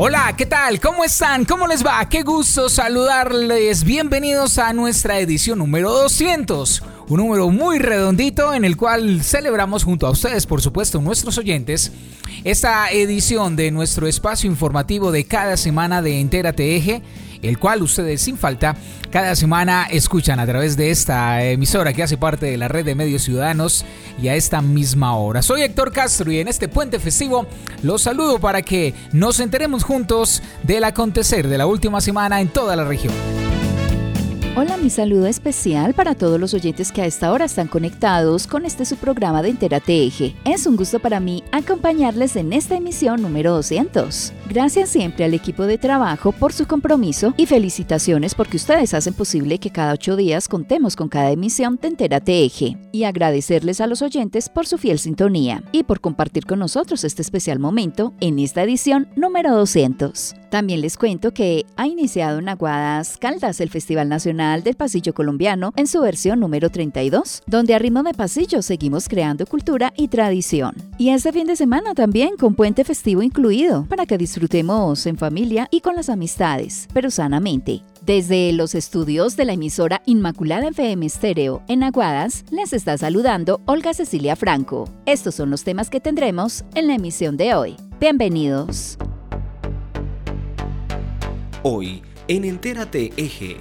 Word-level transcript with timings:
Hola, 0.00 0.32
¿qué 0.36 0.46
tal? 0.46 0.78
¿Cómo 0.78 1.02
están? 1.02 1.44
¿Cómo 1.44 1.66
les 1.66 1.84
va? 1.84 2.08
Qué 2.08 2.22
gusto 2.22 2.68
saludarles. 2.68 3.82
Bienvenidos 3.82 4.56
a 4.58 4.72
nuestra 4.72 5.18
edición 5.18 5.58
número 5.58 5.90
200. 5.90 6.84
Un 7.08 7.16
número 7.16 7.50
muy 7.50 7.80
redondito 7.80 8.54
en 8.54 8.64
el 8.64 8.76
cual 8.76 9.24
celebramos 9.24 9.82
junto 9.82 10.06
a 10.06 10.10
ustedes, 10.10 10.46
por 10.46 10.62
supuesto, 10.62 11.00
nuestros 11.00 11.36
oyentes, 11.36 11.90
esta 12.44 12.88
edición 12.92 13.56
de 13.56 13.72
nuestro 13.72 14.06
espacio 14.06 14.48
informativo 14.48 15.10
de 15.10 15.24
cada 15.24 15.56
semana 15.56 16.00
de 16.00 16.20
Entérate 16.20 16.76
Eje 16.76 17.02
el 17.42 17.58
cual 17.58 17.82
ustedes 17.82 18.20
sin 18.22 18.36
falta 18.36 18.76
cada 19.10 19.34
semana 19.36 19.86
escuchan 19.90 20.40
a 20.40 20.46
través 20.46 20.76
de 20.76 20.90
esta 20.90 21.42
emisora 21.44 21.92
que 21.92 22.02
hace 22.02 22.16
parte 22.16 22.46
de 22.46 22.56
la 22.56 22.68
red 22.68 22.84
de 22.84 22.94
medios 22.94 23.22
ciudadanos 23.22 23.84
y 24.20 24.28
a 24.28 24.34
esta 24.34 24.60
misma 24.60 25.16
hora. 25.16 25.42
Soy 25.42 25.62
Héctor 25.62 25.92
Castro 25.92 26.30
y 26.30 26.40
en 26.40 26.48
este 26.48 26.68
puente 26.68 26.98
festivo 26.98 27.46
los 27.82 28.02
saludo 28.02 28.38
para 28.38 28.62
que 28.62 28.94
nos 29.12 29.40
enteremos 29.40 29.84
juntos 29.84 30.42
del 30.62 30.84
acontecer 30.84 31.48
de 31.48 31.58
la 31.58 31.66
última 31.66 32.00
semana 32.00 32.40
en 32.40 32.48
toda 32.48 32.76
la 32.76 32.84
región. 32.84 33.14
Hola, 34.60 34.76
mi 34.76 34.90
saludo 34.90 35.28
especial 35.28 35.94
para 35.94 36.16
todos 36.16 36.40
los 36.40 36.52
oyentes 36.52 36.90
que 36.90 37.00
a 37.00 37.06
esta 37.06 37.30
hora 37.30 37.44
están 37.44 37.68
conectados 37.68 38.48
con 38.48 38.64
este 38.64 38.84
su 38.84 38.96
programa 38.96 39.40
de 39.40 39.50
Entérate 39.50 40.02
Eje. 40.02 40.34
Es 40.44 40.66
un 40.66 40.74
gusto 40.74 40.98
para 40.98 41.20
mí 41.20 41.44
acompañarles 41.52 42.34
en 42.34 42.52
esta 42.52 42.74
emisión 42.74 43.22
número 43.22 43.52
200. 43.52 44.32
Gracias 44.50 44.88
siempre 44.88 45.24
al 45.24 45.34
equipo 45.34 45.62
de 45.62 45.78
trabajo 45.78 46.32
por 46.32 46.52
su 46.52 46.66
compromiso 46.66 47.34
y 47.36 47.46
felicitaciones 47.46 48.34
porque 48.34 48.56
ustedes 48.56 48.94
hacen 48.94 49.14
posible 49.14 49.60
que 49.60 49.70
cada 49.70 49.92
ocho 49.92 50.16
días 50.16 50.48
contemos 50.48 50.96
con 50.96 51.08
cada 51.08 51.30
emisión 51.30 51.78
de 51.80 51.86
Entérate 51.86 52.42
Eje. 52.42 52.76
Y 52.90 53.04
agradecerles 53.04 53.80
a 53.80 53.86
los 53.86 54.02
oyentes 54.02 54.48
por 54.48 54.66
su 54.66 54.76
fiel 54.76 54.98
sintonía 54.98 55.62
y 55.70 55.84
por 55.84 56.00
compartir 56.00 56.46
con 56.46 56.58
nosotros 56.58 57.04
este 57.04 57.22
especial 57.22 57.60
momento 57.60 58.12
en 58.18 58.40
esta 58.40 58.64
edición 58.64 59.06
número 59.14 59.54
200. 59.54 60.34
También 60.50 60.80
les 60.80 60.96
cuento 60.96 61.32
que 61.32 61.66
ha 61.76 61.86
iniciado 61.86 62.38
en 62.38 62.48
Aguadas 62.48 63.18
Caldas 63.18 63.60
el 63.60 63.68
Festival 63.68 64.08
Nacional 64.08 64.47
del 64.48 64.74
Pasillo 64.74 65.12
Colombiano 65.12 65.72
en 65.76 65.86
su 65.86 66.00
versión 66.00 66.40
número 66.40 66.70
32, 66.70 67.42
donde 67.46 67.74
a 67.74 67.78
ritmo 67.78 68.02
de 68.02 68.14
pasillo 68.14 68.62
seguimos 68.62 69.08
creando 69.08 69.44
cultura 69.46 69.92
y 69.96 70.08
tradición. 70.08 70.74
Y 70.96 71.10
este 71.10 71.32
fin 71.32 71.46
de 71.46 71.54
semana 71.54 71.94
también 71.94 72.36
con 72.38 72.54
puente 72.54 72.82
festivo 72.82 73.22
incluido, 73.22 73.84
para 73.88 74.06
que 74.06 74.16
disfrutemos 74.18 75.06
en 75.06 75.18
familia 75.18 75.68
y 75.70 75.80
con 75.80 75.94
las 75.94 76.08
amistades, 76.08 76.88
pero 76.94 77.10
sanamente. 77.10 77.82
Desde 78.04 78.52
los 78.52 78.74
estudios 78.74 79.36
de 79.36 79.44
la 79.44 79.52
emisora 79.52 80.00
Inmaculada 80.06 80.68
FM 80.68 81.04
Estéreo 81.04 81.62
en 81.68 81.82
Aguadas, 81.82 82.44
les 82.50 82.72
está 82.72 82.96
saludando 82.96 83.60
Olga 83.66 83.92
Cecilia 83.92 84.34
Franco. 84.34 84.88
Estos 85.04 85.34
son 85.34 85.50
los 85.50 85.62
temas 85.62 85.90
que 85.90 86.00
tendremos 86.00 86.64
en 86.74 86.86
la 86.86 86.94
emisión 86.94 87.36
de 87.36 87.54
hoy. 87.54 87.76
Bienvenidos. 88.00 88.96
Hoy 91.62 92.02
en 92.28 92.44
Entérate 92.44 93.12
Eje. 93.16 93.56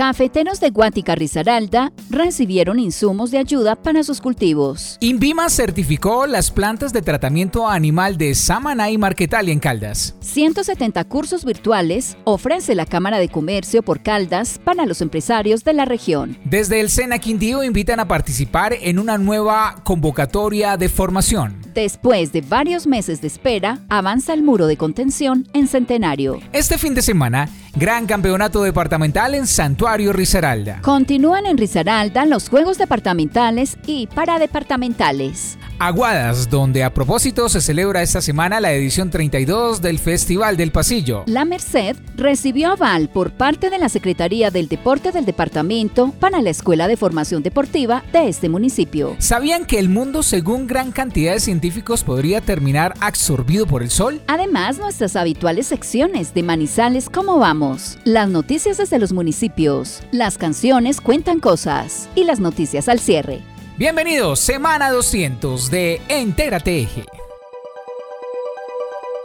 Cafeteros 0.00 0.60
de 0.60 0.70
Guática 0.70 1.14
Risaralda 1.14 1.92
recibieron 2.08 2.78
insumos 2.78 3.30
de 3.30 3.36
ayuda 3.36 3.76
para 3.76 4.02
sus 4.02 4.22
cultivos. 4.22 4.96
Invima 5.00 5.50
certificó 5.50 6.26
las 6.26 6.50
plantas 6.50 6.94
de 6.94 7.02
tratamiento 7.02 7.68
animal 7.68 8.16
de 8.16 8.34
Samaná 8.34 8.88
y 8.90 8.96
Marquetalia 8.96 9.52
en 9.52 9.60
Caldas. 9.60 10.14
170 10.20 11.04
cursos 11.04 11.44
virtuales 11.44 12.16
ofrece 12.24 12.74
la 12.74 12.86
Cámara 12.86 13.18
de 13.18 13.28
Comercio 13.28 13.82
por 13.82 14.02
Caldas 14.02 14.58
para 14.64 14.86
los 14.86 15.02
empresarios 15.02 15.64
de 15.64 15.74
la 15.74 15.84
región. 15.84 16.38
Desde 16.46 16.80
el 16.80 16.88
Sena 16.88 17.18
Quindío 17.18 17.62
invitan 17.62 18.00
a 18.00 18.08
participar 18.08 18.72
en 18.80 18.98
una 18.98 19.18
nueva 19.18 19.82
convocatoria 19.84 20.78
de 20.78 20.88
formación. 20.88 21.60
Después 21.74 22.32
de 22.32 22.40
varios 22.40 22.86
meses 22.86 23.20
de 23.20 23.26
espera, 23.26 23.80
avanza 23.90 24.32
el 24.32 24.42
muro 24.42 24.66
de 24.66 24.78
contención 24.78 25.46
en 25.52 25.68
Centenario. 25.68 26.40
Este 26.54 26.78
fin 26.78 26.94
de 26.94 27.02
semana, 27.02 27.48
gran 27.76 28.06
campeonato 28.06 28.62
departamental 28.62 29.34
en 29.34 29.46
Santuario 29.46 29.89
Risaralda. 29.96 30.80
Continúan 30.82 31.46
en 31.46 31.58
Risaralda 31.58 32.24
los 32.24 32.48
juegos 32.48 32.78
departamentales 32.78 33.76
y 33.86 34.06
paradepartamentales. 34.06 35.58
Aguadas, 35.78 36.50
donde 36.50 36.84
a 36.84 36.92
propósito 36.92 37.48
se 37.48 37.60
celebra 37.60 38.02
esta 38.02 38.20
semana 38.20 38.60
la 38.60 38.72
edición 38.72 39.10
32 39.10 39.80
del 39.80 39.98
Festival 39.98 40.56
del 40.56 40.72
Pasillo. 40.72 41.24
La 41.26 41.44
Merced 41.44 41.96
recibió 42.16 42.72
aval 42.72 43.08
por 43.08 43.32
parte 43.32 43.70
de 43.70 43.78
la 43.78 43.88
Secretaría 43.88 44.50
del 44.50 44.68
Deporte 44.68 45.10
del 45.10 45.24
Departamento 45.24 46.12
para 46.20 46.42
la 46.42 46.50
Escuela 46.50 46.86
de 46.86 46.98
Formación 46.98 47.42
Deportiva 47.42 48.04
de 48.12 48.28
este 48.28 48.48
municipio. 48.50 49.16
¿Sabían 49.18 49.64
que 49.64 49.78
el 49.78 49.88
mundo, 49.88 50.22
según 50.22 50.66
gran 50.66 50.92
cantidad 50.92 51.32
de 51.32 51.40
científicos, 51.40 52.04
podría 52.04 52.42
terminar 52.42 52.94
absorbido 53.00 53.66
por 53.66 53.82
el 53.82 53.90
sol? 53.90 54.20
Además, 54.26 54.78
nuestras 54.78 55.16
habituales 55.16 55.66
secciones 55.66 56.34
de 56.34 56.42
Manizales 56.42 57.08
¿Cómo 57.08 57.38
vamos? 57.38 57.98
Las 58.04 58.28
noticias 58.28 58.76
desde 58.76 58.98
los 58.98 59.12
municipios, 59.12 59.79
las 60.12 60.38
canciones 60.38 61.00
cuentan 61.00 61.40
cosas 61.40 62.08
y 62.14 62.24
las 62.24 62.40
noticias 62.40 62.88
al 62.88 63.00
cierre. 63.00 63.40
Bienvenidos, 63.76 64.40
semana 64.40 64.90
200 64.90 65.70
de 65.70 66.02
Entérate 66.08 66.82
Eje. 66.82 67.04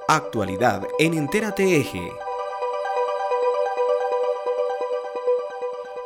Actualidad 0.08 0.84
en 1.00 1.14
Entérate 1.14 1.78
Eje. 1.78 2.10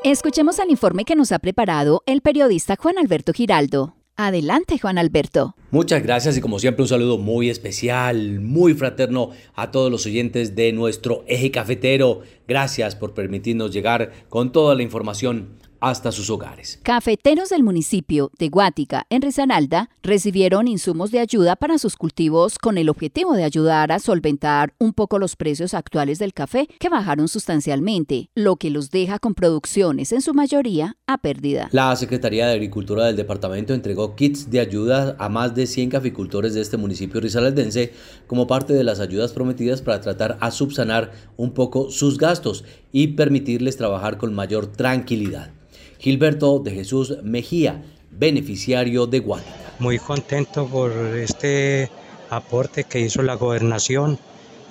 Escuchemos 0.03 0.57
el 0.59 0.71
informe 0.71 1.05
que 1.05 1.15
nos 1.15 1.31
ha 1.31 1.39
preparado 1.39 2.01
el 2.05 2.21
periodista 2.21 2.75
Juan 2.75 2.97
Alberto 2.97 3.33
Giraldo. 3.33 3.98
Adelante, 4.21 4.77
Juan 4.77 4.97
Alberto. 4.97 5.55
Muchas 5.71 6.03
gracias 6.03 6.35
y 6.35 6.41
como 6.41 6.59
siempre 6.59 6.81
un 6.81 6.89
saludo 6.89 7.17
muy 7.17 7.49
especial, 7.49 8.41
muy 8.41 8.73
fraterno 8.73 9.29
a 9.55 9.71
todos 9.71 9.89
los 9.89 10.05
oyentes 10.05 10.57
de 10.57 10.73
nuestro 10.73 11.23
eje 11.25 11.51
cafetero. 11.51 12.23
Gracias 12.45 12.97
por 12.97 13.13
permitirnos 13.13 13.71
llegar 13.71 14.11
con 14.27 14.51
toda 14.51 14.75
la 14.75 14.83
información 14.83 15.51
hasta 15.79 16.11
sus 16.11 16.29
hogares. 16.29 16.79
Cafeteros 16.83 17.49
del 17.49 17.63
municipio 17.63 18.31
de 18.37 18.49
Guática, 18.49 19.05
en 19.09 19.21
Risaralda, 19.21 19.89
recibieron 20.03 20.67
insumos 20.67 21.11
de 21.11 21.19
ayuda 21.19 21.55
para 21.55 21.77
sus 21.77 21.95
cultivos 21.95 22.57
con 22.57 22.77
el 22.77 22.89
objetivo 22.89 23.33
de 23.33 23.43
ayudar 23.43 23.91
a 23.91 23.99
solventar 23.99 24.73
un 24.79 24.93
poco 24.93 25.19
los 25.19 25.35
precios 25.35 25.73
actuales 25.73 26.19
del 26.19 26.33
café, 26.33 26.67
que 26.79 26.89
bajaron 26.89 27.27
sustancialmente, 27.27 28.29
lo 28.35 28.55
que 28.55 28.69
los 28.69 28.91
deja 28.91 29.19
con 29.19 29.33
producciones 29.33 30.11
en 30.11 30.21
su 30.21 30.33
mayoría 30.33 30.97
a 31.07 31.17
pérdida. 31.17 31.69
La 31.71 31.95
Secretaría 31.95 32.47
de 32.47 32.53
Agricultura 32.53 33.05
del 33.05 33.15
departamento 33.15 33.73
entregó 33.73 34.15
kits 34.15 34.49
de 34.49 34.59
ayuda 34.59 35.15
a 35.19 35.29
más 35.29 35.55
de 35.55 35.67
100 35.67 35.89
caficultores 35.89 36.53
de 36.53 36.61
este 36.61 36.77
municipio 36.77 37.21
risaraldense 37.21 37.93
como 38.27 38.47
parte 38.47 38.73
de 38.73 38.83
las 38.83 38.99
ayudas 38.99 39.33
prometidas 39.33 39.81
para 39.81 40.01
tratar 40.01 40.37
a 40.39 40.51
subsanar 40.51 41.11
un 41.37 41.53
poco 41.53 41.91
sus 41.91 42.17
gastos 42.17 42.63
y 42.91 43.07
permitirles 43.07 43.77
trabajar 43.77 44.17
con 44.17 44.33
mayor 44.33 44.67
tranquilidad. 44.67 45.51
Gilberto 45.99 46.59
de 46.59 46.71
Jesús 46.71 47.17
Mejía, 47.23 47.83
beneficiario 48.09 49.05
de 49.05 49.19
Guática. 49.19 49.73
Muy 49.79 49.99
contento 49.99 50.65
por 50.65 50.91
este 50.91 51.91
aporte 52.29 52.85
que 52.85 53.01
hizo 53.01 53.21
la 53.21 53.33
gobernación 53.33 54.17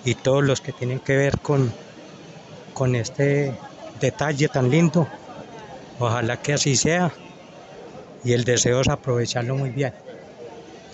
y 0.07 0.15
todos 0.15 0.43
los 0.43 0.63
que 0.63 0.73
tienen 0.73 1.01
que 1.01 1.19
ver 1.19 1.39
con, 1.41 1.71
con 2.73 2.97
este 2.97 3.53
detalle 4.01 4.49
tan 4.49 4.71
lindo. 4.71 5.07
Ojalá 5.99 6.41
que 6.41 6.55
así 6.55 6.77
sea 6.77 7.13
y 8.25 8.33
el 8.33 8.45
deseo 8.45 8.81
es 8.81 8.89
aprovecharlo 8.89 9.55
muy 9.55 9.69
bien, 9.69 9.93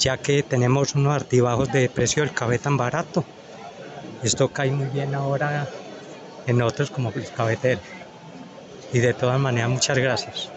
ya 0.00 0.16
que 0.16 0.42
tenemos 0.42 0.96
unos 0.96 1.14
altibajos 1.14 1.72
de 1.72 1.88
precio 1.88 2.24
del 2.24 2.34
café 2.34 2.58
tan 2.58 2.76
barato. 2.76 3.24
Esto 4.24 4.48
cae 4.48 4.72
muy 4.72 4.86
bien 4.86 5.14
ahora 5.14 5.68
en 6.48 6.60
otros 6.60 6.90
como 6.90 7.10
el 7.10 7.28
cafetero 7.30 7.80
y 8.94 9.00
de 9.00 9.12
todas 9.12 9.40
maneras 9.40 9.68
muchas 9.68 9.98
gracias 9.98 10.48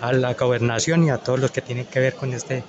a 0.00 0.12
la 0.12 0.34
gobernación 0.34 1.04
y 1.04 1.10
a 1.10 1.18
todos 1.18 1.40
los 1.40 1.50
que 1.50 1.62
tienen 1.62 1.86
que 1.86 1.98
ver 1.98 2.14
con 2.14 2.32
este 2.34 2.62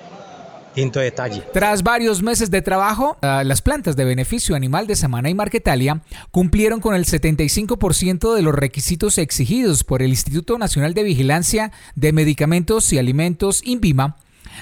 quinto 0.74 1.02
detalle. 1.02 1.44
Tras 1.52 1.84
varios 1.84 2.24
meses 2.24 2.50
de 2.50 2.62
trabajo, 2.62 3.18
ah, 3.22 3.44
las 3.44 3.62
plantas 3.62 3.98
de 3.98 4.06
beneficio 4.06 4.56
animal 4.56 4.88
de 4.88 4.96
Samana 4.96 5.30
y 5.30 5.34
Marquetalia 5.34 6.02
cumplieron 6.32 6.80
con 6.80 6.96
el 6.96 7.06
75% 7.06 8.34
de 8.34 8.42
los 8.42 8.56
requisitos 8.56 9.18
exigidos 9.18 9.84
por 9.84 10.02
el 10.02 10.10
Instituto 10.10 10.58
Nacional 10.58 10.94
de 10.94 11.04
Vigilancia 11.04 11.72
de 11.96 12.14
Medicamentos 12.14 12.92
y 12.94 12.98
Alimentos, 12.98 13.62
INVIMA, 13.66 14.16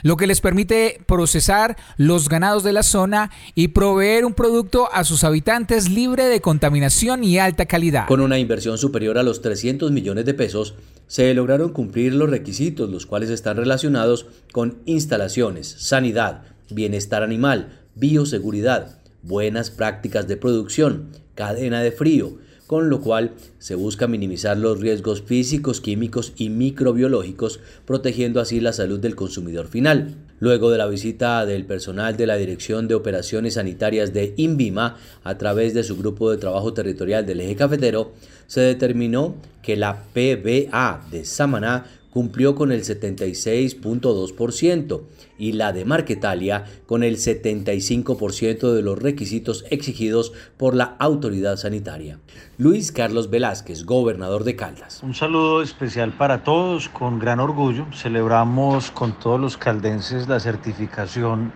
lo 0.04 0.18
que 0.18 0.28
les 0.28 0.42
permite 0.42 1.02
procesar 1.06 1.78
los 1.98 2.30
ganados 2.30 2.64
de 2.64 2.74
la 2.74 2.84
zona 2.84 3.32
y 3.56 3.70
proveer 3.70 4.26
un 4.26 4.34
producto 4.34 4.90
a 4.94 5.04
sus 5.04 5.24
habitantes 5.24 5.90
libre 5.90 6.26
de 6.26 6.42
contaminación 6.42 7.24
y 7.24 7.40
alta 7.40 7.66
calidad. 7.66 8.08
Con 8.08 8.22
una 8.22 8.40
inversión 8.40 8.78
superior 8.78 9.18
a 9.18 9.24
los 9.24 9.42
300 9.42 9.92
millones 9.92 10.26
de 10.26 10.34
pesos, 10.34 10.76
se 11.08 11.34
lograron 11.34 11.72
cumplir 11.72 12.14
los 12.14 12.30
requisitos, 12.30 12.90
los 12.90 13.06
cuales 13.06 13.30
están 13.30 13.58
relacionados 13.58 14.28
con 14.52 14.80
instalaciones, 14.86 15.76
sanidad, 15.78 16.44
bienestar 16.70 17.24
animal, 17.24 17.80
bioseguridad, 17.96 19.00
buenas 19.22 19.72
prácticas 19.72 20.28
de 20.28 20.38
producción, 20.38 21.12
cadena 21.36 21.82
de 21.82 21.92
frío, 21.92 22.38
con 22.68 22.90
lo 22.90 23.02
cual 23.02 23.32
se 23.60 23.76
busca 23.76 24.08
minimizar 24.08 24.58
los 24.58 24.80
riesgos 24.80 25.22
físicos, 25.22 25.82
químicos 25.82 26.34
y 26.36 26.50
microbiológicos, 26.50 27.62
protegiendo 27.86 28.42
así 28.42 28.60
la 28.60 28.74
salud 28.74 29.00
del 29.00 29.16
consumidor 29.16 29.68
final. 29.68 30.16
Luego 30.40 30.70
de 30.70 30.78
la 30.78 30.86
visita 30.86 31.46
del 31.46 31.66
personal 31.66 32.18
de 32.18 32.28
la 32.28 32.36
Dirección 32.36 32.88
de 32.88 32.96
Operaciones 32.96 33.56
Sanitarias 33.56 34.14
de 34.14 34.34
INVIMA 34.38 34.98
a 35.24 35.38
través 35.38 35.74
de 35.74 35.84
su 35.84 35.98
grupo 35.98 36.30
de 36.30 36.38
trabajo 36.38 36.74
territorial 36.74 37.26
del 37.26 37.40
eje 37.40 37.56
cafetero, 37.56 38.12
se 38.46 38.62
determinó 38.62 39.36
que 39.64 39.78
la 39.78 40.04
PBA 40.14 41.08
de 41.10 41.26
Samaná 41.26 41.86
cumplió 42.18 42.56
con 42.56 42.72
el 42.72 42.82
76.2% 42.82 45.02
y 45.38 45.52
la 45.52 45.72
de 45.72 45.86
Marquetalia 45.86 46.66
con 46.88 47.04
el 47.04 47.18
75% 47.18 48.74
de 48.74 48.82
los 48.82 48.98
requisitos 48.98 49.66
exigidos 49.70 50.34
por 50.58 50.74
la 50.74 50.96
autoridad 50.98 51.58
sanitaria. 51.58 52.18
Luis 52.58 52.92
Carlos 52.92 53.30
Velázquez, 53.30 53.86
gobernador 53.86 54.46
de 54.46 54.56
Caldas. 54.56 55.04
Un 55.04 55.14
saludo 55.14 55.62
especial 55.62 56.12
para 56.14 56.44
todos, 56.44 56.90
con 56.90 57.20
gran 57.20 57.40
orgullo 57.40 57.86
celebramos 57.94 58.90
con 58.90 59.20
todos 59.20 59.40
los 59.40 59.56
caldenses 59.56 60.28
la 60.28 60.40
certificación 60.40 61.54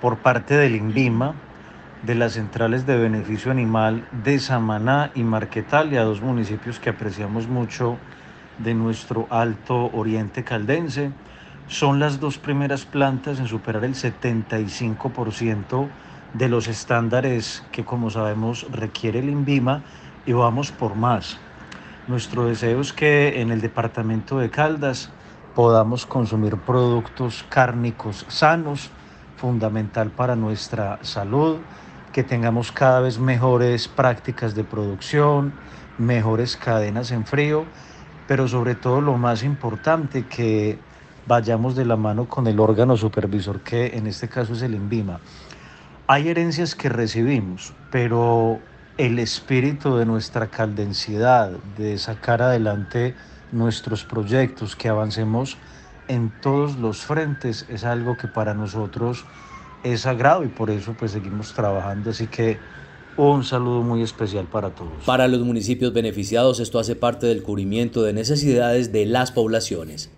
por 0.00 0.20
parte 0.20 0.54
del 0.54 0.76
INVIMA 0.76 1.34
de 2.04 2.14
las 2.14 2.32
centrales 2.32 2.86
de 2.86 2.96
beneficio 2.96 3.50
animal 3.50 4.08
de 4.24 4.38
Samaná 4.38 5.10
y 5.14 5.24
Marquetalia, 5.24 6.04
dos 6.04 6.22
municipios 6.22 6.80
que 6.80 6.88
apreciamos 6.88 7.48
mucho 7.48 7.98
de 8.62 8.74
nuestro 8.74 9.26
Alto 9.30 9.90
Oriente 9.92 10.44
Caldense. 10.44 11.12
Son 11.66 11.98
las 11.98 12.20
dos 12.20 12.38
primeras 12.38 12.84
plantas 12.84 13.38
en 13.38 13.46
superar 13.46 13.84
el 13.84 13.94
75% 13.94 15.88
de 16.34 16.48
los 16.48 16.68
estándares 16.68 17.64
que, 17.72 17.84
como 17.84 18.10
sabemos, 18.10 18.66
requiere 18.70 19.20
el 19.20 19.28
INVIMA 19.30 19.82
y 20.26 20.32
vamos 20.32 20.72
por 20.72 20.94
más. 20.94 21.38
Nuestro 22.08 22.46
deseo 22.46 22.80
es 22.80 22.92
que 22.92 23.40
en 23.40 23.50
el 23.50 23.60
departamento 23.60 24.38
de 24.38 24.50
Caldas 24.50 25.10
podamos 25.54 26.06
consumir 26.06 26.56
productos 26.56 27.44
cárnicos 27.48 28.24
sanos, 28.28 28.90
fundamental 29.36 30.10
para 30.10 30.36
nuestra 30.36 30.98
salud, 31.02 31.58
que 32.12 32.24
tengamos 32.24 32.72
cada 32.72 33.00
vez 33.00 33.18
mejores 33.18 33.86
prácticas 33.86 34.54
de 34.54 34.64
producción, 34.64 35.52
mejores 35.98 36.56
cadenas 36.56 37.12
en 37.12 37.24
frío 37.24 37.64
pero 38.30 38.46
sobre 38.46 38.76
todo 38.76 39.00
lo 39.00 39.18
más 39.18 39.42
importante, 39.42 40.24
que 40.24 40.78
vayamos 41.26 41.74
de 41.74 41.84
la 41.84 41.96
mano 41.96 42.28
con 42.28 42.46
el 42.46 42.60
órgano 42.60 42.96
supervisor, 42.96 43.58
que 43.62 43.96
en 43.96 44.06
este 44.06 44.28
caso 44.28 44.52
es 44.52 44.62
el 44.62 44.76
INVIMA. 44.76 45.18
Hay 46.06 46.28
herencias 46.28 46.76
que 46.76 46.88
recibimos, 46.88 47.72
pero 47.90 48.60
el 48.98 49.18
espíritu 49.18 49.96
de 49.96 50.06
nuestra 50.06 50.46
caldensidad, 50.46 51.50
de 51.76 51.98
sacar 51.98 52.40
adelante 52.40 53.16
nuestros 53.50 54.04
proyectos, 54.04 54.76
que 54.76 54.88
avancemos 54.88 55.56
en 56.06 56.30
todos 56.40 56.76
los 56.76 57.04
frentes, 57.04 57.66
es 57.68 57.82
algo 57.82 58.16
que 58.16 58.28
para 58.28 58.54
nosotros 58.54 59.24
es 59.82 60.02
sagrado 60.02 60.44
y 60.44 60.48
por 60.48 60.70
eso 60.70 60.94
pues 60.96 61.10
seguimos 61.10 61.52
trabajando. 61.52 62.10
Así 62.10 62.28
que 62.28 62.60
un 63.28 63.44
saludo 63.44 63.82
muy 63.82 64.02
especial 64.02 64.46
para 64.46 64.70
todos. 64.70 64.92
Para 65.04 65.28
los 65.28 65.40
municipios 65.40 65.92
beneficiados 65.92 66.60
esto 66.60 66.78
hace 66.78 66.96
parte 66.96 67.26
del 67.26 67.42
cubrimiento 67.42 68.02
de 68.02 68.12
necesidades 68.12 68.92
de 68.92 69.06
las 69.06 69.32
poblaciones. 69.32 70.10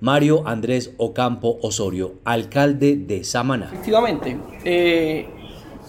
Mario 0.00 0.46
Andrés 0.46 0.92
Ocampo 0.98 1.58
Osorio, 1.62 2.14
alcalde 2.24 2.96
de 2.96 3.24
Samaná. 3.24 3.66
Efectivamente, 3.66 4.38
eh, 4.64 5.26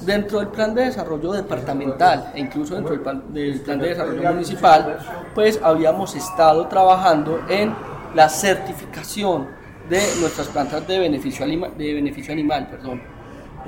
dentro 0.06 0.40
del 0.40 0.50
plan 0.50 0.74
de 0.74 0.86
desarrollo 0.86 1.34
departamental 1.34 2.32
e 2.34 2.40
incluso 2.40 2.76
dentro 2.76 2.94
del 2.94 3.02
plan, 3.02 3.24
del 3.34 3.60
plan 3.62 3.80
de 3.80 3.90
desarrollo 3.90 4.34
municipal, 4.34 4.98
pues 5.36 5.60
habíamos 5.62 6.16
estado 6.16 6.68
trabajando 6.68 7.42
en 7.50 7.74
la 8.16 8.30
certificación 8.30 9.48
de 9.90 10.02
nuestras 10.20 10.48
plantas 10.48 10.88
de 10.88 11.00
beneficio, 11.00 11.46
de 11.46 11.94
beneficio 11.94 12.34
animal. 12.34 12.68
Perdón 12.70 13.17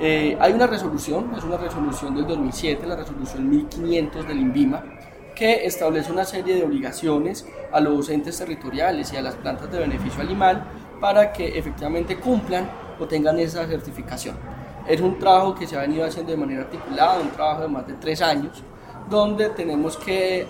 eh, 0.02 0.34
hay 0.40 0.54
una 0.54 0.66
resolución, 0.66 1.30
es 1.36 1.44
una 1.44 1.58
resolución 1.58 2.14
del 2.14 2.26
2007, 2.26 2.86
la 2.86 2.96
resolución 2.96 3.50
1500 3.50 4.26
del 4.26 4.40
INVIMA, 4.40 4.82
que 5.36 5.66
establece 5.66 6.10
una 6.10 6.24
serie 6.24 6.54
de 6.54 6.64
obligaciones 6.64 7.46
a 7.70 7.80
los 7.80 8.08
entes 8.08 8.38
territoriales 8.38 9.12
y 9.12 9.18
a 9.18 9.22
las 9.22 9.34
plantas 9.34 9.70
de 9.70 9.78
beneficio 9.78 10.22
animal 10.22 10.64
para 11.02 11.32
que 11.34 11.58
efectivamente 11.58 12.16
cumplan 12.16 12.70
o 12.98 13.06
tengan 13.06 13.38
esa 13.40 13.66
certificación. 13.66 14.36
Es 14.88 15.02
un 15.02 15.18
trabajo 15.18 15.54
que 15.54 15.66
se 15.66 15.76
ha 15.76 15.82
venido 15.82 16.06
haciendo 16.06 16.32
de 16.32 16.38
manera 16.38 16.62
articulada, 16.62 17.20
un 17.20 17.30
trabajo 17.30 17.62
de 17.62 17.68
más 17.68 17.86
de 17.86 17.92
tres 17.94 18.22
años, 18.22 18.62
donde 19.10 19.50
tenemos 19.50 19.98
que 19.98 20.46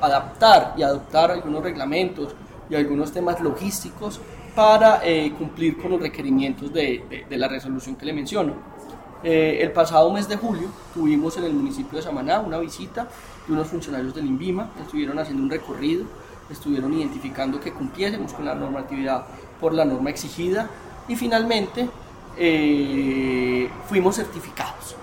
adaptar 0.00 0.74
y 0.76 0.82
adoptar 0.82 1.30
algunos 1.30 1.62
reglamentos 1.62 2.34
y 2.68 2.74
algunos 2.74 3.12
temas 3.12 3.40
logísticos 3.40 4.20
para 4.56 5.02
eh, 5.04 5.32
cumplir 5.38 5.78
con 5.78 5.92
los 5.92 6.00
requerimientos 6.00 6.72
de, 6.72 7.26
de 7.28 7.36
la 7.36 7.46
resolución 7.46 7.94
que 7.94 8.06
le 8.06 8.12
menciono. 8.12 8.77
Eh, 9.24 9.58
el 9.62 9.72
pasado 9.72 10.12
mes 10.12 10.28
de 10.28 10.36
julio 10.36 10.68
tuvimos 10.94 11.36
en 11.36 11.44
el 11.44 11.52
municipio 11.52 11.98
de 11.98 12.02
Samaná 12.02 12.38
una 12.38 12.58
visita 12.58 13.08
de 13.46 13.52
unos 13.52 13.66
funcionarios 13.66 14.14
del 14.14 14.26
INVIMA, 14.26 14.70
estuvieron 14.80 15.18
haciendo 15.18 15.42
un 15.42 15.50
recorrido, 15.50 16.04
estuvieron 16.48 16.92
identificando 16.94 17.58
que 17.58 17.72
cumpliésemos 17.72 18.32
con 18.32 18.44
la 18.44 18.54
normatividad 18.54 19.26
por 19.60 19.74
la 19.74 19.84
norma 19.84 20.10
exigida 20.10 20.68
y 21.08 21.16
finalmente 21.16 21.88
eh, 22.36 23.68
fuimos 23.88 24.16
certificados. 24.16 24.94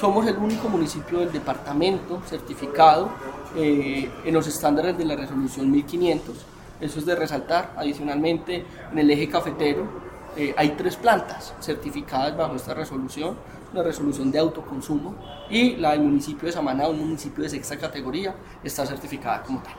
Somos 0.00 0.26
el 0.26 0.36
único 0.36 0.68
municipio 0.68 1.18
del 1.18 1.32
departamento 1.32 2.20
certificado 2.26 3.10
eh, 3.56 4.10
en 4.24 4.34
los 4.34 4.46
estándares 4.46 4.96
de 4.96 5.04
la 5.04 5.16
resolución 5.16 5.70
1500. 5.70 6.36
Eso 6.80 6.98
es 6.98 7.06
de 7.06 7.14
resaltar. 7.14 7.72
Adicionalmente, 7.76 8.64
en 8.90 8.98
el 8.98 9.10
eje 9.10 9.28
cafetero 9.28 10.11
eh, 10.34 10.54
hay 10.56 10.70
tres 10.70 10.96
plantas 10.96 11.54
certificadas 11.60 12.34
bajo 12.34 12.56
esta 12.56 12.72
resolución, 12.72 13.36
una 13.72 13.82
resolución 13.82 14.30
de 14.30 14.38
autoconsumo 14.38 15.14
y 15.50 15.76
la 15.76 15.92
del 15.92 16.00
municipio 16.00 16.46
de 16.46 16.52
Samaná, 16.52 16.88
un 16.88 17.00
municipio 17.00 17.42
de 17.44 17.50
sexta 17.50 17.76
categoría, 17.76 18.34
está 18.64 18.86
certificada 18.86 19.42
como 19.42 19.62
tal. 19.62 19.74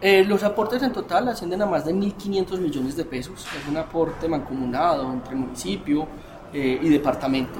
Eh, 0.00 0.24
los 0.24 0.42
aportes 0.44 0.82
en 0.82 0.92
total 0.92 1.28
ascienden 1.28 1.62
a 1.62 1.66
más 1.66 1.84
de 1.84 1.92
1.500 1.92 2.58
millones 2.58 2.96
de 2.96 3.04
pesos, 3.04 3.46
es 3.60 3.68
un 3.68 3.76
aporte 3.76 4.28
mancomunado 4.28 5.12
entre 5.12 5.34
municipio 5.34 6.06
eh, 6.52 6.78
y 6.80 6.88
departamento. 6.88 7.58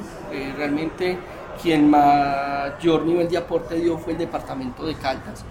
realmente 0.56 1.18
quien 1.60 1.90
mayor 1.90 3.04
nivel 3.04 3.28
de 3.28 3.38
aporte 3.38 3.76
dio 3.76 3.98
fue 3.98 4.12
el 4.12 4.18
departamento 4.18 4.84
de 4.86 4.94
Caldas. 4.94 5.44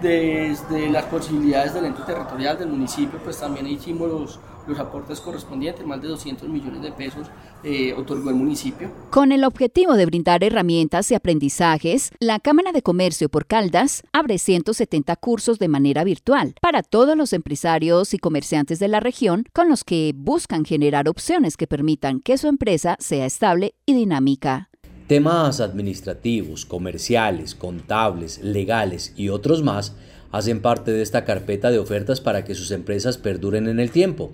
Desde 0.00 0.90
las 0.90 1.04
posibilidades 1.04 1.74
del 1.74 1.86
ente 1.86 2.02
territorial 2.02 2.58
del 2.58 2.68
municipio, 2.68 3.20
pues 3.22 3.38
también 3.38 3.66
hicimos 3.68 4.08
los 4.08 4.40
los 4.66 4.78
aportes 4.78 5.20
correspondientes, 5.20 5.86
más 5.86 6.00
de 6.00 6.08
200 6.08 6.48
millones 6.48 6.82
de 6.82 6.92
pesos, 6.92 7.28
eh, 7.64 7.94
otorgó 7.94 8.30
el 8.30 8.36
municipio. 8.36 8.90
Con 9.10 9.32
el 9.32 9.44
objetivo 9.44 9.94
de 9.94 10.06
brindar 10.06 10.44
herramientas 10.44 11.10
y 11.10 11.14
aprendizajes, 11.14 12.10
la 12.20 12.38
Cámara 12.40 12.72
de 12.72 12.82
Comercio 12.82 13.28
por 13.28 13.46
Caldas 13.46 14.02
abre 14.12 14.38
170 14.38 15.16
cursos 15.16 15.58
de 15.58 15.68
manera 15.68 16.04
virtual 16.04 16.54
para 16.60 16.82
todos 16.82 17.16
los 17.16 17.32
empresarios 17.32 18.14
y 18.14 18.18
comerciantes 18.18 18.78
de 18.78 18.88
la 18.88 19.00
región 19.00 19.44
con 19.52 19.68
los 19.68 19.84
que 19.84 20.12
buscan 20.16 20.64
generar 20.64 21.08
opciones 21.08 21.56
que 21.56 21.66
permitan 21.66 22.20
que 22.20 22.38
su 22.38 22.48
empresa 22.48 22.96
sea 22.98 23.26
estable 23.26 23.74
y 23.86 23.94
dinámica. 23.94 24.68
Temas 25.06 25.60
administrativos, 25.60 26.64
comerciales, 26.64 27.54
contables, 27.54 28.42
legales 28.42 29.12
y 29.16 29.28
otros 29.28 29.62
más 29.62 29.94
hacen 30.30 30.62
parte 30.62 30.90
de 30.90 31.02
esta 31.02 31.24
carpeta 31.24 31.70
de 31.70 31.78
ofertas 31.78 32.20
para 32.20 32.44
que 32.44 32.54
sus 32.54 32.70
empresas 32.70 33.18
perduren 33.18 33.68
en 33.68 33.78
el 33.78 33.90
tiempo. 33.90 34.32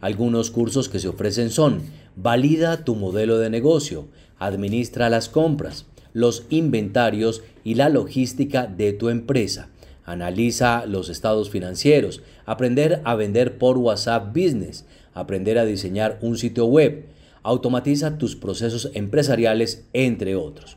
Algunos 0.00 0.50
cursos 0.50 0.88
que 0.88 0.98
se 0.98 1.08
ofrecen 1.08 1.50
son 1.50 1.82
Valida 2.16 2.84
tu 2.84 2.94
modelo 2.94 3.38
de 3.38 3.50
negocio, 3.50 4.06
Administra 4.38 5.08
las 5.08 5.28
compras, 5.28 5.86
los 6.12 6.44
inventarios 6.50 7.42
y 7.64 7.74
la 7.74 7.88
logística 7.88 8.66
de 8.66 8.92
tu 8.92 9.08
empresa. 9.08 9.68
Analiza 10.04 10.86
los 10.86 11.08
estados 11.08 11.50
financieros, 11.50 12.22
aprender 12.44 13.00
a 13.04 13.14
vender 13.16 13.58
por 13.58 13.78
WhatsApp 13.78 14.28
Business, 14.28 14.84
aprender 15.14 15.58
a 15.58 15.64
diseñar 15.64 16.18
un 16.20 16.36
sitio 16.38 16.66
web, 16.66 17.06
automatiza 17.42 18.18
tus 18.18 18.36
procesos 18.36 18.90
empresariales, 18.94 19.86
entre 19.92 20.36
otros. 20.36 20.76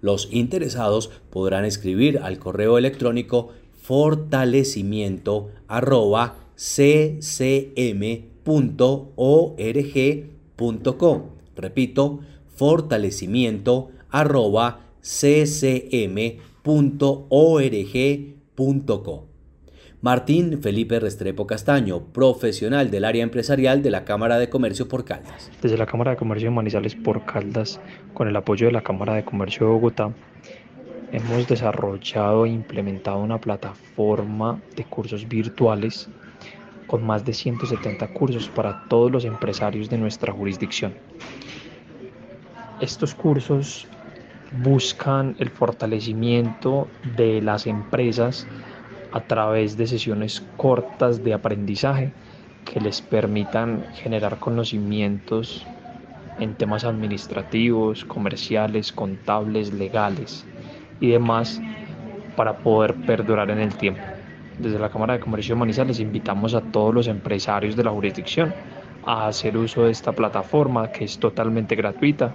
Los 0.00 0.28
interesados 0.30 1.10
podrán 1.30 1.64
escribir 1.64 2.18
al 2.18 2.38
correo 2.38 2.76
electrónico 2.76 3.50
fortalecimiento 3.82 5.50
fortalecimiento.org.co. 8.46 11.36
Repito, 11.56 12.20
fortalecimiento 12.54 13.90
arroba. 14.10 14.80
Martín 20.00 20.62
Felipe 20.62 21.00
Restrepo 21.00 21.46
Castaño, 21.46 22.04
profesional 22.12 22.90
del 22.90 23.04
área 23.04 23.24
empresarial 23.24 23.82
de 23.82 23.90
la 23.90 24.04
Cámara 24.04 24.38
de 24.38 24.48
Comercio 24.48 24.88
por 24.88 25.04
Caldas. 25.04 25.50
Desde 25.60 25.76
la 25.76 25.86
Cámara 25.86 26.12
de 26.12 26.16
Comercio 26.16 26.48
de 26.48 26.54
Manizales 26.54 26.94
por 26.94 27.24
Caldas, 27.24 27.80
con 28.14 28.28
el 28.28 28.36
apoyo 28.36 28.66
de 28.66 28.72
la 28.72 28.82
Cámara 28.82 29.14
de 29.14 29.24
Comercio 29.24 29.66
de 29.66 29.72
Bogotá, 29.72 30.14
hemos 31.10 31.48
desarrollado 31.48 32.46
e 32.46 32.50
implementado 32.50 33.18
una 33.18 33.40
plataforma 33.40 34.62
de 34.76 34.84
cursos 34.84 35.28
virtuales 35.28 36.08
con 36.86 37.04
más 37.04 37.24
de 37.24 37.32
170 37.32 38.06
cursos 38.08 38.48
para 38.48 38.84
todos 38.88 39.10
los 39.10 39.24
empresarios 39.24 39.90
de 39.90 39.98
nuestra 39.98 40.32
jurisdicción. 40.32 40.94
Estos 42.80 43.14
cursos 43.14 43.86
buscan 44.62 45.34
el 45.38 45.50
fortalecimiento 45.50 46.88
de 47.16 47.42
las 47.42 47.66
empresas 47.66 48.46
a 49.12 49.20
través 49.20 49.76
de 49.76 49.86
sesiones 49.86 50.42
cortas 50.56 51.24
de 51.24 51.34
aprendizaje 51.34 52.12
que 52.64 52.80
les 52.80 53.00
permitan 53.00 53.84
generar 53.94 54.38
conocimientos 54.38 55.66
en 56.38 56.54
temas 56.54 56.84
administrativos, 56.84 58.04
comerciales, 58.04 58.92
contables, 58.92 59.72
legales 59.72 60.44
y 61.00 61.10
demás 61.10 61.60
para 62.36 62.58
poder 62.58 62.94
perdurar 62.94 63.50
en 63.50 63.60
el 63.60 63.74
tiempo. 63.74 64.15
Desde 64.58 64.78
la 64.78 64.88
Cámara 64.88 65.14
de 65.14 65.20
Comercio 65.20 65.54
de 65.54 65.60
Manizales 65.60 66.00
invitamos 66.00 66.54
a 66.54 66.60
todos 66.60 66.94
los 66.94 67.08
empresarios 67.08 67.76
de 67.76 67.84
la 67.84 67.90
jurisdicción 67.90 68.54
a 69.04 69.28
hacer 69.28 69.56
uso 69.56 69.84
de 69.84 69.92
esta 69.92 70.12
plataforma 70.12 70.90
que 70.90 71.04
es 71.04 71.18
totalmente 71.18 71.76
gratuita 71.76 72.34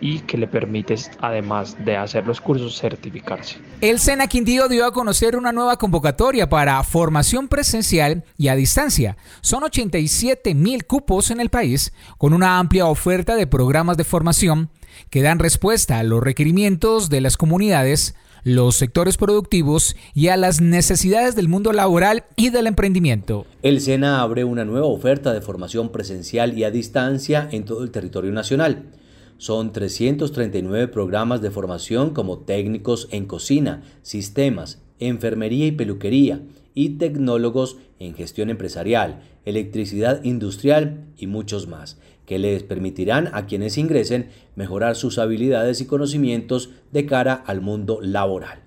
y 0.00 0.20
que 0.20 0.38
le 0.38 0.46
permite, 0.46 0.94
además 1.20 1.76
de 1.84 1.96
hacer 1.96 2.26
los 2.26 2.40
cursos, 2.40 2.78
certificarse. 2.78 3.58
El 3.80 3.98
SENA 3.98 4.26
Quindío 4.28 4.68
dio 4.68 4.86
a 4.86 4.92
conocer 4.92 5.36
una 5.36 5.52
nueva 5.52 5.76
convocatoria 5.76 6.48
para 6.48 6.82
formación 6.82 7.48
presencial 7.48 8.24
y 8.38 8.48
a 8.48 8.56
distancia. 8.56 9.16
Son 9.42 9.62
87 9.62 10.54
mil 10.54 10.86
cupos 10.86 11.30
en 11.30 11.40
el 11.40 11.50
país, 11.50 11.92
con 12.16 12.32
una 12.32 12.58
amplia 12.58 12.86
oferta 12.86 13.36
de 13.36 13.46
programas 13.46 13.96
de 13.98 14.04
formación 14.04 14.70
que 15.10 15.22
dan 15.22 15.38
respuesta 15.38 15.98
a 15.98 16.02
los 16.02 16.22
requerimientos 16.22 17.10
de 17.10 17.20
las 17.20 17.36
comunidades, 17.36 18.14
los 18.44 18.76
sectores 18.76 19.16
productivos 19.16 19.96
y 20.14 20.28
a 20.28 20.36
las 20.36 20.60
necesidades 20.60 21.36
del 21.36 21.48
mundo 21.48 21.72
laboral 21.72 22.24
y 22.36 22.50
del 22.50 22.66
emprendimiento. 22.66 23.46
El 23.62 23.80
SENA 23.80 24.22
abre 24.22 24.44
una 24.44 24.64
nueva 24.64 24.86
oferta 24.86 25.32
de 25.32 25.40
formación 25.40 25.90
presencial 25.90 26.58
y 26.58 26.64
a 26.64 26.70
distancia 26.70 27.48
en 27.50 27.64
todo 27.64 27.82
el 27.82 27.90
territorio 27.90 28.32
nacional. 28.32 28.90
Son 29.38 29.72
339 29.72 30.88
programas 30.88 31.40
de 31.40 31.50
formación 31.50 32.10
como 32.10 32.40
técnicos 32.40 33.08
en 33.10 33.26
cocina, 33.26 33.82
sistemas, 34.02 34.82
enfermería 34.98 35.66
y 35.66 35.72
peluquería, 35.72 36.42
y 36.74 36.90
tecnólogos 36.90 37.78
en 37.98 38.14
gestión 38.14 38.50
empresarial, 38.50 39.22
electricidad 39.44 40.22
industrial 40.24 41.06
y 41.16 41.26
muchos 41.26 41.66
más, 41.66 41.98
que 42.30 42.38
les 42.38 42.62
permitirán 42.62 43.28
a 43.32 43.46
quienes 43.46 43.76
ingresen 43.76 44.28
mejorar 44.54 44.94
sus 44.94 45.18
habilidades 45.18 45.80
y 45.80 45.86
conocimientos 45.86 46.70
de 46.92 47.04
cara 47.04 47.34
al 47.34 47.60
mundo 47.60 47.98
laboral. 48.00 48.60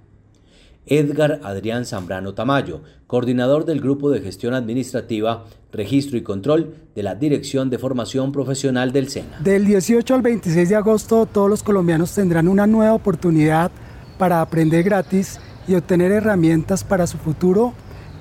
Edgar 0.86 1.39
Adrián 1.43 1.86
Zambrano 1.86 2.34
Tamayo, 2.34 2.82
coordinador 3.08 3.63
del 3.63 3.79
Grupo 3.79 4.10
de 4.10 4.20
Gestión 4.20 4.53
Administrativa, 4.53 5.46
Registro 5.72 6.17
y 6.17 6.24
Control 6.24 6.75
de 6.93 7.03
la 7.03 7.15
Dirección 7.15 7.70
de 7.70 7.79
Formación 7.79 8.34
Profesional 8.34 8.91
del 8.91 9.08
SENA. 9.08 9.39
Del 9.39 9.63
18 9.63 10.13
al 10.13 10.22
26 10.22 10.67
de 10.67 10.75
agosto 10.75 11.25
todos 11.25 11.50
los 11.50 11.63
colombianos 11.63 12.13
tendrán 12.13 12.50
una 12.50 12.67
nueva 12.67 12.93
oportunidad 12.93 13.72
para 14.17 14.41
aprender 14.41 14.84
gratis 14.84 15.39
y 15.70 15.75
obtener 15.75 16.12
herramientas 16.12 16.84
para 16.84 17.08
su 17.08 17.17
futuro 17.17 17.74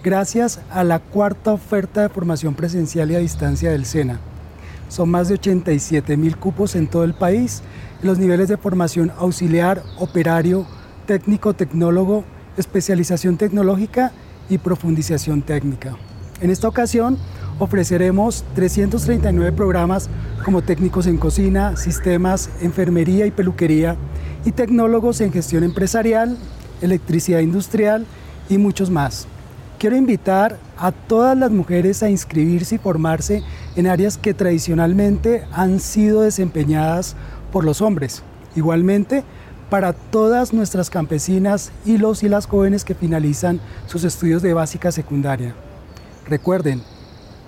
gracias 0.04 0.60
a 0.70 0.84
la 0.84 1.00
cuarta 1.00 1.52
oferta 1.52 2.02
de 2.02 2.10
formación 2.10 2.54
presencial 2.54 3.10
y 3.10 3.16
a 3.16 3.18
distancia 3.18 3.72
del 3.72 3.86
SENA. 3.86 4.20
Son 4.92 5.08
más 5.08 5.28
de 5.28 5.34
87 5.34 6.18
mil 6.18 6.36
cupos 6.36 6.76
en 6.76 6.86
todo 6.86 7.04
el 7.04 7.14
país. 7.14 7.62
Los 8.02 8.18
niveles 8.18 8.48
de 8.48 8.58
formación 8.58 9.10
auxiliar, 9.16 9.82
operario, 9.98 10.66
técnico, 11.06 11.54
tecnólogo, 11.54 12.24
especialización 12.58 13.38
tecnológica 13.38 14.12
y 14.50 14.58
profundización 14.58 15.40
técnica. 15.40 15.96
En 16.42 16.50
esta 16.50 16.68
ocasión 16.68 17.16
ofreceremos 17.58 18.44
339 18.54 19.52
programas 19.52 20.10
como 20.44 20.60
técnicos 20.60 21.06
en 21.06 21.16
cocina, 21.16 21.74
sistemas, 21.78 22.50
enfermería 22.60 23.24
y 23.24 23.30
peluquería 23.30 23.96
y 24.44 24.52
tecnólogos 24.52 25.22
en 25.22 25.32
gestión 25.32 25.64
empresarial, 25.64 26.36
electricidad 26.82 27.40
industrial 27.40 28.04
y 28.50 28.58
muchos 28.58 28.90
más. 28.90 29.26
Quiero 29.78 29.96
invitar 29.96 30.58
a 30.76 30.92
todas 30.92 31.36
las 31.36 31.50
mujeres 31.50 32.02
a 32.02 32.10
inscribirse 32.10 32.74
y 32.74 32.78
formarse 32.78 33.42
en 33.76 33.86
áreas 33.86 34.18
que 34.18 34.34
tradicionalmente 34.34 35.44
han 35.52 35.80
sido 35.80 36.22
desempeñadas 36.22 37.16
por 37.52 37.64
los 37.64 37.80
hombres. 37.80 38.22
Igualmente, 38.54 39.24
para 39.70 39.94
todas 39.94 40.52
nuestras 40.52 40.90
campesinas 40.90 41.72
y 41.86 41.96
los 41.96 42.22
y 42.22 42.28
las 42.28 42.46
jóvenes 42.46 42.84
que 42.84 42.94
finalizan 42.94 43.60
sus 43.86 44.04
estudios 44.04 44.42
de 44.42 44.52
básica 44.52 44.92
secundaria. 44.92 45.54
Recuerden, 46.26 46.82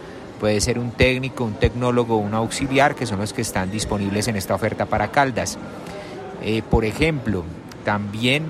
Puede 0.41 0.61
ser 0.61 0.79
un 0.79 0.91
técnico, 0.91 1.45
un 1.45 1.55
tecnólogo, 1.55 2.17
un 2.17 2.35
auxiliar, 2.35 2.95
que 2.95 3.07
son 3.07 3.19
los 3.19 3.33
que 3.33 3.43
están 3.43 3.71
disponibles 3.71 4.29
en 4.29 4.37
esta 4.37 4.55
oferta 4.55 4.87
para 4.87 5.11
Caldas. 5.11 5.59
Eh, 6.43 6.63
por 6.71 6.85
ejemplo, 6.85 7.45
también 7.85 8.45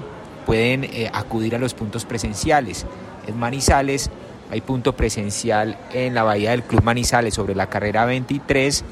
pueden 0.47 0.85
eh, 0.85 1.11
acudir 1.13 1.55
a 1.55 1.59
los 1.59 1.75
puntos 1.75 2.05
presenciales. 2.05 2.87
En 3.27 3.39
Manizales 3.39 4.11
hay 4.51 4.61
punto 4.61 4.95
presencial 4.95 5.77
en 5.93 6.15
la 6.15 6.25
bahía 6.25 6.51
del 6.51 6.63
Club 6.65 6.83
Manizales 6.83 7.35
sobre 7.35 7.57
la 7.57 7.69
carrera 7.69 8.05
23 8.05 8.85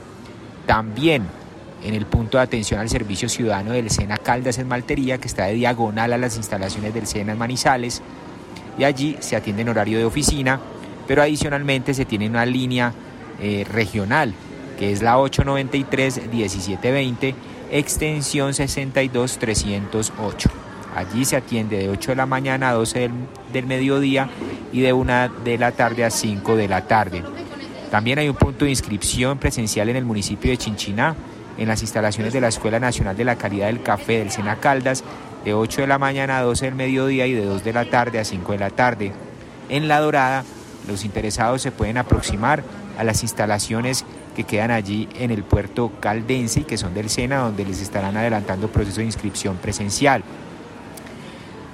También 0.67 1.23
en 1.85 1.95
el 1.95 2.07
punto 2.07 2.39
de 2.39 2.45
atención 2.45 2.81
al 2.81 2.89
servicio 2.89 3.29
ciudadano 3.29 3.73
del 3.73 3.91
Sena 3.91 4.17
Caldas 4.17 4.57
en 4.59 4.69
Maltería, 4.69 5.19
que 5.19 5.29
está 5.29 5.45
de 5.45 5.53
diagonal 5.55 6.15
a 6.15 6.19
las 6.19 6.37
instalaciones 6.37 6.95
del 6.95 7.07
Sena 7.07 7.33
en 7.33 7.39
Manizales, 7.39 8.01
y 8.79 8.85
allí 8.85 9.17
se 9.21 9.37
atiende 9.37 9.63
en 9.63 9.69
horario 9.69 9.99
de 9.99 10.05
oficina, 10.05 10.59
pero 11.07 11.23
adicionalmente 11.23 11.95
se 11.95 12.07
tiene 12.07 12.29
una 12.29 12.45
línea 12.47 12.93
eh, 13.41 13.65
regional, 13.71 14.35
que 14.79 14.93
es 14.93 15.03
la 15.03 15.19
893-1720, 15.19 17.35
extensión 17.71 18.55
62308. 18.55 20.51
Allí 20.97 21.25
se 21.25 21.37
atiende 21.37 21.77
de 21.77 21.91
8 21.91 22.13
de 22.13 22.17
la 22.17 22.27
mañana 22.27 22.71
a 22.71 22.73
12 22.73 23.01
del, 23.01 23.13
del 23.53 23.67
mediodía 23.67 24.29
y 24.73 24.81
de 24.81 24.93
1 24.93 25.29
de 25.45 25.59
la 25.59 25.73
tarde 25.73 26.05
a 26.05 26.11
5 26.11 26.57
de 26.57 26.69
la 26.69 26.87
tarde. 26.87 27.23
También 27.91 28.19
hay 28.19 28.29
un 28.29 28.37
punto 28.37 28.65
de 28.65 28.71
inscripción 28.71 29.39
presencial 29.39 29.89
en 29.89 29.97
el 29.97 30.05
municipio 30.05 30.51
de 30.51 30.57
Chinchiná, 30.57 31.15
en 31.59 31.69
las 31.69 31.83
instalaciones 31.83 32.33
de 32.33 32.41
la 32.41 32.49
Escuela 32.49 32.81
Nacional 32.81 33.17
de 33.17 33.25
la 33.25 33.37
Calidad 33.37 33.67
del 33.67 33.83
Café 33.83 34.19
del 34.19 34.31
Sena 34.31 34.57
Caldas, 34.57 35.05
de 35.45 35.55
8 35.55 35.83
de 35.83 35.87
la 35.87 35.99
mañana 35.99 36.39
a 36.39 36.43
12 36.43 36.65
del 36.67 36.75
mediodía 36.75 37.27
y 37.27 37.33
de 37.33 37.45
2 37.45 37.65
de 37.65 37.73
la 37.73 37.85
tarde 37.85 38.19
a 38.19 38.25
5 38.25 38.53
de 38.53 38.59
la 38.59 38.71
tarde. 38.71 39.13
En 39.69 39.89
La 39.89 40.01
Dorada, 40.01 40.45
los 40.89 41.05
interesados 41.05 41.63
se 41.63 41.73
pueden 41.73 41.99
aproximar 41.99 42.63
a 42.99 43.05
las 43.05 43.23
instalaciones 43.23 44.05
que 44.35 44.45
quedan 44.45 44.71
allí 44.71 45.09
en 45.15 45.31
el 45.31 45.45
puerto 45.45 45.93
caldense 46.01 46.61
y 46.61 46.65
que 46.65 46.77
son 46.77 46.95
del 46.95 47.09
SENA, 47.09 47.39
donde 47.39 47.65
les 47.65 47.81
estarán 47.81 48.17
adelantando 48.17 48.69
proceso 48.69 48.99
de 48.99 49.07
inscripción 49.07 49.57
presencial. 49.57 50.23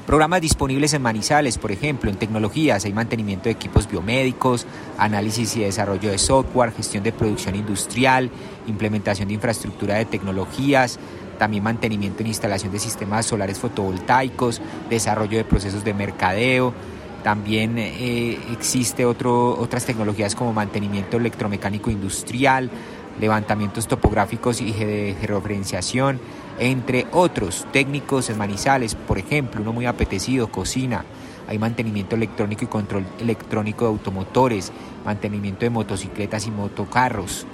Programas 0.07 0.41
disponibles 0.41 0.93
en 0.95 1.03
Manizales, 1.03 1.59
por 1.59 1.71
ejemplo, 1.71 2.11
en 2.11 2.17
tecnologías, 2.17 2.85
hay 2.85 2.93
mantenimiento 2.93 3.45
de 3.45 3.53
equipos 3.53 3.89
biomédicos, 3.89 4.67
análisis 4.99 5.55
y 5.57 5.61
desarrollo 5.61 6.11
de 6.11 6.19
software, 6.19 6.73
gestión 6.73 7.05
de 7.05 7.13
producción 7.13 7.55
industrial, 7.55 8.31
implementación 8.67 9.29
de 9.29 9.35
infraestructura 9.35 9.97
de 9.97 10.07
tecnologías, 10.07 10.99
también 11.39 11.63
mantenimiento 11.63 12.23
en 12.23 12.29
instalación 12.29 12.73
de 12.73 12.81
sistemas 12.81 13.27
solares 13.27 13.59
fotovoltaicos, 13.59 14.61
desarrollo 14.89 15.39
de 15.39 15.45
procesos 15.45 15.85
de 15.85 15.95
mercadeo, 15.95 16.75
también 17.23 17.77
eh, 17.79 18.39
existe 18.51 19.05
otro, 19.05 19.59
otras 19.59 19.85
tecnologías 19.85 20.35
como 20.35 20.53
mantenimiento 20.53 21.19
electromecánico 21.19 21.91
industrial, 21.91 22.71
levantamientos 23.19 23.89
topográficos 23.89 24.61
y 24.61 24.73
de 24.73 25.17
georreferenciación, 25.21 26.21
entre 26.59 27.07
otros 27.13 27.67
técnicos 27.73 28.31
en 28.31 28.39
Manizales, 28.39 28.95
por 28.95 29.19
ejemplo, 29.19 29.63
uno 29.63 29.73
muy 29.73 29.87
apetecido, 29.87 30.49
cocina, 30.49 31.05
hay 31.49 31.59
mantenimiento 31.59 32.15
electrónico 32.15 32.65
y 32.65 32.69
control 32.69 33.05
electrónico 33.19 33.85
de 33.85 33.91
automotores, 33.91 34.71
mantenimiento 35.05 35.61
de 35.61 35.71
motocicletas 35.71 36.47
y 36.47 36.51
motocarros, 36.51 37.47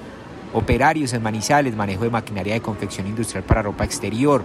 operarios 0.52 1.12
en 1.12 1.22
Manizales, 1.22 1.75
manejo 1.75 2.04
de 2.04 2.10
maquinaria 2.10 2.54
de 2.54 2.60
confección 2.60 3.06
industrial 3.06 3.44
para 3.44 3.62
ropa 3.62 3.84
exterior, 3.84 4.42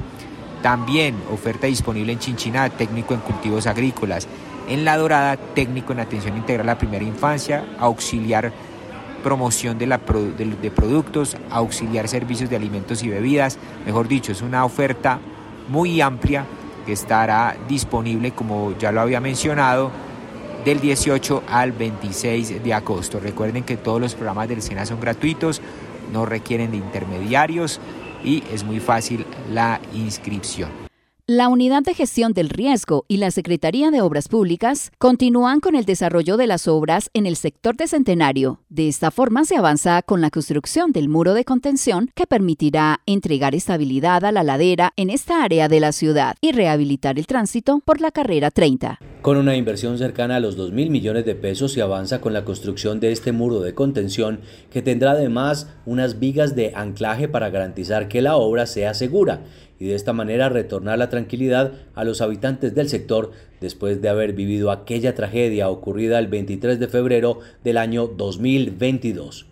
también 0.61 1.15
oferta 1.33 1.67
disponible 1.67 2.13
en 2.13 2.19
Chinchiná, 2.19 2.69
técnico 2.69 3.13
en 3.13 3.19
cultivos 3.21 3.67
agrícolas, 3.67 4.27
en 4.69 4.85
La 4.85 4.95
Dorada, 4.97 5.37
técnico 5.37 5.91
en 5.91 5.99
atención 5.99 6.37
integral 6.37 6.69
a 6.69 6.73
la 6.73 6.77
primera 6.77 7.03
infancia, 7.03 7.65
auxiliar 7.79 8.53
promoción 9.21 9.77
de, 9.77 9.87
la, 9.87 9.97
de, 9.97 10.71
productos, 10.71 11.37
auxiliar 11.49 12.07
servicios 12.07 12.49
de 12.49 12.55
alimentos 12.55 13.03
y 13.03 13.09
bebidas. 13.09 13.57
Mejor 13.85 14.07
dicho, 14.07 14.31
es 14.31 14.41
una 14.41 14.65
oferta 14.65 15.19
muy 15.69 16.01
amplia 16.01 16.45
que 16.85 16.93
estará 16.93 17.55
disponible, 17.67 18.31
como 18.31 18.77
ya 18.77 18.91
lo 18.91 19.01
había 19.01 19.21
mencionado, 19.21 19.91
del 20.65 20.79
18 20.79 21.43
al 21.49 21.71
26 21.71 22.63
de 22.63 22.73
agosto. 22.73 23.19
Recuerden 23.19 23.63
que 23.63 23.77
todos 23.77 23.99
los 24.01 24.15
programas 24.15 24.49
del 24.49 24.61
SENA 24.61 24.85
son 24.85 24.99
gratuitos, 24.99 25.61
no 26.11 26.25
requieren 26.25 26.71
de 26.71 26.77
intermediarios 26.77 27.79
y 28.23 28.43
es 28.51 28.63
muy 28.63 28.79
fácil 28.79 29.25
la 29.49 29.79
inscripción. 29.93 30.80
La 31.33 31.47
Unidad 31.47 31.81
de 31.83 31.93
Gestión 31.93 32.33
del 32.33 32.49
Riesgo 32.49 33.05
y 33.07 33.15
la 33.15 33.31
Secretaría 33.31 33.89
de 33.89 34.01
Obras 34.01 34.27
Públicas 34.27 34.91
continúan 34.97 35.61
con 35.61 35.77
el 35.77 35.85
desarrollo 35.85 36.35
de 36.35 36.45
las 36.45 36.67
obras 36.67 37.09
en 37.13 37.25
el 37.25 37.37
sector 37.37 37.77
de 37.77 37.87
Centenario. 37.87 38.59
De 38.67 38.89
esta 38.89 39.11
forma 39.11 39.45
se 39.45 39.55
avanza 39.55 40.01
con 40.01 40.19
la 40.19 40.29
construcción 40.29 40.91
del 40.91 41.07
muro 41.07 41.33
de 41.33 41.45
contención 41.45 42.11
que 42.15 42.27
permitirá 42.27 42.99
entregar 43.05 43.55
estabilidad 43.55 44.25
a 44.25 44.33
la 44.33 44.43
ladera 44.43 44.91
en 44.97 45.09
esta 45.09 45.41
área 45.41 45.69
de 45.69 45.79
la 45.79 45.93
ciudad 45.93 46.35
y 46.41 46.51
rehabilitar 46.51 47.17
el 47.17 47.27
tránsito 47.27 47.79
por 47.85 48.01
la 48.01 48.11
carrera 48.11 48.51
30. 48.51 48.99
Con 49.21 49.37
una 49.37 49.55
inversión 49.55 49.99
cercana 49.99 50.37
a 50.37 50.39
los 50.41 50.57
2 50.57 50.73
mil 50.73 50.89
millones 50.89 51.25
de 51.25 51.35
pesos 51.35 51.71
se 51.71 51.81
avanza 51.81 52.19
con 52.19 52.33
la 52.33 52.43
construcción 52.43 52.99
de 52.99 53.13
este 53.13 53.31
muro 53.31 53.61
de 53.61 53.73
contención 53.73 54.41
que 54.69 54.81
tendrá 54.81 55.11
además 55.11 55.69
unas 55.85 56.19
vigas 56.19 56.55
de 56.55 56.73
anclaje 56.75 57.29
para 57.29 57.51
garantizar 57.51 58.09
que 58.09 58.21
la 58.21 58.35
obra 58.35 58.65
sea 58.65 58.93
segura 58.95 59.43
y 59.81 59.87
de 59.87 59.95
esta 59.95 60.13
manera 60.13 60.47
retornar 60.47 60.99
la 60.99 61.09
tranquilidad 61.09 61.71
a 61.95 62.03
los 62.03 62.21
habitantes 62.21 62.75
del 62.75 62.87
sector 62.87 63.31
después 63.59 63.99
de 63.99 64.09
haber 64.09 64.33
vivido 64.33 64.69
aquella 64.69 65.15
tragedia 65.15 65.69
ocurrida 65.69 66.19
el 66.19 66.27
23 66.27 66.79
de 66.79 66.87
febrero 66.87 67.39
del 67.63 67.77
año 67.77 68.05
2022. 68.05 69.47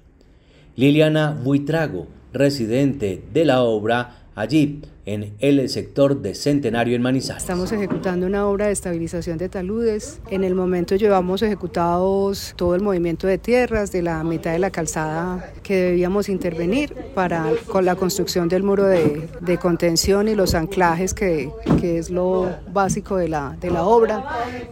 Liliana 0.75 1.35
Buitrago, 1.43 2.05
residente 2.31 3.23
de 3.33 3.43
la 3.43 3.63
obra, 3.63 4.27
allí 4.35 4.81
en 5.13 5.33
el 5.39 5.67
sector 5.69 6.21
de 6.21 6.35
Centenario 6.35 6.95
en 6.95 7.01
Manizales. 7.01 7.41
Estamos 7.41 7.71
ejecutando 7.71 8.27
una 8.27 8.47
obra 8.47 8.67
de 8.67 8.73
estabilización 8.73 9.39
de 9.39 9.49
taludes. 9.49 10.19
En 10.29 10.43
el 10.43 10.53
momento 10.53 10.95
llevamos 10.95 11.41
ejecutados 11.41 12.53
todo 12.55 12.75
el 12.75 12.81
movimiento 12.81 13.25
de 13.25 13.39
tierras 13.39 13.91
de 13.91 14.03
la 14.03 14.23
mitad 14.23 14.51
de 14.51 14.59
la 14.59 14.69
calzada 14.69 15.51
que 15.63 15.75
debíamos 15.75 16.29
intervenir 16.29 16.93
para 17.15 17.51
con 17.65 17.85
la 17.85 17.95
construcción 17.95 18.49
del 18.49 18.61
muro 18.61 18.85
de, 18.85 19.27
de 19.41 19.57
contención 19.57 20.27
y 20.27 20.35
los 20.35 20.53
anclajes 20.53 21.15
que, 21.15 21.49
que, 21.81 21.97
es 21.97 22.11
lo 22.11 22.55
básico 22.71 23.17
de 23.17 23.29
la, 23.29 23.57
de 23.59 23.71
la 23.71 23.85
obra. 23.85 24.23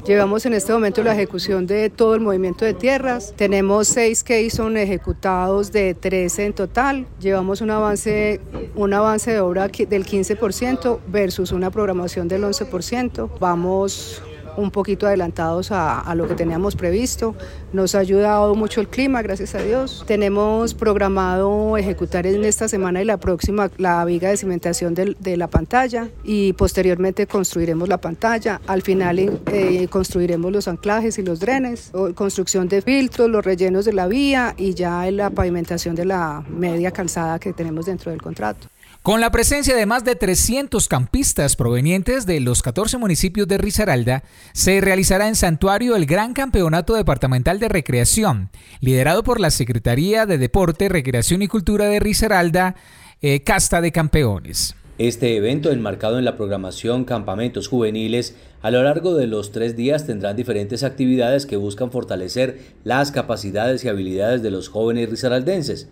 Llevamos 0.05 0.45
en 0.45 0.53
este 0.53 0.71
momento 0.71 1.01
la 1.01 1.13
ejecución 1.13 1.65
de 1.65 1.89
todo 1.89 2.13
el 2.13 2.21
movimiento 2.21 2.63
de 2.63 2.75
tierras. 2.75 3.33
Tenemos 3.35 3.87
seis 3.87 4.23
que 4.23 4.47
son 4.51 4.77
ejecutados 4.77 5.71
de 5.71 5.95
13 5.95 6.45
en 6.45 6.53
total. 6.53 7.07
Llevamos 7.19 7.61
un 7.61 7.71
avance, 7.71 8.39
un 8.75 8.93
avance 8.93 9.31
de 9.31 9.39
obra 9.39 9.67
del 9.67 10.05
15 10.05 10.26
15% 10.35 10.99
versus 11.07 11.51
una 11.51 11.71
programación 11.71 12.27
del 12.27 12.43
11%. 12.43 13.29
Vamos 13.39 14.21
un 14.57 14.71
poquito 14.71 15.05
adelantados 15.05 15.71
a, 15.71 16.13
lo 16.15 16.27
que 16.27 16.33
teníamos 16.33 16.75
previsto. 16.75 17.35
Nos 17.73 17.93
ha 17.95 17.99
ayudado 17.99 18.55
mucho 18.55 18.81
el 18.81 18.87
clima, 18.87 19.21
gracias 19.21 19.53
a 19.55 19.61
Dios. 19.61 20.03
Tenemos 20.07 20.73
programado 20.73 21.77
ejecutar 21.77 22.25
en 22.25 22.43
esta 22.43 22.67
semana 22.67 23.01
y 23.01 23.05
la 23.05 23.17
próxima 23.17 23.69
la 23.77 24.03
viga 24.03 24.29
de 24.29 24.37
cimentación 24.37 24.95
de, 24.95 25.37
la 25.37 25.47
pantalla 25.47 26.09
y 26.23 26.53
posteriormente 26.53 27.27
construiremos 27.27 27.87
la 27.87 28.01
pantalla. 28.01 28.59
Al 28.65 28.81
final 28.81 29.19
eh, 29.19 29.87
construiremos 29.89 30.51
los 30.51 30.67
anclajes 30.67 31.19
y 31.19 31.23
los 31.23 31.39
drenes, 31.39 31.91
construcción 32.15 32.67
de 32.67 32.81
filtros, 32.81 33.29
los 33.29 33.45
rellenos 33.45 33.85
de 33.85 33.93
la 33.93 34.07
vía 34.07 34.55
y 34.57 34.73
ya 34.73 35.09
la 35.11 35.29
pavimentación 35.29 35.93
de 35.93 36.05
la 36.05 36.43
media 36.49 36.89
calzada 36.89 37.37
que 37.37 37.53
tenemos 37.53 37.85
dentro 37.85 38.09
del 38.09 38.21
contrato. 38.21 38.67
Con 39.07 39.21
la 39.21 39.31
presencia 39.31 39.73
de 39.73 39.85
más 39.85 40.03
de 40.03 40.17
300 40.17 40.89
campistas 40.89 41.55
provenientes 41.55 42.25
de 42.25 42.41
los 42.41 42.61
14 42.61 42.97
municipios 42.97 43.47
de 43.47 43.57
Risaralda, 43.57 44.25
se 44.51 44.81
realizará 44.81 45.29
en 45.29 45.35
Santuario 45.35 45.95
el 45.95 46.05
Gran 46.05 46.33
Campeonato 46.33 46.93
Departamental 46.93 47.57
de 47.57 47.69
Recreación, 47.69 48.49
liderado 48.81 49.23
por 49.23 49.39
la 49.39 49.49
Secretaría 49.49 50.25
de 50.25 50.37
Deporte, 50.37 50.89
Recreación 50.89 51.41
y 51.41 51.47
Cultura 51.47 51.85
de 51.85 52.01
Risaralda, 52.01 52.75
eh, 53.21 53.43
Casta 53.43 53.79
de 53.79 53.93
Campeones. 53.93 54.75
Este 54.97 55.37
evento, 55.37 55.71
enmarcado 55.71 56.19
en 56.19 56.25
la 56.25 56.35
programación 56.35 57.05
Campamentos 57.05 57.69
Juveniles, 57.69 58.35
a 58.61 58.71
lo 58.71 58.83
largo 58.83 59.15
de 59.15 59.27
los 59.27 59.53
tres 59.53 59.77
días 59.77 60.05
tendrán 60.05 60.35
diferentes 60.35 60.83
actividades 60.83 61.45
que 61.45 61.55
buscan 61.55 61.91
fortalecer 61.91 62.59
las 62.83 63.13
capacidades 63.13 63.85
y 63.85 63.87
habilidades 63.87 64.43
de 64.43 64.51
los 64.51 64.67
jóvenes 64.67 65.09
risaraldenses 65.09 65.87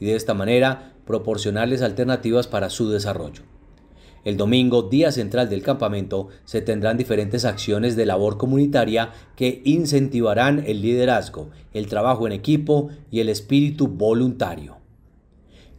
y 0.00 0.06
de 0.06 0.16
esta 0.16 0.34
manera 0.34 0.94
proporcionarles 1.04 1.82
alternativas 1.82 2.46
para 2.46 2.70
su 2.70 2.90
desarrollo. 2.90 3.42
El 4.24 4.36
domingo, 4.36 4.82
día 4.82 5.12
central 5.12 5.48
del 5.48 5.62
campamento, 5.62 6.30
se 6.44 6.60
tendrán 6.60 6.96
diferentes 6.96 7.44
acciones 7.44 7.94
de 7.94 8.06
labor 8.06 8.38
comunitaria 8.38 9.12
que 9.36 9.62
incentivarán 9.64 10.64
el 10.66 10.82
liderazgo, 10.82 11.50
el 11.72 11.86
trabajo 11.86 12.26
en 12.26 12.32
equipo 12.32 12.88
y 13.12 13.20
el 13.20 13.28
espíritu 13.28 13.86
voluntario. 13.86 14.78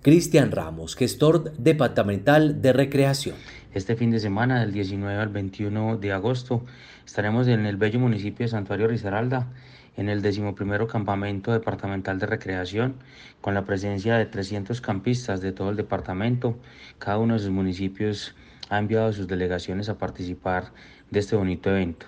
Cristian 0.02 0.52
Ramos, 0.52 0.96
gestor 0.96 1.52
departamental 1.58 2.62
de 2.62 2.72
recreación. 2.72 3.36
Este 3.74 3.98
fin 3.98 4.12
de 4.12 4.22
semana, 4.22 4.62
del 4.62 4.72
19 4.72 5.20
al 5.20 5.28
21 5.28 5.98
de 5.98 6.14
agosto, 6.14 6.64
estaremos 7.06 7.50
en 7.50 7.66
el 7.66 7.76
bello 7.76 8.00
municipio 8.00 8.46
de 8.46 8.50
Santuario 8.50 8.88
Risaralda 8.88 9.52
en 9.98 10.10
el 10.10 10.22
decimoprimero 10.22 10.88
campamento 10.88 11.52
departamental 11.52 12.20
de 12.20 12.28
recreación, 12.28 12.96
con 13.42 13.56
la 13.56 13.66
presencia 13.66 14.16
de 14.16 14.28
300 14.28 14.80
campistas 14.80 15.42
de 15.42 15.52
todo 15.52 15.72
el 15.72 15.76
departamento. 15.76 16.56
Cada 17.00 17.18
uno 17.18 17.34
de 17.34 17.40
sus 17.40 17.50
municipios 17.50 18.36
ha 18.70 18.78
enviado 18.78 19.12
sus 19.12 19.28
delegaciones 19.28 19.90
a 19.90 19.98
participar 19.98 20.72
de 21.10 21.20
este 21.20 21.36
bonito 21.36 21.72
evento. 21.72 22.06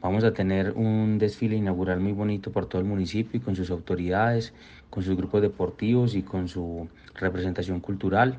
Vamos 0.00 0.22
a 0.24 0.32
tener 0.32 0.72
un 0.72 1.18
desfile 1.18 1.56
inaugural 1.56 2.00
muy 2.00 2.12
bonito 2.12 2.52
por 2.52 2.66
todo 2.66 2.80
el 2.80 2.86
municipio 2.86 3.38
y 3.38 3.42
con 3.42 3.56
sus 3.56 3.70
autoridades, 3.70 4.52
con 4.88 5.02
sus 5.02 5.16
grupos 5.16 5.42
deportivos 5.42 6.14
y 6.14 6.22
con 6.22 6.48
su 6.48 6.88
representación 7.14 7.80
cultural. 7.80 8.38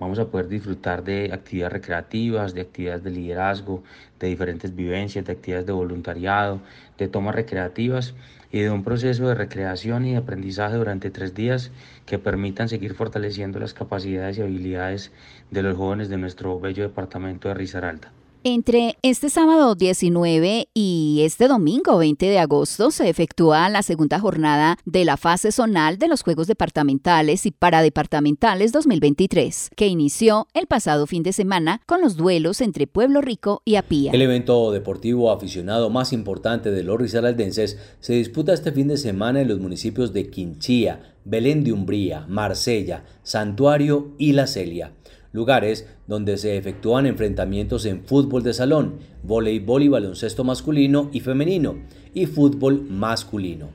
Vamos 0.00 0.18
a 0.18 0.28
poder 0.28 0.48
disfrutar 0.48 1.04
de 1.04 1.30
actividades 1.32 1.74
recreativas, 1.74 2.54
de 2.54 2.62
actividades 2.62 3.02
de 3.02 3.10
liderazgo, 3.10 3.82
de 4.18 4.28
diferentes 4.28 4.74
vivencias, 4.74 5.24
de 5.24 5.32
actividades 5.32 5.66
de 5.66 5.72
voluntariado, 5.72 6.60
de 6.96 7.06
tomas 7.08 7.34
recreativas 7.34 8.14
y 8.52 8.60
de 8.60 8.70
un 8.70 8.82
proceso 8.82 9.28
de 9.28 9.34
recreación 9.34 10.04
y 10.06 10.12
de 10.12 10.18
aprendizaje 10.18 10.76
durante 10.76 11.10
tres 11.10 11.34
días 11.34 11.70
que 12.06 12.18
permitan 12.18 12.68
seguir 12.68 12.94
fortaleciendo 12.94 13.58
las 13.58 13.74
capacidades 13.74 14.38
y 14.38 14.42
habilidades 14.42 15.12
de 15.50 15.62
los 15.62 15.76
jóvenes 15.76 16.08
de 16.08 16.18
nuestro 16.18 16.58
bello 16.58 16.82
departamento 16.82 17.48
de 17.48 17.54
Risaralda. 17.54 18.12
Entre 18.42 18.96
este 19.02 19.28
sábado 19.28 19.74
19 19.74 20.68
y 20.72 21.20
este 21.24 21.46
domingo 21.46 21.98
20 21.98 22.24
de 22.24 22.38
agosto 22.38 22.90
se 22.90 23.10
efectúa 23.10 23.68
la 23.68 23.82
segunda 23.82 24.18
jornada 24.18 24.78
de 24.86 25.04
la 25.04 25.18
fase 25.18 25.52
zonal 25.52 25.98
de 25.98 26.08
los 26.08 26.22
Juegos 26.22 26.46
Departamentales 26.46 27.44
y 27.44 27.50
Paradepartamentales 27.50 28.72
2023, 28.72 29.68
que 29.76 29.88
inició 29.88 30.48
el 30.54 30.66
pasado 30.66 31.06
fin 31.06 31.22
de 31.22 31.34
semana 31.34 31.82
con 31.84 32.00
los 32.00 32.16
duelos 32.16 32.62
entre 32.62 32.86
Pueblo 32.86 33.20
Rico 33.20 33.60
y 33.66 33.74
Apía. 33.74 34.10
El 34.12 34.22
evento 34.22 34.72
deportivo 34.72 35.30
aficionado 35.30 35.90
más 35.90 36.14
importante 36.14 36.70
de 36.70 36.82
los 36.82 36.98
risaraldenses 36.98 37.78
se 38.00 38.14
disputa 38.14 38.54
este 38.54 38.72
fin 38.72 38.88
de 38.88 38.96
semana 38.96 39.42
en 39.42 39.48
los 39.48 39.60
municipios 39.60 40.14
de 40.14 40.30
Quinchía, 40.30 41.14
Belén 41.26 41.62
de 41.62 41.72
Umbría, 41.72 42.24
Marsella, 42.26 43.04
Santuario 43.22 44.14
y 44.16 44.32
La 44.32 44.46
Celia 44.46 44.94
lugares 45.32 45.88
donde 46.06 46.36
se 46.36 46.56
efectúan 46.56 47.06
enfrentamientos 47.06 47.86
en 47.86 48.04
fútbol 48.04 48.42
de 48.42 48.52
salón, 48.52 48.98
voleibol 49.22 49.82
y 49.82 49.88
baloncesto 49.88 50.44
masculino 50.44 51.08
y 51.12 51.20
femenino, 51.20 51.76
y 52.14 52.26
fútbol 52.26 52.82
masculino. 52.88 53.68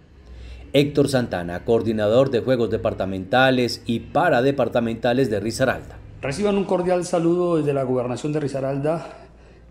Héctor 0.73 1.07
Santana, 1.07 1.63
coordinador 1.63 2.31
de 2.31 2.41
Juegos 2.41 2.69
Departamentales 2.69 3.81
y 3.85 3.99
Paradepartamentales 4.01 5.29
de 5.29 5.39
Risaralda. 5.39 5.97
Reciban 6.21 6.57
un 6.57 6.65
cordial 6.65 7.05
saludo 7.05 7.57
desde 7.57 7.73
la 7.73 7.83
Gobernación 7.83 8.33
de 8.33 8.41
Risaralda 8.41 9.07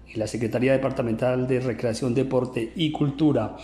y 0.09 0.19
la 0.19 0.27
Secretaría 0.27 0.73
Departamental 0.73 1.47
de 1.47 1.61
Recreación, 1.61 2.15
Deporte 2.15 2.73
y 2.75 2.91
Cultura. 2.93 3.57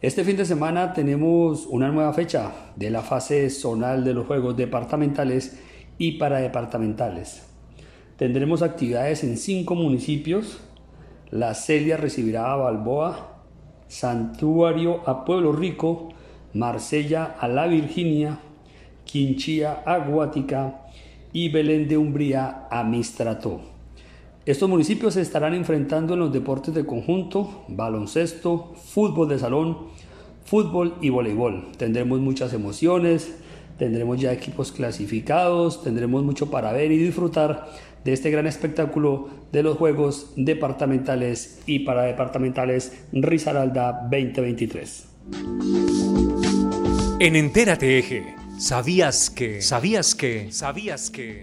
Este 0.00 0.22
fin 0.22 0.36
de 0.36 0.44
semana 0.44 0.92
tenemos 0.92 1.66
una 1.66 1.88
nueva 1.90 2.12
fecha 2.12 2.52
de 2.76 2.90
la 2.90 3.02
fase 3.02 3.50
zonal 3.50 4.04
de 4.04 4.14
los 4.14 4.26
Juegos 4.26 4.56
Departamentales 4.56 5.58
y 5.98 6.18
Paradepartamentales. 6.18 7.45
Tendremos 8.16 8.62
actividades 8.62 9.22
en 9.24 9.36
cinco 9.36 9.74
municipios. 9.74 10.58
La 11.30 11.52
Celia 11.52 11.98
recibirá 11.98 12.50
a 12.50 12.56
Balboa, 12.56 13.42
Santuario 13.88 15.06
a 15.06 15.26
Pueblo 15.26 15.52
Rico, 15.52 16.08
Marsella 16.54 17.36
a 17.38 17.46
La 17.46 17.66
Virginia, 17.66 18.38
Quinchía 19.04 19.82
a 19.84 19.98
Guática 19.98 20.86
y 21.34 21.50
Belén 21.50 21.88
de 21.88 21.98
Umbría 21.98 22.66
a 22.70 22.84
Mistrato. 22.84 23.60
Estos 24.46 24.70
municipios 24.70 25.14
se 25.14 25.20
estarán 25.20 25.52
enfrentando 25.52 26.14
en 26.14 26.20
los 26.20 26.32
deportes 26.32 26.72
de 26.72 26.86
conjunto, 26.86 27.64
baloncesto, 27.68 28.72
fútbol 28.76 29.28
de 29.28 29.38
salón, 29.38 29.88
fútbol 30.46 30.94
y 31.02 31.10
voleibol. 31.10 31.72
Tendremos 31.76 32.20
muchas 32.20 32.54
emociones, 32.54 33.36
tendremos 33.76 34.18
ya 34.18 34.32
equipos 34.32 34.72
clasificados, 34.72 35.82
tendremos 35.82 36.22
mucho 36.22 36.50
para 36.50 36.72
ver 36.72 36.92
y 36.92 36.96
disfrutar 36.96 37.66
de 38.06 38.12
este 38.12 38.30
gran 38.30 38.46
espectáculo 38.46 39.28
de 39.50 39.64
los 39.64 39.76
Juegos 39.76 40.32
Departamentales 40.36 41.58
y 41.66 41.80
Paradepartamentales 41.80 42.92
Risaralda 43.12 44.08
2023. 44.08 45.08
En 47.18 47.34
Entérate 47.34 47.98
Eje, 47.98 48.36
¿sabías 48.58 49.28
que? 49.28 49.60
¿Sabías 49.60 50.14
que? 50.14 50.52
¿Sabías 50.52 51.10
que? 51.10 51.42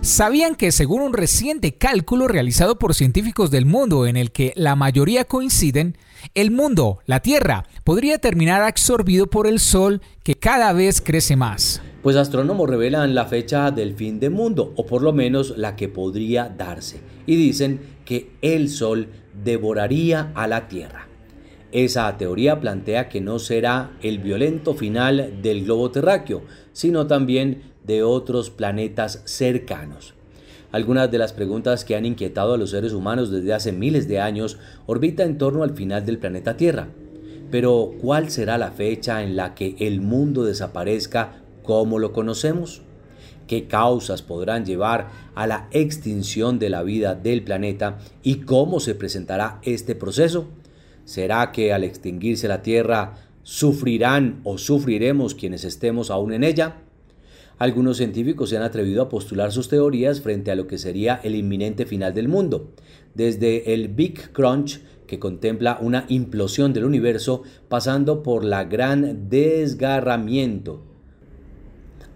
¿Sabían 0.00 0.54
que 0.54 0.72
según 0.72 1.02
un 1.02 1.12
reciente 1.12 1.74
cálculo 1.74 2.26
realizado 2.26 2.78
por 2.78 2.94
científicos 2.94 3.50
del 3.50 3.66
mundo 3.66 4.06
en 4.06 4.16
el 4.16 4.32
que 4.32 4.54
la 4.56 4.76
mayoría 4.76 5.26
coinciden, 5.26 5.98
el 6.34 6.50
mundo, 6.50 7.00
la 7.04 7.20
Tierra, 7.20 7.66
podría 7.84 8.16
terminar 8.18 8.62
absorbido 8.62 9.26
por 9.26 9.46
el 9.46 9.60
Sol 9.60 10.00
que 10.22 10.36
cada 10.36 10.72
vez 10.72 11.02
crece 11.02 11.36
más? 11.36 11.82
Pues 12.02 12.14
astrónomos 12.14 12.70
revelan 12.70 13.14
la 13.14 13.26
fecha 13.26 13.72
del 13.72 13.94
fin 13.94 14.20
del 14.20 14.30
mundo, 14.30 14.72
o 14.76 14.86
por 14.86 15.02
lo 15.02 15.12
menos 15.12 15.58
la 15.58 15.74
que 15.74 15.88
podría 15.88 16.48
darse, 16.48 17.00
y 17.26 17.34
dicen 17.34 17.80
que 18.04 18.30
el 18.40 18.68
Sol 18.68 19.08
devoraría 19.42 20.30
a 20.34 20.46
la 20.46 20.68
Tierra. 20.68 21.08
Esa 21.72 22.16
teoría 22.16 22.60
plantea 22.60 23.08
que 23.08 23.20
no 23.20 23.40
será 23.40 23.90
el 24.00 24.20
violento 24.20 24.74
final 24.74 25.42
del 25.42 25.64
globo 25.64 25.90
terráqueo, 25.90 26.42
sino 26.72 27.08
también 27.08 27.62
de 27.84 28.04
otros 28.04 28.50
planetas 28.50 29.22
cercanos. 29.26 30.14
Algunas 30.70 31.10
de 31.10 31.18
las 31.18 31.32
preguntas 31.32 31.84
que 31.84 31.96
han 31.96 32.06
inquietado 32.06 32.54
a 32.54 32.58
los 32.58 32.70
seres 32.70 32.92
humanos 32.92 33.30
desde 33.30 33.54
hace 33.54 33.72
miles 33.72 34.06
de 34.06 34.20
años 34.20 34.58
orbita 34.86 35.24
en 35.24 35.36
torno 35.36 35.62
al 35.62 35.74
final 35.74 36.06
del 36.06 36.18
planeta 36.18 36.56
Tierra. 36.56 36.88
Pero, 37.50 37.94
¿cuál 38.00 38.30
será 38.30 38.56
la 38.56 38.70
fecha 38.70 39.22
en 39.22 39.34
la 39.34 39.54
que 39.54 39.74
el 39.78 40.00
mundo 40.00 40.44
desaparezca 40.44 41.42
¿Cómo 41.68 41.98
lo 41.98 42.14
conocemos? 42.14 42.80
¿Qué 43.46 43.66
causas 43.66 44.22
podrán 44.22 44.64
llevar 44.64 45.10
a 45.34 45.46
la 45.46 45.68
extinción 45.70 46.58
de 46.58 46.70
la 46.70 46.82
vida 46.82 47.14
del 47.14 47.44
planeta 47.44 47.98
y 48.22 48.36
cómo 48.36 48.80
se 48.80 48.94
presentará 48.94 49.60
este 49.60 49.94
proceso? 49.94 50.48
¿Será 51.04 51.52
que 51.52 51.74
al 51.74 51.84
extinguirse 51.84 52.48
la 52.48 52.62
Tierra 52.62 53.16
sufrirán 53.42 54.40
o 54.44 54.56
sufriremos 54.56 55.34
quienes 55.34 55.64
estemos 55.64 56.10
aún 56.10 56.32
en 56.32 56.42
ella? 56.42 56.76
Algunos 57.58 57.98
científicos 57.98 58.48
se 58.48 58.56
han 58.56 58.62
atrevido 58.62 59.02
a 59.02 59.10
postular 59.10 59.52
sus 59.52 59.68
teorías 59.68 60.22
frente 60.22 60.50
a 60.50 60.56
lo 60.56 60.66
que 60.66 60.78
sería 60.78 61.20
el 61.22 61.34
inminente 61.34 61.84
final 61.84 62.14
del 62.14 62.28
mundo, 62.28 62.72
desde 63.14 63.74
el 63.74 63.88
Big 63.88 64.32
Crunch 64.32 64.80
que 65.06 65.18
contempla 65.18 65.76
una 65.82 66.06
implosión 66.08 66.72
del 66.72 66.86
universo 66.86 67.42
pasando 67.68 68.22
por 68.22 68.42
la 68.42 68.64
gran 68.64 69.28
desgarramiento 69.28 70.87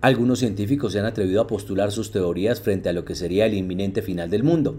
algunos 0.02 0.40
científicos 0.40 0.92
se 0.92 0.98
han 0.98 1.06
atrevido 1.06 1.40
a 1.40 1.46
postular 1.46 1.92
sus 1.92 2.10
teorías 2.10 2.60
frente 2.60 2.88
a 2.88 2.92
lo 2.92 3.04
que 3.04 3.14
sería 3.14 3.46
el 3.46 3.54
inminente 3.54 4.02
final 4.02 4.28
del 4.30 4.42
mundo, 4.42 4.76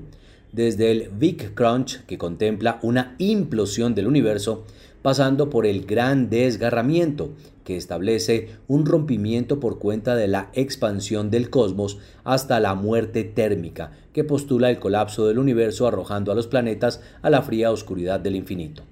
desde 0.51 0.91
el 0.91 1.09
Big 1.17 1.55
Crunch, 1.55 2.05
que 2.05 2.17
contempla 2.17 2.77
una 2.83 3.15
implosión 3.19 3.95
del 3.95 4.07
universo, 4.07 4.65
pasando 5.01 5.49
por 5.49 5.65
el 5.65 5.86
Gran 5.86 6.29
Desgarramiento, 6.29 7.31
que 7.63 7.77
establece 7.77 8.49
un 8.67 8.86
rompimiento 8.86 9.62
por 9.62 9.79
cuenta 9.79 10.17
de 10.17 10.27
la 10.27 10.49
expansión 10.53 11.31
del 11.31 11.49
cosmos, 11.49 11.99
hasta 12.25 12.59
la 12.59 12.75
muerte 12.75 13.23
térmica, 13.23 13.93
que 14.12 14.25
postula 14.25 14.69
el 14.69 14.79
colapso 14.79 15.25
del 15.25 15.39
universo 15.39 15.88
arrojando 15.88 16.33
a 16.33 16.36
los 16.36 16.47
planetas 16.47 17.01
a 17.21 17.29
la 17.29 17.41
fría 17.41 17.71
oscuridad 17.71 18.19
del 18.19 18.36
infinito. 18.36 18.83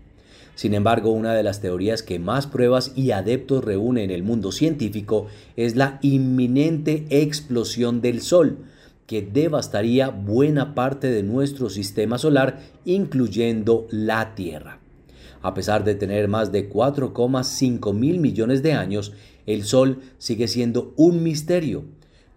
Sin 0.62 0.76
embargo, 0.76 1.10
una 1.10 1.34
de 1.34 1.42
las 1.42 1.60
teorías 1.60 2.04
que 2.04 2.20
más 2.20 2.46
pruebas 2.46 2.92
y 2.96 3.10
adeptos 3.10 3.66
reúne 3.66 4.04
en 4.04 4.12
el 4.12 4.22
mundo 4.22 4.52
científico 4.52 5.26
es 5.56 5.76
la 5.76 5.98
inminente 6.04 7.08
explosión 7.10 8.00
del 8.00 8.22
Sol, 8.22 8.60
que 9.08 9.24
devastaría 9.24 10.10
buena 10.10 10.76
parte 10.76 11.10
de 11.10 11.24
nuestro 11.24 11.72
sistema 11.72 12.20
solar, 12.20 12.60
incluyendo 12.86 13.88
la 13.90 14.36
Tierra. 14.36 14.78
A 15.42 15.56
pesar 15.56 15.84
de 15.84 15.96
tener 15.96 16.28
más 16.28 16.52
de 16.52 16.70
4,5 16.70 17.92
mil 17.96 18.20
millones 18.20 18.62
de 18.62 18.74
años, 18.74 19.14
el 19.48 19.64
Sol 19.64 19.98
sigue 20.20 20.48
siendo 20.48 20.94
un 20.96 21.24
misterio 21.24 21.86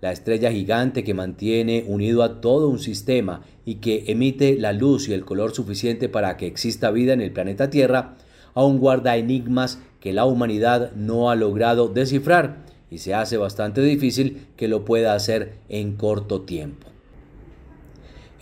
la 0.04 0.12
estrella 0.12 0.52
gigante 0.52 1.02
que 1.02 1.14
mantiene 1.14 1.82
unido 1.88 2.24
a 2.24 2.42
todo 2.42 2.68
un 2.68 2.78
sistema 2.78 3.40
y 3.64 3.76
que 3.76 4.04
emite 4.08 4.58
la 4.58 4.74
luz 4.74 5.08
y 5.08 5.14
el 5.14 5.24
color 5.24 5.54
suficiente 5.54 6.10
para 6.10 6.36
que 6.36 6.46
exista 6.46 6.90
vida 6.90 7.14
en 7.14 7.22
el 7.22 7.32
planeta 7.32 7.70
Tierra, 7.70 8.14
aún 8.52 8.80
guarda 8.80 9.16
enigmas 9.16 9.78
que 10.00 10.12
la 10.12 10.26
humanidad 10.26 10.92
no 10.92 11.30
ha 11.30 11.36
logrado 11.36 11.88
descifrar 11.88 12.66
y 12.90 12.98
se 12.98 13.14
hace 13.14 13.38
bastante 13.38 13.80
difícil 13.80 14.48
que 14.58 14.68
lo 14.68 14.84
pueda 14.84 15.14
hacer 15.14 15.54
en 15.70 15.96
corto 15.96 16.42
tiempo. 16.42 16.93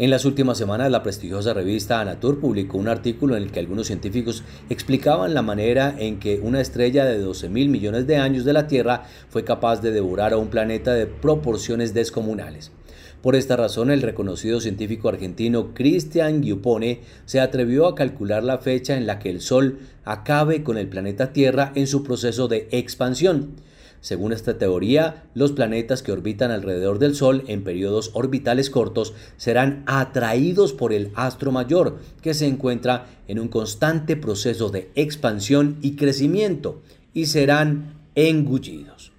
En 0.03 0.11
las 0.11 0.25
últimas 0.25 0.59
semanas, 0.59 0.91
la 0.91 1.05
prestigiosa 1.05 1.55
revista 1.55 2.01
Anatur 2.01 2.41
publicó 2.41 2.77
un 2.77 2.88
artículo 2.88 3.37
en 3.37 3.45
el 3.45 3.53
que 3.53 3.61
algunos 3.61 3.87
científicos 3.87 4.43
explicaban 4.69 5.33
la 5.33 5.43
manera 5.43 5.95
en 5.97 6.19
que 6.19 6.41
una 6.41 6.61
estrella 6.61 7.05
de 7.05 7.21
12 7.21 7.49
mil 7.49 7.69
millones 7.69 8.09
de 8.09 8.17
años 8.17 8.45
de 8.45 8.53
la 8.53 8.67
Tierra 8.67 9.05
fue 9.29 9.45
capaz 9.45 9.81
de 9.81 9.93
devorar 9.93 10.33
a 10.33 10.38
un 10.38 10.49
planeta 10.49 10.93
de 10.93 11.07
proporciones 11.07 11.95
descomunales. 11.95 12.73
Por 13.23 13.37
esta 13.37 13.55
razón, 13.55 13.93
el 13.93 14.03
reconocido 14.03 14.61
científico 14.61 15.09
argentino 15.09 15.73
Christian 15.73 16.43
Giupone 16.43 17.03
se 17.25 17.38
atrevió 17.38 17.87
a 17.87 17.95
calcular 17.95 18.43
la 18.43 18.59
fecha 18.59 18.97
en 18.97 19.07
la 19.07 19.21
que 19.21 19.31
el 19.31 19.41
Sol 19.41 19.79
acabe 20.05 20.65
con 20.65 20.79
el 20.79 20.88
planeta 20.88 21.33
Tierra 21.33 21.71
en 21.77 21.87
su 21.87 22.03
proceso 22.03 22.49
de 22.49 22.67
expansión 22.73 23.55
Según 24.03 24.33
esta 24.33 24.59
teoría, 24.59 25.23
los 25.33 25.53
planetas 25.53 26.03
que 26.03 26.11
orbitan 26.11 26.51
alrededor 26.51 26.99
del 26.99 27.15
Sol 27.15 27.45
en 27.47 27.62
periodos 27.62 28.11
orbitales 28.15 28.69
cortos 28.69 29.15
serán 29.37 29.85
atraídos 29.87 30.73
por 30.73 30.93
el 30.93 31.12
astro 31.15 31.53
mayor, 31.53 32.01
que 32.21 32.35
se 32.35 32.49
encuentra 32.49 33.07
en 33.29 33.38
un 33.38 33.47
constante 33.47 34.17
proceso 34.17 34.71
de 34.71 34.91
expansión 34.97 35.79
y 35.83 35.95
crecimiento, 35.95 36.83
y 37.15 37.27
serán 37.27 37.95
engullidos. 38.17 39.12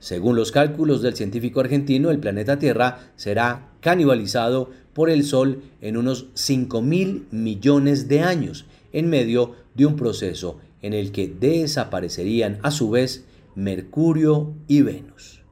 Según 0.00 0.34
los 0.34 0.50
cálculos 0.50 1.02
del 1.02 1.14
científico 1.14 1.60
argentino, 1.60 2.10
el 2.10 2.18
planeta 2.18 2.58
Tierra 2.58 3.12
será 3.14 3.68
canibalizado 3.80 4.70
por 4.92 5.08
el 5.08 5.22
Sol 5.22 5.62
en 5.80 5.96
unos 5.96 6.26
5 6.34 6.82
mil 6.82 7.26
millones 7.30 8.08
de 8.08 8.22
años, 8.22 8.66
en 8.92 9.08
medio 9.08 9.54
de 9.76 9.86
un 9.86 9.94
proceso 9.94 10.58
en 10.82 10.94
el 10.94 11.12
que 11.12 11.28
desaparecerían 11.28 12.58
a 12.62 12.72
su 12.72 12.90
vez 12.90 13.24
Mercurio 13.56 14.54
y 14.68 14.82
Venus. 14.82 15.42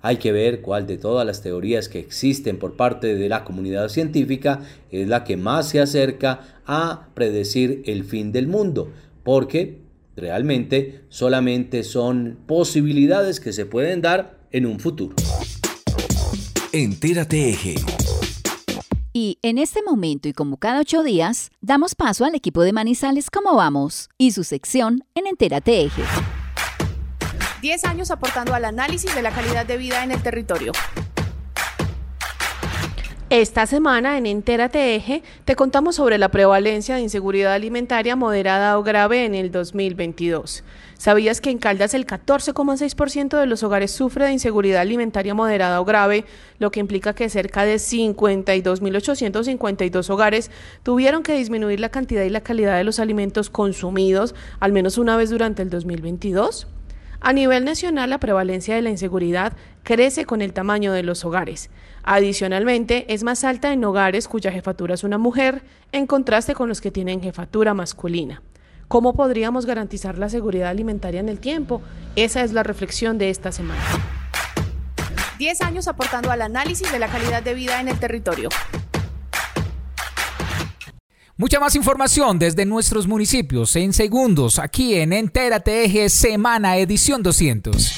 Hay 0.00 0.18
que 0.18 0.30
ver 0.30 0.60
cuál 0.60 0.86
de 0.86 0.96
todas 0.96 1.26
las 1.26 1.42
teorías 1.42 1.88
que 1.88 1.98
existen 1.98 2.58
por 2.58 2.76
parte 2.76 3.16
de 3.16 3.28
la 3.28 3.42
comunidad 3.42 3.88
científica 3.88 4.60
es 4.90 5.08
la 5.08 5.24
que 5.24 5.36
más 5.36 5.68
se 5.68 5.80
acerca 5.80 6.60
a 6.66 7.08
predecir 7.14 7.82
el 7.86 8.04
fin 8.04 8.30
del 8.30 8.46
mundo, 8.46 8.92
porque 9.24 9.80
realmente 10.14 11.00
solamente 11.08 11.82
son 11.82 12.38
posibilidades 12.46 13.40
que 13.40 13.52
se 13.52 13.66
pueden 13.66 14.00
dar 14.00 14.38
en 14.52 14.66
un 14.66 14.78
futuro. 14.78 15.16
Entérate 16.72 17.50
Eje. 17.50 17.74
Y 19.12 19.38
en 19.42 19.58
este 19.58 19.82
momento 19.82 20.28
y 20.28 20.32
como 20.32 20.58
cada 20.58 20.80
ocho 20.80 21.02
días, 21.02 21.50
damos 21.60 21.94
paso 21.96 22.24
al 22.24 22.36
equipo 22.36 22.62
de 22.62 22.72
Manizales 22.72 23.30
¿Cómo 23.30 23.56
vamos? 23.56 24.10
y 24.16 24.30
su 24.30 24.44
sección 24.44 25.02
en 25.14 25.26
Entérate 25.26 25.82
Eje. 25.82 26.02
10 27.60 27.84
años 27.84 28.10
aportando 28.10 28.54
al 28.54 28.64
análisis 28.64 29.14
de 29.14 29.22
la 29.22 29.30
calidad 29.30 29.66
de 29.66 29.76
vida 29.76 30.04
en 30.04 30.12
el 30.12 30.22
territorio. 30.22 30.72
Esta 33.30 33.66
semana 33.66 34.16
en 34.16 34.24
Entérate 34.24 34.94
Eje 34.94 35.22
te 35.44 35.54
contamos 35.54 35.96
sobre 35.96 36.16
la 36.16 36.30
prevalencia 36.30 36.94
de 36.94 37.02
inseguridad 37.02 37.52
alimentaria 37.52 38.16
moderada 38.16 38.78
o 38.78 38.82
grave 38.82 39.26
en 39.26 39.34
el 39.34 39.52
2022. 39.52 40.64
¿Sabías 40.96 41.42
que 41.42 41.50
en 41.50 41.58
Caldas 41.58 41.92
el 41.92 42.06
14,6% 42.06 43.38
de 43.38 43.44
los 43.44 43.62
hogares 43.62 43.90
sufre 43.90 44.24
de 44.24 44.32
inseguridad 44.32 44.80
alimentaria 44.80 45.34
moderada 45.34 45.78
o 45.78 45.84
grave, 45.84 46.24
lo 46.58 46.70
que 46.70 46.80
implica 46.80 47.12
que 47.12 47.28
cerca 47.28 47.66
de 47.66 47.74
52.852 47.74 50.08
hogares 50.08 50.50
tuvieron 50.82 51.22
que 51.22 51.34
disminuir 51.34 51.80
la 51.80 51.90
cantidad 51.90 52.22
y 52.22 52.30
la 52.30 52.40
calidad 52.40 52.78
de 52.78 52.84
los 52.84 52.98
alimentos 52.98 53.50
consumidos 53.50 54.34
al 54.58 54.72
menos 54.72 54.96
una 54.96 55.18
vez 55.18 55.28
durante 55.28 55.60
el 55.60 55.68
2022? 55.68 56.66
A 57.20 57.32
nivel 57.32 57.64
nacional, 57.64 58.10
la 58.10 58.18
prevalencia 58.18 58.74
de 58.76 58.82
la 58.82 58.90
inseguridad 58.90 59.52
crece 59.82 60.24
con 60.24 60.40
el 60.40 60.52
tamaño 60.52 60.92
de 60.92 61.02
los 61.02 61.24
hogares. 61.24 61.68
Adicionalmente, 62.04 63.12
es 63.12 63.24
más 63.24 63.42
alta 63.42 63.72
en 63.72 63.84
hogares 63.84 64.28
cuya 64.28 64.52
jefatura 64.52 64.94
es 64.94 65.04
una 65.04 65.18
mujer, 65.18 65.62
en 65.92 66.06
contraste 66.06 66.54
con 66.54 66.68
los 66.68 66.80
que 66.80 66.90
tienen 66.90 67.20
jefatura 67.20 67.74
masculina. 67.74 68.42
¿Cómo 68.86 69.14
podríamos 69.14 69.66
garantizar 69.66 70.16
la 70.16 70.28
seguridad 70.28 70.70
alimentaria 70.70 71.20
en 71.20 71.28
el 71.28 71.40
tiempo? 71.40 71.82
Esa 72.16 72.42
es 72.42 72.52
la 72.52 72.62
reflexión 72.62 73.18
de 73.18 73.30
esta 73.30 73.52
semana. 73.52 73.82
10 75.38 75.60
años 75.62 75.88
aportando 75.88 76.30
al 76.30 76.42
análisis 76.42 76.90
de 76.90 76.98
la 76.98 77.08
calidad 77.08 77.42
de 77.42 77.54
vida 77.54 77.80
en 77.80 77.88
el 77.88 77.98
territorio. 77.98 78.48
Mucha 81.40 81.60
más 81.60 81.76
información 81.76 82.40
desde 82.40 82.66
nuestros 82.66 83.06
municipios 83.06 83.76
en 83.76 83.92
segundos 83.92 84.58
aquí 84.58 84.96
en 84.96 85.12
Entérate 85.12 85.84
Eje 85.84 86.08
Semana 86.08 86.78
Edición 86.78 87.22
200. 87.22 87.92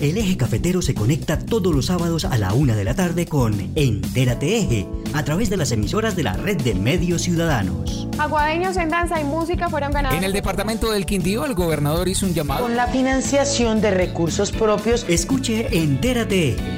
El 0.00 0.18
eje 0.18 0.36
cafetero 0.36 0.82
se 0.82 0.94
conecta 0.94 1.38
todos 1.38 1.72
los 1.72 1.86
sábados 1.86 2.24
a 2.24 2.36
la 2.38 2.54
una 2.54 2.74
de 2.74 2.82
la 2.82 2.96
tarde 2.96 3.26
con 3.26 3.70
Entérate 3.76 4.58
Eje 4.58 4.88
a 5.14 5.22
través 5.22 5.48
de 5.48 5.56
las 5.56 5.70
emisoras 5.70 6.16
de 6.16 6.24
la 6.24 6.32
red 6.32 6.56
de 6.56 6.74
medios 6.74 7.22
ciudadanos. 7.22 8.08
Aguadeños 8.18 8.76
en 8.76 8.88
danza 8.88 9.20
y 9.20 9.24
música 9.24 9.68
fueron 9.68 9.92
ganados. 9.92 10.18
En 10.18 10.24
el 10.24 10.32
departamento 10.32 10.90
del 10.90 11.06
Quindío, 11.06 11.44
el 11.44 11.54
gobernador 11.54 12.08
hizo 12.08 12.26
un 12.26 12.34
llamado. 12.34 12.62
Con 12.62 12.74
la 12.74 12.88
financiación 12.88 13.80
de 13.80 13.92
recursos 13.92 14.50
propios. 14.50 15.06
Escuche 15.08 15.68
Entérate 15.70 16.48
Eje 16.48 16.77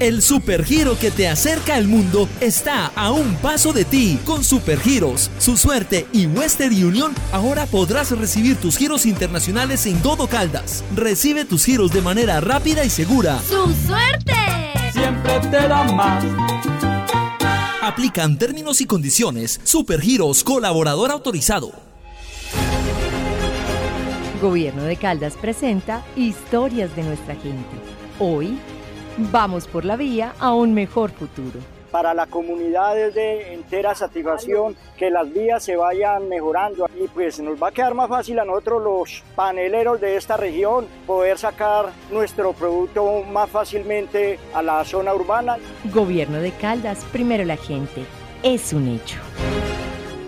El 0.00 0.22
supergiro 0.22 0.98
que 0.98 1.10
te 1.10 1.28
acerca 1.28 1.74
al 1.74 1.86
mundo 1.86 2.26
está 2.40 2.86
a 2.86 3.10
un 3.12 3.34
paso 3.36 3.74
de 3.74 3.84
ti. 3.84 4.18
Con 4.24 4.42
Supergiros, 4.42 5.30
su 5.38 5.58
suerte 5.58 6.06
y 6.14 6.24
Western 6.24 6.72
Union, 6.72 7.12
ahora 7.32 7.66
podrás 7.66 8.10
recibir 8.10 8.56
tus 8.56 8.78
giros 8.78 9.04
internacionales 9.04 9.84
en 9.84 10.00
Dodo 10.00 10.26
Caldas. 10.26 10.82
Recibe 10.96 11.44
tus 11.44 11.66
giros 11.66 11.92
de 11.92 12.00
manera 12.00 12.40
rápida 12.40 12.82
y 12.82 12.88
segura. 12.88 13.40
¡Su 13.40 13.74
suerte! 13.86 14.32
Siempre 14.90 15.38
te 15.50 15.68
da 15.68 15.84
más. 15.92 16.24
Aplican 17.82 18.38
términos 18.38 18.80
y 18.80 18.86
condiciones. 18.86 19.60
Supergiros, 19.64 20.44
colaborador 20.44 21.10
autorizado. 21.10 21.72
Gobierno 24.40 24.84
de 24.84 24.96
Caldas 24.96 25.34
presenta 25.38 26.02
Historias 26.16 26.96
de 26.96 27.02
nuestra 27.02 27.34
gente. 27.34 27.68
Hoy 28.18 28.58
Vamos 29.18 29.66
por 29.66 29.84
la 29.84 29.96
vía 29.96 30.34
a 30.38 30.54
un 30.54 30.74
mejor 30.74 31.10
futuro. 31.10 31.60
Para 31.90 32.14
la 32.14 32.26
comunidad 32.26 32.96
es 32.96 33.14
de 33.14 33.52
entera 33.52 33.96
satisfacción 33.96 34.76
que 34.96 35.10
las 35.10 35.32
vías 35.32 35.64
se 35.64 35.74
vayan 35.74 36.28
mejorando 36.28 36.88
y 36.96 37.08
pues 37.08 37.40
nos 37.40 37.60
va 37.60 37.68
a 37.68 37.72
quedar 37.72 37.94
más 37.94 38.08
fácil 38.08 38.38
a 38.38 38.44
nosotros 38.44 38.82
los 38.82 39.24
paneleros 39.34 40.00
de 40.00 40.16
esta 40.16 40.36
región 40.36 40.86
poder 41.04 41.36
sacar 41.36 41.86
nuestro 42.12 42.52
producto 42.52 43.24
más 43.24 43.50
fácilmente 43.50 44.38
a 44.54 44.62
la 44.62 44.84
zona 44.84 45.12
urbana. 45.12 45.56
Gobierno 45.92 46.40
de 46.40 46.52
Caldas, 46.52 47.04
primero 47.10 47.44
la 47.44 47.56
gente. 47.56 48.04
Es 48.44 48.72
un 48.72 48.86
hecho. 48.86 49.18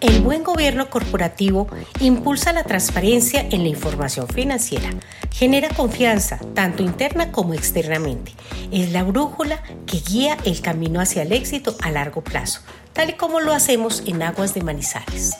El 0.00 0.22
buen 0.22 0.42
gobierno 0.42 0.88
corporativo 0.88 1.68
impulsa 2.00 2.54
la 2.54 2.64
transparencia 2.64 3.46
en 3.50 3.62
la 3.62 3.68
información 3.68 4.26
financiera, 4.28 4.88
genera 5.30 5.68
confianza 5.68 6.38
tanto 6.54 6.82
interna 6.82 7.30
como 7.30 7.52
externamente. 7.52 8.32
Es 8.72 8.92
la 8.92 9.02
brújula 9.02 9.62
que 9.86 9.98
guía 10.00 10.38
el 10.44 10.62
camino 10.62 11.00
hacia 11.00 11.22
el 11.22 11.32
éxito 11.32 11.76
a 11.82 11.90
largo 11.90 12.22
plazo, 12.24 12.62
tal 12.94 13.10
y 13.10 13.12
como 13.12 13.40
lo 13.40 13.52
hacemos 13.52 14.02
en 14.06 14.22
Aguas 14.22 14.54
de 14.54 14.62
Manizales. 14.62 15.36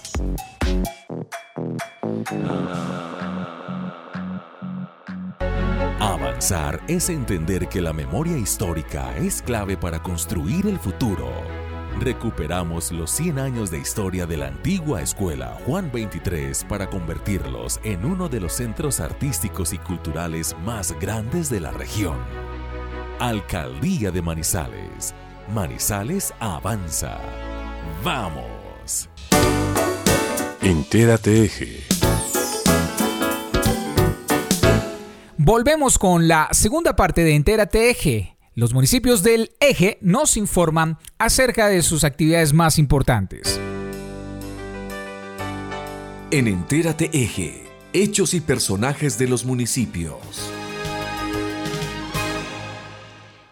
Avanzar 5.99 6.83
es 6.87 7.09
entender 7.09 7.69
que 7.69 7.81
la 7.81 7.95
memoria 7.95 8.37
histórica 8.37 9.17
es 9.17 9.41
clave 9.41 9.79
para 9.79 10.03
construir 10.03 10.67
el 10.67 10.79
futuro 10.79 11.60
recuperamos 11.99 12.93
los 12.93 13.11
100 13.11 13.39
años 13.39 13.71
de 13.71 13.79
historia 13.79 14.27
de 14.27 14.37
la 14.37 14.49
antigua 14.49 15.03
escuela 15.03 15.59
Juan 15.67 15.91
23 15.93 16.65
para 16.65 16.89
convertirlos 16.89 17.81
en 17.85 18.05
uno 18.05 18.29
de 18.29 18.41
los 18.41 18.53
centros 18.53 19.01
artísticos 19.01 19.73
y 19.73 19.79
culturales 19.79 20.57
más 20.65 20.99
grandes 21.01 21.51
de 21.51 21.61
la 21.61 21.71
región. 21.73 22.17
Alcaldía 23.19 24.11
de 24.11 24.23
Manizales. 24.23 25.15
Manizales 25.53 26.33
avanza. 26.41 27.19
¡Vamos! 28.05 29.09
Entérate 30.63 31.45
Eje. 31.45 31.85
Volvemos 35.37 35.99
con 35.99 36.29
la 36.29 36.49
segunda 36.53 36.95
parte 36.95 37.25
de 37.25 37.35
Entérate 37.35 37.91
Eje 37.91 38.37
los 38.55 38.75
municipios 38.75 39.23
del 39.23 39.53
eje 39.61 39.99
nos 40.01 40.37
informan 40.37 40.99
acerca 41.19 41.69
de 41.69 41.83
sus 41.83 42.03
actividades 42.03 42.53
más 42.53 42.79
importantes. 42.79 43.61
En 46.33 46.49
Entérate 46.49 47.11
Eje, 47.13 47.65
hechos 47.93 48.35
y 48.35 48.41
personajes 48.41 49.19
de 49.19 49.29
los 49.29 49.45
municipios. 49.45 50.19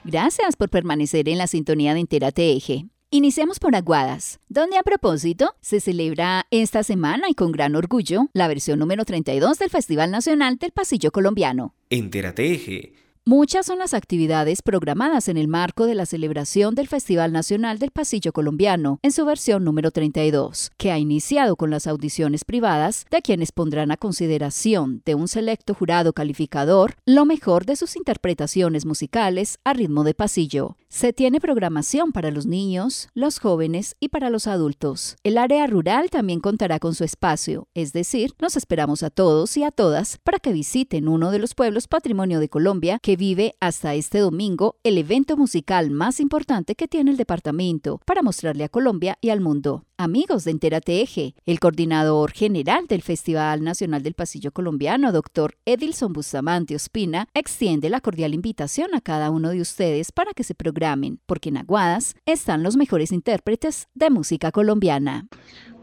Gracias 0.04 0.56
por 0.56 0.68
permanecer 0.68 1.28
en 1.28 1.38
la 1.38 1.46
sintonía 1.46 1.94
de 1.94 2.00
Entérate 2.00 2.52
Eje. 2.52 2.86
Iniciamos 3.10 3.58
por 3.58 3.74
Aguadas, 3.74 4.38
donde 4.48 4.78
a 4.78 4.82
propósito 4.82 5.54
se 5.60 5.80
celebra 5.80 6.46
esta 6.50 6.82
semana 6.82 7.28
y 7.30 7.34
con 7.34 7.52
gran 7.52 7.74
orgullo 7.74 8.28
la 8.32 8.48
versión 8.48 8.78
número 8.78 9.04
32 9.04 9.58
del 9.58 9.70
Festival 9.70 10.10
Nacional 10.10 10.56
del 10.56 10.72
Pasillo 10.72 11.10
Colombiano. 11.10 11.74
Entérate 11.88 12.52
Eje 12.52 13.07
Muchas 13.28 13.66
son 13.66 13.78
las 13.78 13.92
actividades 13.92 14.62
programadas 14.62 15.28
en 15.28 15.36
el 15.36 15.48
marco 15.48 15.84
de 15.84 15.94
la 15.94 16.06
celebración 16.06 16.74
del 16.74 16.88
Festival 16.88 17.30
Nacional 17.30 17.78
del 17.78 17.90
Pasillo 17.90 18.32
Colombiano, 18.32 19.00
en 19.02 19.12
su 19.12 19.26
versión 19.26 19.64
número 19.64 19.90
32, 19.90 20.70
que 20.78 20.92
ha 20.92 20.98
iniciado 20.98 21.54
con 21.56 21.68
las 21.68 21.86
audiciones 21.86 22.46
privadas 22.46 23.04
de 23.10 23.20
quienes 23.20 23.52
pondrán 23.52 23.90
a 23.90 23.98
consideración 23.98 25.02
de 25.04 25.14
un 25.14 25.28
selecto 25.28 25.74
jurado 25.74 26.14
calificador 26.14 26.94
lo 27.04 27.26
mejor 27.26 27.66
de 27.66 27.76
sus 27.76 27.96
interpretaciones 27.96 28.86
musicales 28.86 29.58
a 29.62 29.74
ritmo 29.74 30.04
de 30.04 30.14
pasillo. 30.14 30.78
Se 30.90 31.12
tiene 31.12 31.38
programación 31.38 32.12
para 32.12 32.30
los 32.30 32.46
niños, 32.46 33.10
los 33.12 33.40
jóvenes 33.40 33.94
y 34.00 34.08
para 34.08 34.30
los 34.30 34.46
adultos. 34.46 35.16
El 35.22 35.36
área 35.36 35.66
rural 35.66 36.08
también 36.08 36.40
contará 36.40 36.78
con 36.78 36.94
su 36.94 37.04
espacio, 37.04 37.68
es 37.74 37.92
decir, 37.92 38.32
nos 38.40 38.56
esperamos 38.56 39.02
a 39.02 39.10
todos 39.10 39.54
y 39.58 39.64
a 39.64 39.70
todas 39.70 40.16
para 40.24 40.38
que 40.38 40.54
visiten 40.54 41.06
uno 41.06 41.30
de 41.30 41.40
los 41.40 41.54
pueblos 41.54 41.88
patrimonio 41.88 42.40
de 42.40 42.48
Colombia 42.48 42.98
que 43.02 43.16
vive 43.16 43.54
hasta 43.60 43.94
este 43.94 44.18
domingo 44.18 44.76
el 44.82 44.96
evento 44.96 45.36
musical 45.36 45.90
más 45.90 46.20
importante 46.20 46.74
que 46.74 46.88
tiene 46.88 47.10
el 47.10 47.18
departamento 47.18 48.00
para 48.06 48.22
mostrarle 48.22 48.64
a 48.64 48.70
Colombia 48.70 49.18
y 49.20 49.28
al 49.28 49.42
mundo. 49.42 49.87
Amigos 50.00 50.44
de 50.44 50.52
Entérate 50.52 51.02
Eje, 51.02 51.34
el 51.44 51.58
coordinador 51.58 52.30
general 52.30 52.86
del 52.86 53.02
Festival 53.02 53.64
Nacional 53.64 54.04
del 54.04 54.14
Pasillo 54.14 54.52
Colombiano, 54.52 55.10
doctor 55.10 55.56
Edilson 55.64 56.12
Bustamante 56.12 56.76
Ospina, 56.76 57.26
extiende 57.34 57.90
la 57.90 58.00
cordial 58.00 58.32
invitación 58.32 58.94
a 58.94 59.00
cada 59.00 59.32
uno 59.32 59.50
de 59.50 59.60
ustedes 59.60 60.12
para 60.12 60.34
que 60.34 60.44
se 60.44 60.54
programen, 60.54 61.18
porque 61.26 61.48
en 61.48 61.56
Aguadas 61.56 62.14
están 62.26 62.62
los 62.62 62.76
mejores 62.76 63.10
intérpretes 63.10 63.88
de 63.94 64.10
música 64.10 64.52
colombiana. 64.52 65.26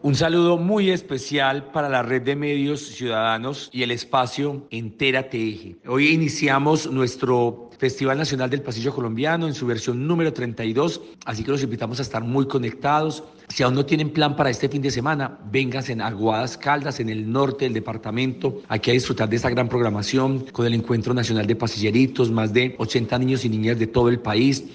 Un 0.06 0.14
saludo 0.14 0.60
muy 0.60 0.92
especial 0.92 1.72
para 1.72 1.90
la 1.90 2.04
red 2.04 2.22
de 2.22 2.36
medios 2.36 2.80
ciudadanos 2.90 3.72
y 3.74 3.82
el 3.82 3.90
espacio 3.90 4.68
Entérate 4.70 5.36
Eje. 5.36 5.78
Hoy 5.88 6.10
iniciamos 6.10 6.92
nuestro 6.92 7.72
Festival 7.80 8.20
Nacional 8.20 8.52
del 8.52 8.62
Pasillo 8.62 8.94
Colombiano 8.94 9.48
en 9.48 9.56
su 9.56 9.66
versión 9.66 10.08
número 10.08 10.32
32, 10.32 11.02
así 11.26 11.44
que 11.44 11.50
los 11.50 11.64
invitamos 11.64 11.98
a 11.98 12.04
estar 12.04 12.24
muy 12.24 12.48
conectados. 12.48 13.24
Si 13.48 13.64
aún 13.64 13.74
no 13.74 13.84
tienen 13.84 14.12
plan 14.12 14.36
para 14.36 14.52
este 14.52 14.70
fin 14.70 14.84
de 14.84 14.92
semana, 14.92 15.40
vénganse 15.50 15.94
en 15.94 16.02
Aguadas 16.02 16.56
Caldas, 16.56 17.00
en 17.00 17.10
el 17.10 17.32
norte 17.32 17.66
del 17.66 17.74
departamento, 17.74 18.62
aquí 18.68 18.92
a 18.92 18.94
disfrutar 18.94 19.28
de 19.28 19.38
esta 19.38 19.50
gran 19.50 19.68
programación 19.68 20.46
con 20.52 20.68
el 20.68 20.76
Encuentro 20.76 21.16
Nacional 21.16 21.48
de 21.48 21.56
Pasilleritos, 21.56 22.30
más 22.30 22.54
de 22.54 22.76
80 22.78 23.18
niños 23.18 23.44
y 23.44 23.50
niñas 23.50 23.80
de 23.80 23.88
todo 23.88 24.10
el 24.10 24.20
país, 24.20 24.66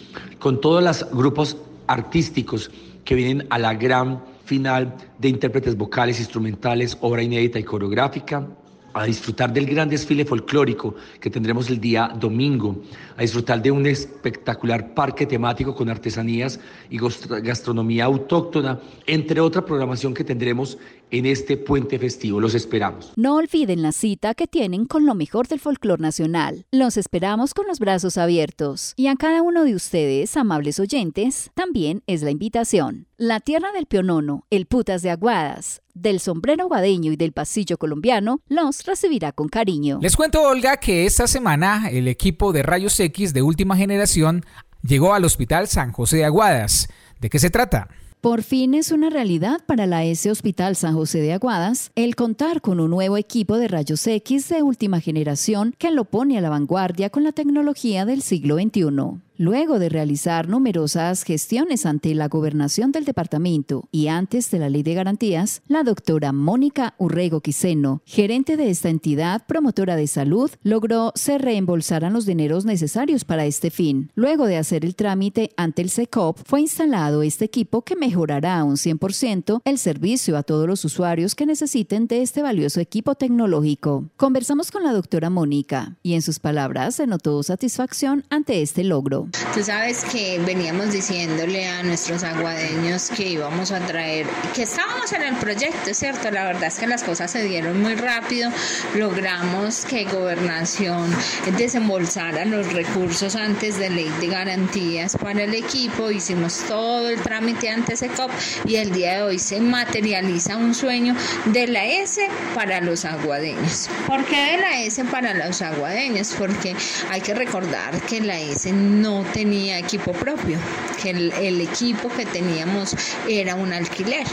con 0.40 0.60
todos 0.60 0.82
los 0.82 1.06
grupos 1.12 1.56
artísticos 1.86 2.68
que 3.04 3.14
vienen 3.14 3.46
a 3.50 3.60
la 3.60 3.74
gran 3.74 4.28
final 4.50 4.96
de 5.16 5.28
intérpretes 5.28 5.76
vocales, 5.76 6.18
instrumentales, 6.18 6.98
obra 7.02 7.22
inédita 7.22 7.60
y 7.60 7.62
coreográfica, 7.62 8.48
a 8.92 9.04
disfrutar 9.04 9.52
del 9.52 9.66
gran 9.66 9.88
desfile 9.88 10.24
folclórico 10.24 10.96
que 11.20 11.30
tendremos 11.30 11.70
el 11.70 11.80
día 11.80 12.10
domingo, 12.18 12.82
a 13.20 13.22
disfrutar 13.22 13.60
de 13.60 13.70
un 13.70 13.86
espectacular 13.86 14.94
parque 14.94 15.26
temático 15.26 15.74
con 15.74 15.90
artesanías 15.90 16.58
y 16.88 16.98
gastronomía 17.42 18.06
autóctona, 18.06 18.80
entre 19.06 19.42
otra 19.42 19.62
programación 19.62 20.14
que 20.14 20.24
tendremos 20.24 20.78
en 21.10 21.26
este 21.26 21.58
puente 21.58 21.98
festivo. 21.98 22.40
Los 22.40 22.54
esperamos. 22.54 23.12
No 23.16 23.36
olviden 23.36 23.82
la 23.82 23.92
cita 23.92 24.32
que 24.32 24.46
tienen 24.46 24.86
con 24.86 25.04
lo 25.04 25.14
mejor 25.14 25.48
del 25.48 25.60
folclor 25.60 26.00
nacional. 26.00 26.64
Los 26.70 26.96
esperamos 26.96 27.52
con 27.52 27.66
los 27.66 27.78
brazos 27.78 28.16
abiertos. 28.16 28.94
Y 28.96 29.08
a 29.08 29.16
cada 29.16 29.42
uno 29.42 29.64
de 29.64 29.74
ustedes, 29.74 30.34
amables 30.38 30.80
oyentes, 30.80 31.50
también 31.52 32.02
es 32.06 32.22
la 32.22 32.30
invitación. 32.30 33.06
La 33.18 33.40
tierra 33.40 33.70
del 33.72 33.84
pionono, 33.84 34.46
el 34.48 34.64
putas 34.64 35.02
de 35.02 35.10
aguadas, 35.10 35.82
del 35.94 36.20
sombrero 36.20 36.68
guadeño 36.68 37.12
y 37.12 37.16
del 37.16 37.32
pasillo 37.32 37.76
colombiano 37.76 38.40
los 38.48 38.84
recibirá 38.84 39.32
con 39.32 39.48
cariño. 39.48 39.98
Les 40.00 40.16
cuento, 40.16 40.42
Olga, 40.42 40.78
que 40.78 41.04
esta 41.04 41.26
semana 41.26 41.90
el 41.90 42.08
equipo 42.08 42.52
de 42.52 42.62
Rayos 42.62 42.92
X 43.10 43.34
de 43.34 43.42
última 43.42 43.76
generación 43.76 44.44
llegó 44.82 45.14
al 45.14 45.24
Hospital 45.24 45.68
San 45.68 45.92
José 45.92 46.18
de 46.18 46.24
Aguadas. 46.24 46.88
¿De 47.20 47.28
qué 47.28 47.38
se 47.38 47.50
trata? 47.50 47.88
Por 48.20 48.42
fin 48.42 48.74
es 48.74 48.92
una 48.92 49.10
realidad 49.10 49.60
para 49.66 49.86
la 49.86 50.04
S 50.04 50.30
Hospital 50.30 50.76
San 50.76 50.94
José 50.94 51.20
de 51.20 51.32
Aguadas 51.32 51.90
el 51.94 52.16
contar 52.16 52.60
con 52.60 52.78
un 52.78 52.90
nuevo 52.90 53.16
equipo 53.16 53.56
de 53.56 53.66
rayos 53.66 54.06
X 54.06 54.48
de 54.50 54.62
última 54.62 55.00
generación 55.00 55.74
que 55.78 55.90
lo 55.90 56.04
pone 56.04 56.36
a 56.36 56.40
la 56.40 56.50
vanguardia 56.50 57.10
con 57.10 57.24
la 57.24 57.32
tecnología 57.32 58.04
del 58.04 58.22
siglo 58.22 58.56
XXI. 58.56 59.20
Luego 59.40 59.78
de 59.78 59.88
realizar 59.88 60.50
numerosas 60.50 61.22
gestiones 61.22 61.86
ante 61.86 62.14
la 62.14 62.28
gobernación 62.28 62.92
del 62.92 63.06
departamento 63.06 63.88
y 63.90 64.08
antes 64.08 64.50
de 64.50 64.58
la 64.58 64.68
ley 64.68 64.82
de 64.82 64.92
garantías, 64.92 65.62
la 65.66 65.82
doctora 65.82 66.30
Mónica 66.30 66.92
Urrego 66.98 67.40
Quiseno, 67.40 68.02
gerente 68.04 68.58
de 68.58 68.68
esta 68.68 68.90
entidad 68.90 69.46
promotora 69.46 69.96
de 69.96 70.08
salud, 70.08 70.50
logró 70.62 71.12
se 71.14 71.38
reembolsaran 71.38 72.12
los 72.12 72.26
dineros 72.26 72.66
necesarios 72.66 73.24
para 73.24 73.46
este 73.46 73.70
fin. 73.70 74.10
Luego 74.14 74.44
de 74.44 74.58
hacer 74.58 74.84
el 74.84 74.94
trámite 74.94 75.52
ante 75.56 75.80
el 75.80 75.88
SECOP, 75.88 76.40
fue 76.44 76.60
instalado 76.60 77.22
este 77.22 77.46
equipo 77.46 77.80
que 77.80 77.96
mejorará 77.96 78.62
un 78.62 78.76
100% 78.76 79.62
el 79.64 79.78
servicio 79.78 80.36
a 80.36 80.42
todos 80.42 80.66
los 80.66 80.84
usuarios 80.84 81.34
que 81.34 81.46
necesiten 81.46 82.08
de 82.08 82.20
este 82.20 82.42
valioso 82.42 82.78
equipo 82.78 83.14
tecnológico. 83.14 84.04
Conversamos 84.18 84.70
con 84.70 84.84
la 84.84 84.92
doctora 84.92 85.30
Mónica 85.30 85.96
y 86.02 86.12
en 86.12 86.20
sus 86.20 86.38
palabras 86.40 86.96
se 86.96 87.06
notó 87.06 87.42
satisfacción 87.42 88.26
ante 88.28 88.60
este 88.60 88.84
logro. 88.84 89.29
Tú 89.54 89.62
sabes 89.62 90.04
que 90.04 90.40
veníamos 90.40 90.92
diciéndole 90.92 91.66
a 91.66 91.82
nuestros 91.82 92.24
aguadeños 92.24 93.10
que 93.10 93.28
íbamos 93.28 93.70
a 93.70 93.78
traer, 93.80 94.26
que 94.54 94.62
estábamos 94.62 95.12
en 95.12 95.22
el 95.22 95.36
proyecto, 95.36 95.92
¿cierto? 95.92 96.30
La 96.30 96.44
verdad 96.44 96.64
es 96.64 96.78
que 96.78 96.86
las 96.86 97.02
cosas 97.02 97.30
se 97.30 97.42
dieron 97.44 97.80
muy 97.80 97.94
rápido, 97.94 98.50
logramos 98.94 99.84
que 99.84 100.04
gobernación 100.04 101.14
desembolsara 101.56 102.44
los 102.44 102.72
recursos 102.72 103.36
antes 103.36 103.78
de 103.78 103.90
ley 103.90 104.10
de 104.20 104.28
garantías 104.28 105.16
para 105.16 105.42
el 105.44 105.54
equipo, 105.54 106.10
hicimos 106.10 106.64
todo 106.66 107.08
el 107.08 107.20
trámite 107.20 107.68
ante 107.68 107.94
COP 108.08 108.30
y 108.64 108.76
el 108.76 108.92
día 108.92 109.16
de 109.16 109.22
hoy 109.22 109.38
se 109.38 109.60
materializa 109.60 110.56
un 110.56 110.74
sueño 110.74 111.14
de 111.46 111.66
la 111.66 111.84
S 111.84 112.26
para 112.54 112.80
los 112.80 113.04
aguadeños. 113.04 113.88
¿Por 114.06 114.24
qué 114.24 114.52
de 114.52 114.58
la 114.58 114.80
S 114.82 115.04
para 115.04 115.34
los 115.34 115.60
aguadeños? 115.62 116.34
Porque 116.38 116.74
hay 117.10 117.20
que 117.20 117.34
recordar 117.34 118.00
que 118.02 118.20
la 118.20 118.40
S 118.40 118.72
no 118.72 119.19
tenía 119.24 119.78
equipo 119.78 120.12
propio, 120.12 120.58
que 121.02 121.10
el, 121.10 121.60
equipo 121.60 122.08
que 122.08 122.26
teníamos 122.26 122.96
era 123.28 123.54
un 123.54 123.72
alquiler. 123.72 124.26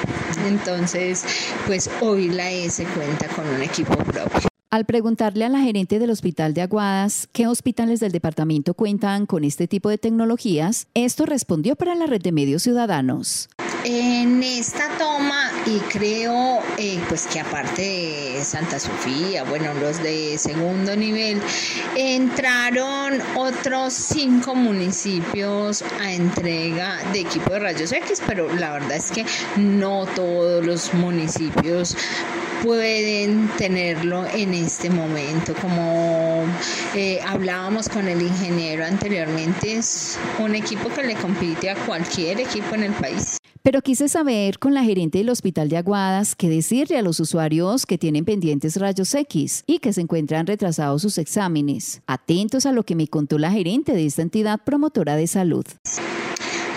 Entonces, 0.45 1.23
pues 1.65 1.89
hoy 2.01 2.29
la 2.29 2.51
S 2.51 2.83
cuenta 2.95 3.27
con 3.27 3.47
un 3.47 3.61
equipo 3.61 3.95
propio. 3.97 4.47
Al 4.69 4.85
preguntarle 4.85 5.45
a 5.45 5.49
la 5.49 5.61
gerente 5.61 5.97
del 5.97 6.09
Hospital 6.09 6.53
de 6.53 6.61
Aguadas 6.61 7.29
qué 7.31 7.47
hospitales 7.47 8.01
del 8.01 8.11
departamento 8.11 8.73
cuentan 8.73 9.25
con 9.25 9.45
este 9.45 9.65
tipo 9.67 9.89
de 9.89 9.97
tecnologías, 9.97 10.87
esto 10.93 11.25
respondió 11.25 11.77
para 11.77 11.95
la 11.95 12.05
red 12.05 12.21
de 12.21 12.33
medios 12.33 12.63
ciudadanos. 12.63 13.47
En 13.85 14.43
esta 14.43 14.89
toma, 14.97 15.36
y 15.67 15.79
creo 15.79 16.61
eh, 16.77 16.99
pues 17.09 17.27
que 17.27 17.41
aparte 17.41 17.81
de 17.81 18.43
Santa 18.43 18.79
Sofía, 18.79 19.43
bueno, 19.43 19.73
los 19.73 20.01
de 20.01 20.37
segundo 20.37 20.95
nivel, 20.95 21.41
entraron 21.95 23.21
otros 23.35 23.93
cinco 23.93 24.55
municipios 24.55 25.83
a 26.01 26.13
entrega 26.13 26.99
de 27.11 27.19
equipo 27.19 27.51
de 27.51 27.59
rayos 27.59 27.91
X, 27.91 28.21
pero 28.25 28.53
la 28.55 28.71
verdad 28.73 28.93
es 28.93 29.11
que 29.11 29.25
no 29.57 30.05
todos 30.15 30.65
los 30.65 30.93
municipios 30.93 31.97
pueden 32.63 33.49
tenerlo 33.57 34.25
en 34.33 34.53
este 34.53 34.89
momento. 34.89 35.53
Como 35.61 36.45
eh, 36.95 37.19
hablábamos 37.27 37.89
con 37.89 38.07
el 38.07 38.21
ingeniero 38.21 38.85
anteriormente, 38.85 39.77
es 39.77 40.17
un 40.39 40.55
equipo 40.55 40.89
que 40.89 41.03
le 41.03 41.15
compite 41.15 41.69
a 41.69 41.75
cualquier 41.75 42.39
equipo 42.39 42.75
en 42.75 42.83
el 42.83 42.93
país. 42.93 43.36
Pero 43.67 43.81
quise 43.81 44.07
saber 44.07 44.59
con 44.59 44.73
la 44.73 44.81
gerente 44.81 45.17
del 45.17 45.29
Hospital 45.29 45.67
de 45.67 45.75
Aguadas 45.75 46.37
qué 46.37 46.47
decirle 46.47 46.97
a 46.97 47.01
los 47.01 47.19
usuarios 47.19 47.85
que 47.85 47.97
tienen 47.97 48.23
pendientes 48.23 48.77
rayos 48.77 49.13
X 49.13 49.65
y 49.67 49.79
que 49.79 49.91
se 49.91 49.99
encuentran 49.99 50.47
retrasados 50.47 51.01
sus 51.01 51.17
exámenes. 51.17 52.01
Atentos 52.07 52.65
a 52.65 52.71
lo 52.71 52.83
que 52.83 52.95
me 52.95 53.09
contó 53.09 53.37
la 53.37 53.51
gerente 53.51 53.91
de 53.91 54.05
esta 54.05 54.21
entidad 54.21 54.61
promotora 54.63 55.17
de 55.17 55.27
salud. 55.27 55.65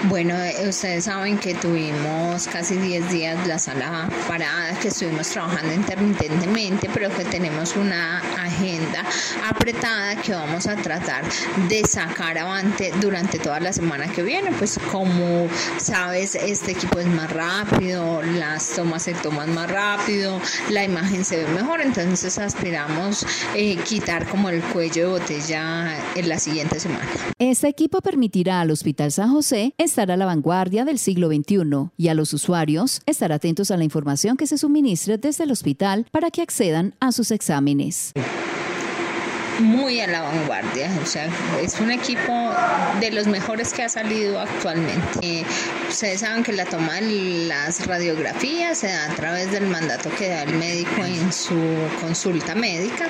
Bueno, 0.05 0.34
eh, 0.34 0.66
ustedes 0.66 1.05
saben 1.05 1.36
que 1.36 1.55
tuvimos 1.55 2.46
casi 2.46 2.74
10 2.76 3.11
días 3.11 3.46
la 3.46 3.59
sala 3.59 4.09
parada, 4.26 4.72
que 4.80 4.88
estuvimos 4.88 5.28
trabajando 5.28 5.74
intermitentemente, 5.74 6.88
pero 6.94 7.11
que 7.11 7.24
tenemos 7.26 7.76
una 7.76 8.18
agenda 8.18 9.05
apretada 9.46 10.16
que 10.22 10.32
vamos 10.32 10.66
a 10.66 10.76
tratar 10.76 11.22
de 11.68 11.84
sacar 11.84 12.38
avante 12.38 12.92
durante 13.01 13.38
toda 13.38 13.61
la 13.61 13.74
semana 13.74 14.11
que 14.11 14.22
viene. 14.22 14.53
Pues 14.53 14.80
como 14.90 15.48
sabes, 15.76 16.34
este 16.34 16.72
equipo 16.72 16.98
es 16.98 17.07
más 17.07 17.30
rápido, 17.30 18.22
las 18.22 18.70
tomas 18.70 19.03
se 19.03 19.12
toman 19.12 19.55
más 19.55 19.70
rápido, 19.70 20.40
la 20.70 20.82
imagen 20.82 21.26
se 21.26 21.44
ve 21.44 21.46
mejor, 21.53 21.82
entonces 21.82 22.38
aspiramos 22.38 23.26
eh, 23.55 23.76
quitar 23.86 24.26
como 24.28 24.48
el 24.48 24.62
cuello 24.62 25.12
de 25.12 25.18
botella 25.20 25.94
en 26.14 26.28
la 26.28 26.38
siguiente 26.38 26.80
semana. 26.80 27.07
Este 27.38 27.68
equipo 27.68 28.01
permitirá 28.01 28.62
al 28.62 28.70
Hospital 28.70 29.12
San 29.12 29.30
José 29.30 29.74
estar 29.91 30.11
a 30.12 30.16
la 30.16 30.24
vanguardia 30.24 30.84
del 30.84 30.99
siglo 30.99 31.28
XXI 31.28 31.91
y 31.97 32.09
a 32.09 32.14
los 32.14 32.32
usuarios 32.32 33.03
estar 33.07 33.32
atentos 33.32 33.72
a 33.72 33.76
la 33.76 33.82
información 33.82 34.36
que 34.36 34.47
se 34.47 34.57
suministre 34.57 35.18
desde 35.18 35.45
el 35.45 35.51
hospital 35.51 36.07
para 36.12 36.30
que 36.30 36.43
accedan 36.43 36.95
a 37.01 37.11
sus 37.11 37.32
exámenes 37.32 38.12
muy 39.61 40.01
a 40.01 40.07
la 40.07 40.23
vanguardia, 40.23 40.91
o 41.03 41.07
sea, 41.07 41.29
es 41.63 41.79
un 41.81 41.91
equipo 41.91 42.51
de 43.01 43.11
los 43.11 43.27
mejores 43.27 43.73
que 43.73 43.83
ha 43.83 43.89
salido 43.89 44.41
actualmente. 44.41 45.45
ustedes 45.89 46.21
saben 46.21 46.43
que 46.43 46.53
la 46.53 46.65
toma 46.65 46.95
de 46.95 47.47
las 47.47 47.87
radiografías 47.87 48.79
se 48.79 48.89
da 48.89 49.11
a 49.11 49.15
través 49.15 49.51
del 49.53 49.67
mandato 49.67 50.11
que 50.19 50.29
da 50.29 50.43
el 50.43 50.55
médico 50.55 51.05
en 51.05 51.33
su 51.33 51.59
consulta 52.01 52.55
médica. 52.55 53.07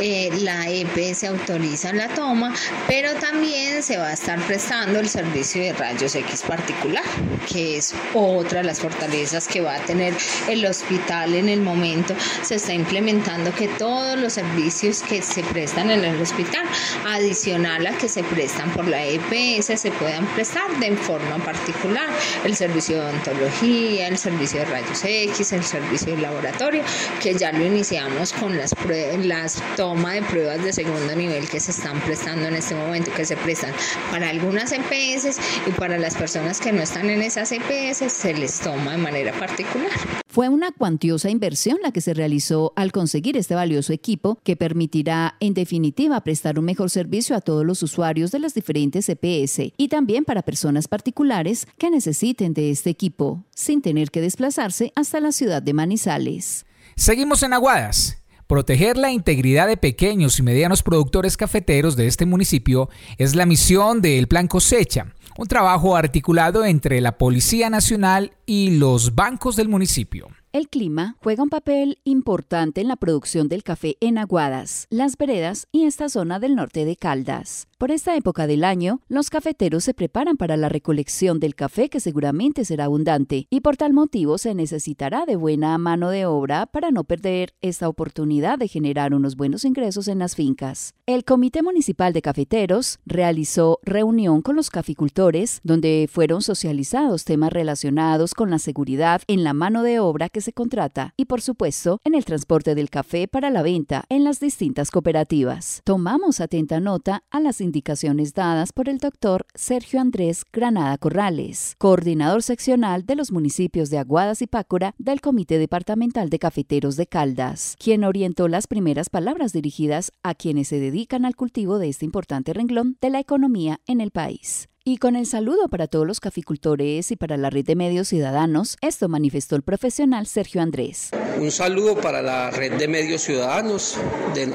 Eh, 0.00 0.30
la 0.40 0.68
EPS 0.68 1.24
autoriza 1.24 1.92
la 1.92 2.08
toma, 2.08 2.52
pero 2.86 3.14
también 3.14 3.82
se 3.82 3.96
va 3.96 4.08
a 4.08 4.12
estar 4.12 4.40
prestando 4.46 4.98
el 4.98 5.08
servicio 5.08 5.62
de 5.62 5.72
rayos 5.72 6.14
X 6.14 6.42
particular, 6.42 7.04
que 7.50 7.78
es 7.78 7.94
otra 8.14 8.60
de 8.60 8.66
las 8.66 8.80
fortalezas 8.80 9.46
que 9.46 9.60
va 9.60 9.76
a 9.76 9.80
tener 9.80 10.14
el 10.48 10.64
hospital 10.66 11.34
en 11.34 11.48
el 11.48 11.60
momento. 11.60 12.14
Se 12.42 12.56
está 12.56 12.72
implementando 12.72 13.54
que 13.54 13.68
todos 13.68 14.18
los 14.18 14.32
servicios 14.32 15.02
que 15.02 15.22
se 15.22 15.42
prestan 15.42 15.75
en 15.82 15.90
el 15.90 16.20
hospital, 16.20 16.64
adicional 17.06 17.86
a 17.86 17.92
que 17.98 18.08
se 18.08 18.24
prestan 18.24 18.70
por 18.72 18.86
la 18.88 19.04
EPS, 19.04 19.78
se 19.78 19.90
puedan 19.92 20.26
prestar 20.28 20.68
de 20.78 20.96
forma 20.96 21.36
particular 21.38 22.08
el 22.44 22.56
servicio 22.56 22.96
de 22.96 23.02
odontología, 23.02 24.08
el 24.08 24.18
servicio 24.18 24.60
de 24.60 24.66
rayos 24.66 25.04
X, 25.04 25.52
el 25.52 25.64
servicio 25.64 26.16
de 26.16 26.22
laboratorio, 26.22 26.82
que 27.22 27.34
ya 27.34 27.52
lo 27.52 27.64
iniciamos 27.64 28.32
con 28.32 28.56
las, 28.56 28.74
las 29.22 29.62
toma 29.76 30.14
de 30.14 30.22
pruebas 30.22 30.64
de 30.64 30.72
segundo 30.72 31.14
nivel 31.14 31.48
que 31.48 31.60
se 31.60 31.72
están 31.72 32.00
prestando 32.00 32.48
en 32.48 32.54
este 32.54 32.74
momento, 32.74 33.12
que 33.12 33.24
se 33.24 33.36
prestan 33.36 33.72
para 34.10 34.30
algunas 34.30 34.72
EPS 34.72 35.38
y 35.66 35.70
para 35.72 35.98
las 35.98 36.14
personas 36.14 36.60
que 36.60 36.72
no 36.72 36.82
están 36.82 37.10
en 37.10 37.22
esas 37.22 37.52
EPS 37.52 38.12
se 38.12 38.34
les 38.34 38.60
toma 38.60 38.92
de 38.92 38.98
manera 38.98 39.32
particular. 39.32 40.25
Fue 40.36 40.50
una 40.50 40.70
cuantiosa 40.70 41.30
inversión 41.30 41.78
la 41.82 41.92
que 41.92 42.02
se 42.02 42.12
realizó 42.12 42.74
al 42.76 42.92
conseguir 42.92 43.38
este 43.38 43.54
valioso 43.54 43.94
equipo 43.94 44.38
que 44.44 44.54
permitirá 44.54 45.34
en 45.40 45.54
definitiva 45.54 46.20
prestar 46.20 46.58
un 46.58 46.66
mejor 46.66 46.90
servicio 46.90 47.34
a 47.34 47.40
todos 47.40 47.64
los 47.64 47.82
usuarios 47.82 48.32
de 48.32 48.40
las 48.40 48.52
diferentes 48.52 49.08
EPS 49.08 49.72
y 49.78 49.88
también 49.88 50.26
para 50.26 50.42
personas 50.42 50.88
particulares 50.88 51.66
que 51.78 51.88
necesiten 51.88 52.52
de 52.52 52.70
este 52.70 52.90
equipo 52.90 53.46
sin 53.54 53.80
tener 53.80 54.10
que 54.10 54.20
desplazarse 54.20 54.92
hasta 54.94 55.20
la 55.20 55.32
ciudad 55.32 55.62
de 55.62 55.72
Manizales. 55.72 56.66
Seguimos 56.96 57.42
en 57.42 57.54
Aguadas. 57.54 58.18
Proteger 58.46 58.96
la 58.96 59.10
integridad 59.10 59.66
de 59.66 59.76
pequeños 59.76 60.38
y 60.38 60.42
medianos 60.42 60.84
productores 60.84 61.36
cafeteros 61.36 61.96
de 61.96 62.06
este 62.08 62.26
municipio 62.26 62.90
es 63.16 63.34
la 63.34 63.46
misión 63.46 64.02
del 64.02 64.28
Plan 64.28 64.48
Cosecha, 64.48 65.14
un 65.38 65.46
trabajo 65.46 65.96
articulado 65.96 66.64
entre 66.64 67.00
la 67.00 67.18
Policía 67.18 67.70
Nacional 67.70 68.32
y 68.46 68.78
los 68.78 69.14
bancos 69.14 69.56
del 69.56 69.68
municipio. 69.68 70.28
El 70.52 70.68
clima 70.68 71.16
juega 71.22 71.42
un 71.42 71.50
papel 71.50 71.98
importante 72.04 72.80
en 72.80 72.88
la 72.88 72.96
producción 72.96 73.48
del 73.48 73.62
café 73.62 73.96
en 74.00 74.16
Aguadas, 74.16 74.86
Las 74.88 75.18
Veredas 75.18 75.66
y 75.70 75.84
esta 75.84 76.08
zona 76.08 76.38
del 76.38 76.54
norte 76.54 76.86
de 76.86 76.96
Caldas. 76.96 77.68
Por 77.78 77.90
esta 77.90 78.16
época 78.16 78.46
del 78.46 78.64
año, 78.64 79.02
los 79.06 79.28
cafeteros 79.28 79.84
se 79.84 79.92
preparan 79.92 80.38
para 80.38 80.56
la 80.56 80.70
recolección 80.70 81.40
del 81.40 81.54
café 81.54 81.90
que 81.90 82.00
seguramente 82.00 82.64
será 82.64 82.86
abundante 82.86 83.46
y 83.50 83.60
por 83.60 83.76
tal 83.76 83.92
motivo 83.92 84.38
se 84.38 84.54
necesitará 84.54 85.26
de 85.26 85.36
buena 85.36 85.76
mano 85.76 86.08
de 86.08 86.24
obra 86.24 86.64
para 86.64 86.90
no 86.90 87.04
perder 87.04 87.52
esta 87.60 87.90
oportunidad 87.90 88.58
de 88.58 88.68
generar 88.68 89.12
unos 89.12 89.36
buenos 89.36 89.66
ingresos 89.66 90.08
en 90.08 90.20
las 90.20 90.36
fincas. 90.36 90.94
El 91.04 91.24
Comité 91.24 91.62
Municipal 91.62 92.14
de 92.14 92.22
Cafeteros 92.22 92.98
realizó 93.04 93.78
reunión 93.82 94.40
con 94.40 94.56
los 94.56 94.70
caficultores 94.70 95.60
donde 95.62 96.08
fueron 96.10 96.40
socializados 96.40 97.26
temas 97.26 97.52
relacionados 97.52 98.32
con 98.32 98.48
la 98.48 98.58
seguridad 98.58 99.20
en 99.26 99.44
la 99.44 99.52
mano 99.52 99.82
de 99.82 100.00
obra 100.00 100.30
que 100.30 100.40
se 100.40 100.54
contrata 100.54 101.12
y 101.18 101.26
por 101.26 101.42
supuesto 101.42 102.00
en 102.04 102.14
el 102.14 102.24
transporte 102.24 102.74
del 102.74 102.88
café 102.88 103.28
para 103.28 103.50
la 103.50 103.60
venta 103.60 104.06
en 104.08 104.24
las 104.24 104.40
distintas 104.40 104.90
cooperativas. 104.90 105.82
Tomamos 105.84 106.40
atenta 106.40 106.80
nota 106.80 107.22
a 107.30 107.38
las 107.38 107.60
indicaciones 107.66 108.32
dadas 108.32 108.72
por 108.72 108.88
el 108.88 108.96
doctor 108.96 109.44
Sergio 109.54 110.00
Andrés 110.00 110.44
Granada 110.52 110.96
Corrales, 110.96 111.74
coordinador 111.76 112.42
seccional 112.42 113.04
de 113.04 113.16
los 113.16 113.30
municipios 113.30 113.90
de 113.90 113.98
Aguadas 113.98 114.40
y 114.40 114.46
Pácora 114.46 114.94
del 114.96 115.20
Comité 115.20 115.58
Departamental 115.58 116.30
de 116.30 116.38
Cafeteros 116.38 116.96
de 116.96 117.06
Caldas, 117.06 117.76
quien 117.78 118.04
orientó 118.04 118.48
las 118.48 118.66
primeras 118.66 119.10
palabras 119.10 119.52
dirigidas 119.52 120.12
a 120.22 120.34
quienes 120.34 120.68
se 120.68 120.80
dedican 120.80 121.26
al 121.26 121.36
cultivo 121.36 121.78
de 121.78 121.90
este 121.90 122.06
importante 122.06 122.54
renglón 122.54 122.96
de 123.00 123.10
la 123.10 123.20
economía 123.20 123.80
en 123.86 124.00
el 124.00 124.10
país. 124.10 124.68
Y 124.88 124.98
con 124.98 125.16
el 125.16 125.26
saludo 125.26 125.66
para 125.66 125.88
todos 125.88 126.06
los 126.06 126.20
caficultores 126.20 127.10
y 127.10 127.16
para 127.16 127.36
la 127.36 127.50
red 127.50 127.64
de 127.64 127.74
medios 127.74 128.06
ciudadanos, 128.06 128.76
esto 128.80 129.08
manifestó 129.08 129.56
el 129.56 129.62
profesional 129.62 130.28
Sergio 130.28 130.62
Andrés. 130.62 131.10
Un 131.40 131.50
saludo 131.50 131.96
para 131.96 132.22
la 132.22 132.52
red 132.52 132.74
de 132.74 132.86
medios 132.86 133.22
ciudadanos 133.22 133.98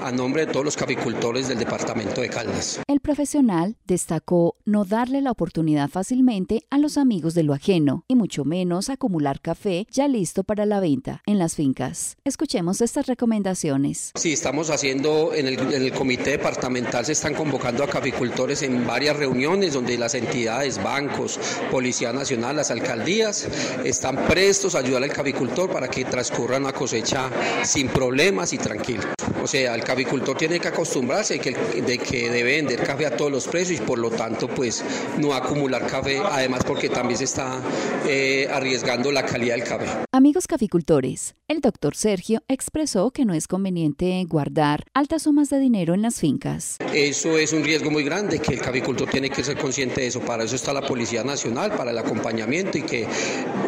a 0.01 0.11
nombre 0.13 0.45
de 0.45 0.51
todos 0.53 0.63
los 0.63 0.77
caficultores 0.77 1.49
del 1.49 1.57
departamento 1.57 2.21
de 2.21 2.29
Caldas. 2.29 2.79
El 2.87 3.01
profesional 3.01 3.75
destacó 3.85 4.55
no 4.63 4.85
darle 4.85 5.19
la 5.21 5.31
oportunidad 5.31 5.89
fácilmente 5.89 6.65
a 6.69 6.77
los 6.77 6.97
amigos 6.97 7.33
de 7.33 7.43
lo 7.43 7.53
ajeno 7.53 8.05
y 8.07 8.15
mucho 8.15 8.45
menos 8.45 8.89
acumular 8.89 9.41
café 9.41 9.85
ya 9.91 10.07
listo 10.07 10.45
para 10.45 10.65
la 10.65 10.79
venta 10.79 11.23
en 11.25 11.39
las 11.39 11.55
fincas. 11.55 12.15
Escuchemos 12.23 12.79
estas 12.79 13.07
recomendaciones. 13.07 14.11
Sí, 14.15 14.31
estamos 14.31 14.69
haciendo 14.69 15.33
en 15.33 15.47
el, 15.47 15.59
en 15.59 15.81
el 15.81 15.91
comité 15.91 16.31
departamental, 16.31 17.05
se 17.05 17.11
están 17.11 17.33
convocando 17.33 17.83
a 17.83 17.87
caficultores 17.87 18.61
en 18.61 18.87
varias 18.87 19.17
reuniones 19.17 19.73
donde 19.73 19.97
las 19.97 20.20
entidades, 20.21 20.81
bancos, 20.81 21.39
Policía 21.69 22.13
Nacional, 22.13 22.55
las 22.55 22.71
alcaldías, 22.71 23.47
están 23.83 24.27
prestos 24.27 24.75
a 24.75 24.79
ayudar 24.79 25.03
al 25.03 25.11
cavicultor 25.11 25.71
para 25.71 25.87
que 25.87 26.05
transcurra 26.05 26.57
una 26.57 26.73
cosecha 26.73 27.29
sin 27.63 27.87
problemas 27.89 28.53
y 28.53 28.57
tranquilo. 28.57 29.03
O 29.43 29.47
sea, 29.47 29.73
el 29.73 29.83
cavicultor 29.83 30.37
tiene 30.37 30.59
que 30.59 30.67
acostumbrarse 30.67 31.35
de 31.35 31.39
que, 31.39 31.81
de 31.81 31.97
que 31.97 32.29
debe 32.29 32.57
vender 32.57 32.83
café 32.83 33.07
a 33.07 33.17
todos 33.17 33.31
los 33.31 33.47
precios 33.47 33.79
y 33.79 33.83
por 33.83 33.97
lo 33.97 34.11
tanto 34.11 34.47
pues 34.47 34.83
no 35.17 35.33
acumular 35.33 35.87
café, 35.87 36.19
además 36.19 36.61
porque 36.65 36.89
también 36.89 37.17
se 37.17 37.23
está 37.23 37.59
eh, 38.07 38.47
arriesgando 38.51 39.11
la 39.11 39.25
calidad 39.25 39.55
del 39.55 39.63
café. 39.63 39.87
Amigos 40.11 40.45
caficultores, 40.45 41.35
el 41.51 41.59
doctor 41.59 41.97
Sergio 41.97 42.43
expresó 42.47 43.11
que 43.11 43.25
no 43.25 43.33
es 43.33 43.45
conveniente 43.45 44.23
guardar 44.25 44.85
altas 44.93 45.23
sumas 45.23 45.49
de 45.49 45.59
dinero 45.59 45.93
en 45.93 46.01
las 46.01 46.17
fincas. 46.17 46.77
Eso 46.93 47.37
es 47.37 47.51
un 47.51 47.65
riesgo 47.65 47.91
muy 47.91 48.05
grande 48.05 48.39
que 48.39 48.53
el 48.53 48.61
cavicultor 48.61 49.09
tiene 49.09 49.29
que 49.29 49.43
ser 49.43 49.57
consciente 49.57 49.99
de 49.99 50.07
eso. 50.07 50.21
Para 50.21 50.45
eso 50.45 50.55
está 50.55 50.71
la 50.71 50.81
Policía 50.81 51.25
Nacional, 51.25 51.75
para 51.75 51.91
el 51.91 51.97
acompañamiento 51.97 52.77
y 52.77 52.83
que 52.83 53.05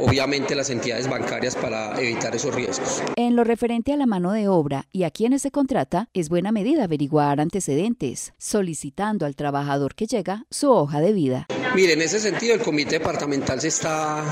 obviamente 0.01 0.55
las 0.55 0.69
entidades 0.69 1.09
bancarias 1.09 1.57
para 1.57 1.99
evitar 1.99 2.33
esos 2.33 2.55
riesgos. 2.55 3.03
En 3.17 3.35
lo 3.35 3.43
referente 3.43 3.91
a 3.91 3.97
la 3.97 4.05
mano 4.05 4.31
de 4.31 4.47
obra 4.47 4.87
y 4.93 5.03
a 5.03 5.11
quienes 5.11 5.41
se 5.41 5.51
contrata, 5.51 6.07
es 6.13 6.29
buena 6.29 6.53
medida 6.53 6.85
averiguar 6.85 7.41
antecedentes, 7.41 8.33
solicitando 8.37 9.25
al 9.25 9.35
trabajador 9.35 9.93
que 9.93 10.07
llega 10.07 10.45
su 10.49 10.71
hoja 10.71 11.01
de 11.01 11.11
vida. 11.11 11.47
Mire, 11.75 11.93
en 11.93 12.01
ese 12.03 12.19
sentido 12.19 12.53
el 12.53 12.61
comité 12.61 12.99
departamental 12.99 13.59
se 13.59 13.69
está 13.69 14.23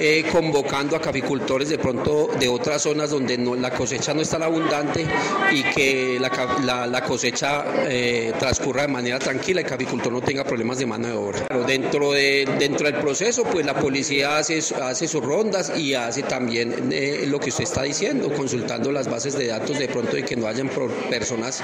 eh, 0.00 0.24
convocando 0.32 0.96
a 0.96 1.00
caficultores 1.00 1.68
de 1.68 1.76
pronto 1.76 2.30
de 2.40 2.48
otras 2.48 2.80
zonas 2.80 3.10
donde 3.10 3.36
no, 3.36 3.54
la 3.54 3.70
cosecha 3.70 4.14
no 4.14 4.22
es 4.22 4.30
tan 4.30 4.42
abundante 4.42 5.06
y 5.52 5.62
que 5.62 6.18
la, 6.18 7.02
cosecha 7.06 7.64
eh, 7.86 8.32
transcurra 8.38 8.82
de 8.82 8.88
manera 8.88 9.18
tranquila 9.18 9.60
y 9.60 9.64
el 9.64 9.68
caficultor 9.68 10.10
no 10.10 10.22
tenga 10.22 10.42
problemas 10.42 10.78
de 10.78 10.86
mano 10.86 11.06
de 11.06 11.12
obra. 11.12 11.46
Pero 11.48 11.64
dentro, 11.64 12.12
de, 12.12 12.48
dentro 12.58 12.90
del 12.90 12.98
proceso, 12.98 13.44
pues 13.44 13.66
la 13.66 13.74
policía 13.74 14.38
hace, 14.38 14.60
hace 14.82 15.06
sus 15.06 15.22
rondas 15.22 15.76
y 15.76 15.92
hace 15.92 16.22
también 16.22 16.90
eh, 16.92 17.24
lo 17.26 17.38
que 17.38 17.50
usted 17.50 17.64
está 17.64 17.82
diciendo, 17.82 18.32
consultando 18.32 18.90
las 18.90 19.06
bases 19.06 19.36
de 19.36 19.48
datos 19.48 19.78
de 19.78 19.86
pronto 19.88 20.16
de 20.16 20.24
que 20.24 20.34
no 20.34 20.46
hayan 20.46 20.70
personas 21.10 21.62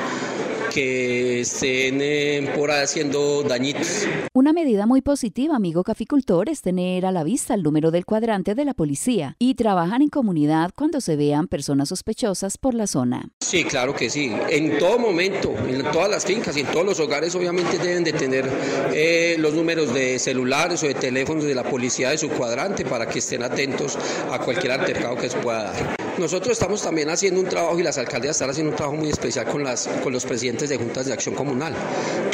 que 0.75 1.41
estén 1.41 2.01
eh, 2.03 2.53
por 2.55 2.71
ahí 2.71 2.85
haciendo 2.85 3.43
dañitos. 3.43 4.07
Una 4.35 4.53
medida 4.53 4.85
muy 4.85 5.01
positiva, 5.07 5.55
amigo 5.55 5.85
caficultor, 5.85 6.49
es 6.49 6.63
tener 6.63 7.07
a 7.07 7.13
la 7.13 7.23
vista 7.23 7.55
el 7.55 7.63
número 7.63 7.93
del 7.93 8.05
cuadrante 8.05 8.57
de 8.57 8.65
la 8.65 8.75
policía 8.75 9.37
y 9.39 9.55
trabajar 9.55 10.03
en 10.03 10.09
comunidad 10.09 10.73
cuando 10.75 11.01
se 11.01 11.15
vean 11.15 11.47
personas 11.47 11.91
sospechosas 11.91 12.59
por 12.59 12.75
la 12.75 12.89
zona. 12.89 13.29
Sí, 13.41 13.63
claro 13.63 13.95
que 13.95 14.11
sí. 14.11 14.35
En 14.51 14.79
todo 14.79 14.99
momento, 14.99 15.55
en 15.69 15.85
todas 15.93 16.11
las 16.11 16.25
fincas 16.25 16.57
y 16.57 16.63
en 16.63 16.67
todos 16.67 16.85
los 16.85 16.99
hogares 16.99 17.37
obviamente 17.37 17.79
deben 17.79 18.03
de 18.03 18.15
tener 18.15 18.51
eh, 18.93 19.37
los 19.39 19.55
números 19.55 19.95
de 19.95 20.19
celulares 20.19 20.83
o 20.83 20.89
de 20.89 20.95
teléfonos 20.95 21.45
de 21.45 21.55
la 21.55 21.63
policía 21.63 22.11
de 22.11 22.19
su 22.19 22.29
cuadrante 22.29 22.85
para 22.85 23.07
que 23.07 23.21
estén 23.21 23.45
atentos 23.45 23.97
a 24.33 24.41
cualquier 24.41 24.73
altercado 24.73 25.15
que 25.15 25.31
se 25.31 25.39
pueda 25.39 25.73
dar. 25.73 25.97
Nosotros 26.19 26.53
estamos 26.53 26.81
también 26.81 27.11
haciendo 27.11 27.41
un 27.41 27.47
trabajo 27.47 27.79
y 27.79 27.83
las 27.83 27.99
alcaldías 27.99 28.37
están 28.37 28.49
haciendo 28.49 28.71
un 28.71 28.77
trabajo 28.77 28.97
muy 28.97 29.11
especial 29.11 29.45
con, 29.47 29.63
las, 29.63 29.87
con 30.03 30.15
los 30.15 30.25
presidentes 30.25 30.71
de 30.71 30.79
juntas 30.79 31.05
de 31.05 31.13
acción 31.13 31.35
comunal, 31.35 31.75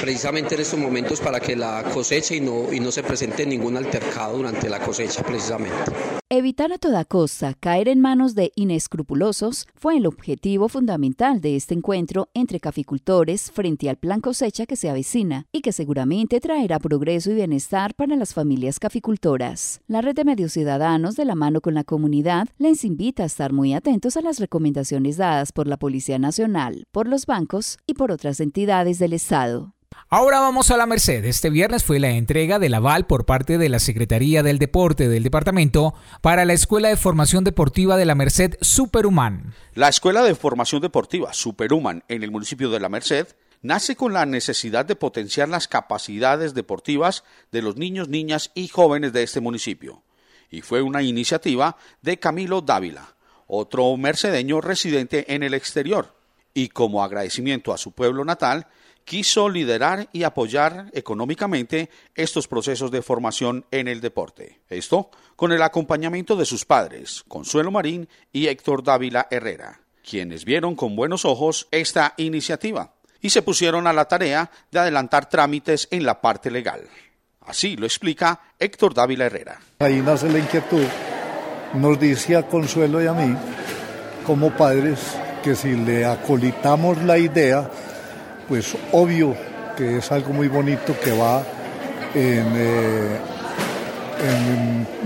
precisamente 0.01 0.55
en 0.55 0.61
estos 0.61 0.79
momentos 0.79 1.21
para 1.21 1.41
que 1.41 1.57
la 1.57 1.83
cosecha 1.93 2.37
y 2.37 2.41
no, 2.41 2.62
y 2.71 2.81
no 2.81 2.91
se 2.91 3.03
presente 3.03 3.47
ningún 3.47 3.77
altercado 3.77 4.37
durante 4.37 4.69
la 4.69 4.81
cosecha 4.81 5.23
precisamente. 5.23 5.93
Evitar 6.35 6.73
a 6.73 6.79
toda 6.79 7.05
costa 7.05 7.53
caer 7.53 7.89
en 7.89 8.01
manos 8.01 8.35
de 8.35 8.53
inescrupulosos 8.57 9.67
fue 9.75 9.99
el 9.99 10.07
objetivo 10.07 10.71
fundamental 10.71 11.43
de 11.43 11.57
este 11.57 11.75
encuentro 11.75 12.31
entre 12.33 12.59
caficultores 12.59 13.51
frente 13.51 13.91
al 13.91 13.99
plan 13.99 14.23
cosecha 14.23 14.65
que 14.65 14.77
se 14.77 14.89
avecina 14.89 15.47
y 15.53 15.61
que 15.61 15.73
seguramente 15.73 16.41
traerá 16.41 16.79
progreso 16.79 17.31
y 17.31 17.35
bienestar 17.35 17.95
para 17.95 18.17
las 18.17 18.33
familias 18.33 18.79
caficultoras. 18.79 19.83
La 19.87 20.01
red 20.01 20.15
de 20.15 20.25
medios 20.25 20.55
ciudadanos 20.55 21.17
de 21.17 21.27
la 21.27 21.35
mano 21.35 21.61
con 21.61 21.75
la 21.75 21.85
comunidad 21.85 22.49
les 22.57 22.85
invita 22.87 23.25
a 23.25 23.27
estar 23.27 23.53
muy 23.53 23.75
atentos 23.75 24.17
a 24.17 24.23
las 24.23 24.39
recomendaciones 24.39 25.19
dadas 25.19 25.53
por 25.53 25.67
la 25.67 25.77
Policía 25.77 26.19
Nacional, 26.19 26.87
por 26.93 27.09
los 27.09 27.27
bancos 27.27 27.79
y 27.87 27.93
por 27.93 28.11
otras 28.11 28.41
entidades 28.41 28.99
del 28.99 29.13
Estado. 29.13 29.75
Ahora 30.15 30.41
vamos 30.41 30.71
a 30.71 30.77
la 30.77 30.85
Merced. 30.85 31.25
Este 31.25 31.49
viernes 31.49 31.85
fue 31.85 31.99
la 31.99 32.11
entrega 32.11 32.59
del 32.59 32.75
aval 32.75 33.07
por 33.07 33.25
parte 33.25 33.57
de 33.57 33.71
la 33.71 33.79
Secretaría 33.79 34.43
del 34.43 34.59
Deporte 34.59 35.09
del 35.09 35.23
departamento 35.23 35.95
para 36.21 36.45
la 36.45 36.53
Escuela 36.53 36.91
de 36.91 36.99
Formación 36.99 37.45
Deportiva 37.45 37.97
de 37.97 38.05
la 38.05 38.15
Merced 38.15 38.59
Superhuman. 38.61 39.55
La 39.73 39.89
Escuela 39.89 40.23
de 40.23 40.35
Formación 40.35 40.83
Deportiva 40.83 41.33
Superhuman 41.33 42.05
en 42.09 42.23
el 42.23 42.31
municipio 42.31 42.69
de 42.69 42.79
la 42.79 42.91
Merced 42.91 43.29
nace 43.63 43.97
con 43.97 44.13
la 44.13 44.27
necesidad 44.27 44.85
de 44.85 44.97
potenciar 44.97 45.49
las 45.49 45.67
capacidades 45.67 46.53
deportivas 46.53 47.25
de 47.51 47.63
los 47.63 47.79
niños, 47.79 48.11
niñas 48.11 48.51
y 48.55 48.69
jóvenes 48.69 49.15
de 49.15 49.23
este 49.23 49.41
municipio. 49.41 50.03
Y 50.51 50.61
fue 50.61 50.83
una 50.83 51.03
iniciativa 51.03 51.79
de 52.03 52.19
Camilo 52.19 52.61
Dávila, 52.61 53.15
otro 53.47 53.97
mercedeño 53.97 54.61
residente 54.61 55.33
en 55.35 55.43
el 55.43 55.55
exterior. 55.55 56.15
Y 56.53 56.69
como 56.69 57.03
agradecimiento 57.03 57.73
a 57.73 57.79
su 57.79 57.93
pueblo 57.93 58.27
natal, 58.27 58.67
quiso 59.05 59.49
liderar 59.49 60.09
y 60.13 60.23
apoyar 60.23 60.91
económicamente 60.93 61.91
estos 62.15 62.49
procesos 62.49 62.91
de 62.91 63.03
formación 63.03 63.65
en 63.71 63.89
el 63.89 64.01
deporte. 64.01 64.61
Esto 64.69 65.11
con 65.37 65.53
el 65.53 65.63
acompañamiento 65.63 66.37
de 66.37 66.45
sus 66.45 66.65
padres, 66.65 67.25
Consuelo 67.29 67.71
Marín 67.71 68.09
y 68.33 68.47
Héctor 68.47 68.83
Dávila 68.83 69.29
Herrera, 69.31 69.81
quienes 70.09 70.45
vieron 70.45 70.75
con 70.75 70.97
buenos 70.97 71.25
ojos 71.25 71.69
esta 71.71 72.15
iniciativa 72.17 72.95
y 73.21 73.31
se 73.31 73.43
pusieron 73.43 73.87
a 73.87 73.93
la 73.93 74.07
tarea 74.07 74.51
de 74.71 74.81
adelantar 74.81 75.29
trámites 75.29 75.89
en 75.91 76.05
la 76.05 76.21
parte 76.21 76.51
legal. 76.51 76.83
Así 77.47 77.77
lo 77.77 77.87
explica 77.87 78.41
Héctor 78.59 78.95
Dávila 78.95 79.27
Herrera. 79.27 79.61
Ahí 79.79 80.01
nace 80.01 80.29
la 80.29 80.39
inquietud. 80.39 80.85
Nos 81.75 81.99
dice 81.99 82.37
a 82.37 82.47
Consuelo 82.47 83.03
y 83.03 83.07
a 83.07 83.13
mí, 83.13 83.35
como 84.27 84.51
padres, 84.51 84.99
que 85.43 85.57
si 85.57 85.75
le 85.75 86.05
acolitamos 86.05 87.03
la 87.03 87.19
idea, 87.19 87.71
pues 88.53 88.77
obvio 88.93 89.35
que 89.79 89.97
es 89.97 90.13
algo 90.13 90.35
muy 90.35 90.47
bonito 90.47 90.95
que 91.03 91.11
va 91.17 91.43
en, 92.15 92.47
eh, 92.55 93.19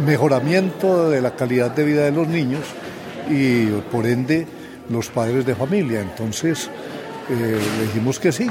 mejoramiento 0.05 1.11
de 1.11 1.21
la 1.23 1.37
calidad 1.37 1.71
de 1.71 1.85
vida 1.85 2.07
de 2.07 2.11
los 2.11 2.27
niños 2.27 2.63
y 3.31 3.67
por 3.93 4.05
ende 4.05 4.49
los 4.91 5.11
padres 5.11 5.47
de 5.47 5.55
familia. 5.55 6.01
Entonces 6.01 6.69
eh, 7.31 7.61
dijimos 7.83 8.19
que 8.19 8.33
sí. 8.33 8.49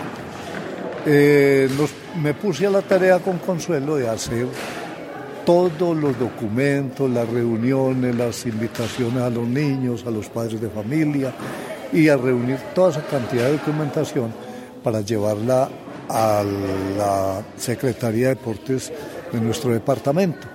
Eh, 1.06 1.68
me 2.24 2.34
puse 2.34 2.66
a 2.66 2.70
la 2.70 2.82
tarea 2.82 3.20
con 3.20 3.40
Consuelo 3.40 3.98
de 3.98 4.08
hacer 4.08 4.48
todos 5.46 5.98
los 5.98 6.18
documentos, 6.18 7.12
las 7.12 7.28
reuniones, 7.28 8.16
las 8.16 8.46
invitaciones 8.46 9.22
a 9.22 9.30
los 9.30 9.46
niños, 9.46 10.06
a 10.08 10.10
los 10.10 10.30
padres 10.30 10.62
de 10.62 10.70
familia 10.70 11.34
y 11.92 12.08
a 12.08 12.16
reunir 12.16 12.60
toda 12.74 12.92
esa 12.92 13.06
cantidad 13.06 13.48
de 13.48 13.58
documentación 13.58 14.45
para 14.86 15.02
llevarla 15.02 15.68
a 16.08 16.44
la 16.96 17.44
Secretaría 17.58 18.28
de 18.28 18.36
Deportes 18.36 18.94
de 19.34 19.42
nuestro 19.42 19.74
departamento. 19.74 20.48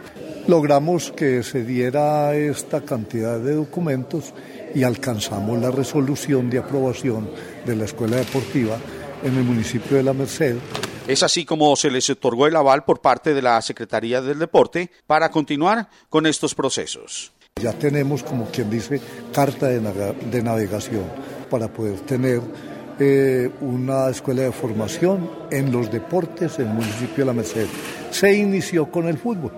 Logramos 0.47 1.11
que 1.11 1.43
se 1.43 1.65
diera 1.65 2.33
esta 2.37 2.83
cantidad 2.83 3.41
de 3.41 3.57
documentos 3.57 4.33
y 4.73 4.85
alcanzamos 4.85 5.61
la 5.61 5.73
resolución 5.73 6.49
de 6.49 6.59
aprobación 6.59 7.29
de 7.67 7.75
la 7.75 7.87
Escuela 7.87 8.19
Deportiva 8.19 8.79
en 9.25 9.37
el 9.37 9.43
municipio 9.43 9.97
de 9.97 10.05
La 10.05 10.13
Merced. 10.13 10.59
Es 11.09 11.25
así 11.25 11.45
como 11.45 11.75
se 11.75 11.91
les 11.91 12.09
otorgó 12.09 12.47
el 12.47 12.55
aval 12.55 12.85
por 12.85 13.01
parte 13.01 13.35
de 13.35 13.43
la 13.43 13.61
Secretaría 13.63 14.23
del 14.23 14.39
Deporte 14.39 14.93
para 15.09 15.29
continuar 15.33 15.89
con 16.09 16.25
estos 16.25 16.55
procesos. 16.55 17.33
Ya 17.61 17.73
tenemos, 17.73 18.23
como 18.23 18.47
quien 18.47 18.71
dice, 18.71 19.01
carta 19.33 19.67
de, 19.67 20.43
navegación 20.43 21.05
para 21.51 21.67
poder 21.67 21.99
tener 22.01 22.41
eh, 23.01 23.51
una 23.63 24.11
escuela 24.11 24.43
de 24.43 24.53
formación 24.53 25.31
en 25.51 25.73
los 25.73 25.91
deportes 25.91 26.59
en 26.59 26.69
el 26.69 26.75
municipio 26.75 27.17
de 27.17 27.25
La 27.25 27.33
Merced. 27.33 27.67
Se 28.11 28.33
inició 28.33 28.91
con 28.91 29.09
el 29.09 29.17
fútbol, 29.17 29.53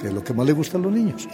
que 0.00 0.08
es 0.08 0.12
lo 0.12 0.24
que 0.24 0.34
más 0.34 0.46
le 0.46 0.52
gusta 0.52 0.78
a 0.78 0.80
los 0.80 0.92
niños. 0.92 1.28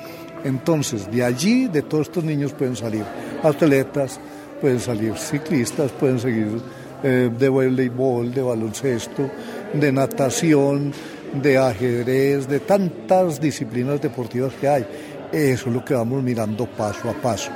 Entonces, 0.44 1.10
de 1.10 1.24
allí, 1.24 1.68
de 1.68 1.82
todos 1.82 2.08
estos 2.08 2.22
niños 2.22 2.52
pueden 2.52 2.76
salir 2.76 3.04
atletas, 3.42 4.20
pueden 4.60 4.78
salir 4.78 5.16
ciclistas, 5.16 5.90
pueden 5.92 6.20
seguir 6.20 6.60
eh, 7.02 7.30
de 7.36 7.48
voleibol, 7.48 8.32
de 8.32 8.42
baloncesto, 8.42 9.30
de 9.72 9.90
natación, 9.90 10.92
de 11.32 11.56
ajedrez, 11.56 12.46
de 12.46 12.60
tantas 12.60 13.40
disciplinas 13.40 14.00
deportivas 14.02 14.52
que 14.54 14.68
hay. 14.68 14.86
Eso 15.32 15.68
es 15.68 15.74
lo 15.74 15.84
que 15.84 15.94
vamos 15.94 16.22
mirando 16.22 16.66
paso 16.66 17.08
a 17.08 17.14
paso. 17.14 17.50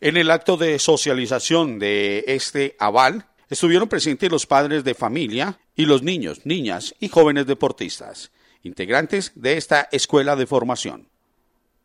En 0.00 0.16
el 0.16 0.30
acto 0.30 0.56
de 0.56 0.78
socialización 0.78 1.78
de 1.78 2.24
este 2.26 2.74
aval, 2.78 3.26
Estuvieron 3.54 3.88
presentes 3.88 4.32
los 4.32 4.46
padres 4.46 4.82
de 4.82 4.96
familia 4.96 5.60
y 5.76 5.84
los 5.84 6.02
niños, 6.02 6.40
niñas 6.42 6.92
y 6.98 7.06
jóvenes 7.06 7.46
deportistas, 7.46 8.32
integrantes 8.64 9.30
de 9.36 9.56
esta 9.56 9.88
escuela 9.92 10.34
de 10.34 10.48
formación. 10.48 11.06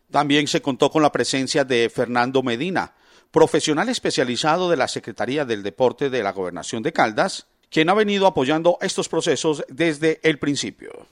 También 0.09 0.47
se 0.47 0.63
contó 0.63 0.89
con 0.89 1.03
la 1.03 1.11
presencia 1.11 1.63
de 1.65 1.91
Fernando 1.91 2.41
Medina, 2.41 2.95
profesional 3.29 3.87
especializado 3.87 4.67
de 4.67 4.77
la 4.77 4.87
Secretaría 4.87 5.45
del 5.45 5.61
Deporte 5.61 6.09
de 6.09 6.23
la 6.23 6.31
Gobernación 6.31 6.81
de 6.81 6.91
Caldas, 6.91 7.45
quien 7.69 7.91
ha 7.91 7.93
venido 7.93 8.25
apoyando 8.25 8.79
estos 8.81 9.07
procesos 9.07 9.63
desde 9.69 10.19
el 10.23 10.39
principio. 10.39 11.05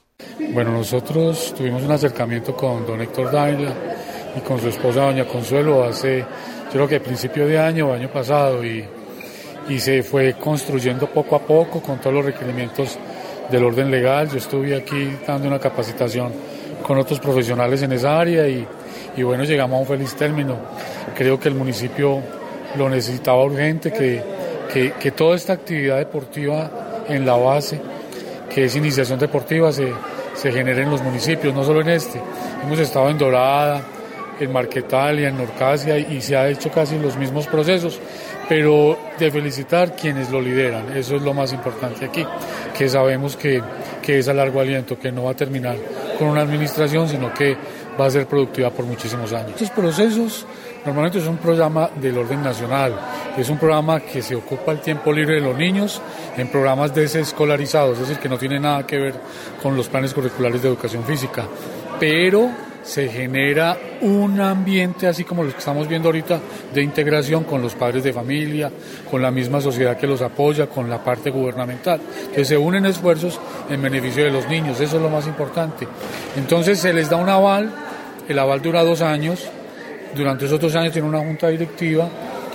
Bueno, 0.50 0.72
nosotros 0.72 1.54
tuvimos 1.56 1.84
un 1.84 1.92
acercamiento 1.92 2.56
con 2.56 2.84
don 2.84 3.00
Héctor 3.00 3.30
Dávila 3.30 3.76
y 4.36 4.40
con 4.40 4.60
su 4.60 4.70
esposa 4.70 5.02
doña 5.02 5.24
Consuelo 5.24 5.84
hace, 5.84 6.26
creo 6.72 6.88
que 6.88 6.98
principio 6.98 7.46
de 7.46 7.60
año 7.60 7.92
año 7.92 8.10
pasado, 8.12 8.64
y 8.64 8.97
y 9.68 9.78
se 9.78 10.02
fue 10.02 10.34
construyendo 10.34 11.06
poco 11.08 11.36
a 11.36 11.40
poco 11.40 11.80
con 11.80 11.98
todos 11.98 12.14
los 12.14 12.24
requerimientos 12.24 12.98
del 13.50 13.64
orden 13.64 13.90
legal. 13.90 14.28
Yo 14.30 14.38
estuve 14.38 14.76
aquí 14.76 15.16
dando 15.26 15.48
una 15.48 15.58
capacitación 15.58 16.32
con 16.82 16.98
otros 16.98 17.20
profesionales 17.20 17.82
en 17.82 17.92
esa 17.92 18.18
área 18.18 18.48
y, 18.48 18.66
y 19.16 19.22
bueno, 19.22 19.44
llegamos 19.44 19.76
a 19.76 19.80
un 19.80 19.86
feliz 19.86 20.14
término. 20.14 20.56
Creo 21.14 21.38
que 21.38 21.48
el 21.48 21.54
municipio 21.54 22.20
lo 22.76 22.88
necesitaba 22.88 23.42
urgente, 23.44 23.92
que, 23.92 24.22
que, 24.72 24.92
que 24.92 25.10
toda 25.10 25.36
esta 25.36 25.52
actividad 25.54 25.98
deportiva 25.98 26.70
en 27.08 27.26
la 27.26 27.36
base, 27.36 27.80
que 28.54 28.64
es 28.64 28.76
iniciación 28.76 29.18
deportiva, 29.18 29.72
se, 29.72 29.92
se 30.34 30.52
genere 30.52 30.82
en 30.82 30.90
los 30.90 31.02
municipios, 31.02 31.54
no 31.54 31.64
solo 31.64 31.80
en 31.80 31.90
este. 31.90 32.20
Hemos 32.62 32.78
estado 32.78 33.08
en 33.10 33.18
Dorada, 33.18 33.82
en 34.40 34.52
Marquetalia, 34.52 35.28
en 35.28 35.36
Norcasia 35.36 35.98
y 35.98 36.20
se 36.20 36.36
ha 36.36 36.48
hecho 36.48 36.70
casi 36.70 36.98
los 36.98 37.16
mismos 37.16 37.46
procesos 37.46 37.98
pero 38.48 38.98
de 39.18 39.30
felicitar 39.30 39.94
quienes 39.94 40.30
lo 40.30 40.40
lideran. 40.40 40.96
Eso 40.96 41.16
es 41.16 41.22
lo 41.22 41.34
más 41.34 41.52
importante 41.52 42.06
aquí, 42.06 42.24
que 42.76 42.88
sabemos 42.88 43.36
que, 43.36 43.62
que 44.02 44.18
es 44.18 44.28
a 44.28 44.34
largo 44.34 44.60
aliento, 44.60 44.98
que 44.98 45.12
no 45.12 45.24
va 45.24 45.32
a 45.32 45.36
terminar 45.36 45.76
con 46.18 46.28
una 46.28 46.40
administración, 46.40 47.08
sino 47.08 47.32
que 47.34 47.56
va 48.00 48.06
a 48.06 48.10
ser 48.10 48.26
productiva 48.26 48.70
por 48.70 48.86
muchísimos 48.86 49.32
años. 49.32 49.52
Estos 49.52 49.70
procesos 49.70 50.46
normalmente 50.84 51.18
es 51.18 51.26
un 51.26 51.36
programa 51.36 51.90
del 51.96 52.16
orden 52.16 52.42
nacional, 52.42 52.98
es 53.36 53.48
un 53.50 53.58
programa 53.58 54.00
que 54.00 54.22
se 54.22 54.34
ocupa 54.34 54.72
el 54.72 54.80
tiempo 54.80 55.12
libre 55.12 55.36
de 55.36 55.40
los 55.40 55.56
niños 55.56 56.00
en 56.36 56.48
programas 56.48 56.94
desescolarizados, 56.94 57.94
es 57.94 58.08
decir, 58.08 58.18
que 58.22 58.28
no 58.28 58.38
tiene 58.38 58.58
nada 58.58 58.86
que 58.86 58.98
ver 58.98 59.14
con 59.62 59.76
los 59.76 59.88
planes 59.88 60.14
curriculares 60.14 60.62
de 60.62 60.68
educación 60.68 61.04
física, 61.04 61.44
pero 61.98 62.50
se 62.88 63.06
genera 63.06 63.76
un 64.00 64.40
ambiente 64.40 65.06
así 65.06 65.22
como 65.22 65.44
lo 65.44 65.52
que 65.52 65.58
estamos 65.58 65.86
viendo 65.86 66.08
ahorita 66.08 66.40
de 66.72 66.82
integración 66.82 67.44
con 67.44 67.60
los 67.60 67.74
padres 67.74 68.02
de 68.02 68.14
familia, 68.14 68.72
con 69.10 69.20
la 69.20 69.30
misma 69.30 69.60
sociedad 69.60 69.98
que 69.98 70.06
los 70.06 70.22
apoya, 70.22 70.68
con 70.68 70.88
la 70.88 71.04
parte 71.04 71.28
gubernamental. 71.28 72.00
Entonces 72.20 72.48
se 72.48 72.56
unen 72.56 72.86
esfuerzos 72.86 73.38
en 73.68 73.82
beneficio 73.82 74.24
de 74.24 74.30
los 74.30 74.48
niños, 74.48 74.80
eso 74.80 74.96
es 74.96 75.02
lo 75.02 75.10
más 75.10 75.26
importante. 75.26 75.86
Entonces 76.34 76.78
se 76.78 76.94
les 76.94 77.10
da 77.10 77.18
un 77.18 77.28
aval, 77.28 77.70
el 78.26 78.38
aval 78.38 78.62
dura 78.62 78.82
dos 78.82 79.02
años, 79.02 79.46
durante 80.16 80.46
esos 80.46 80.58
dos 80.58 80.74
años 80.74 80.94
tiene 80.94 81.06
una 81.06 81.18
junta 81.18 81.48
directiva 81.48 82.08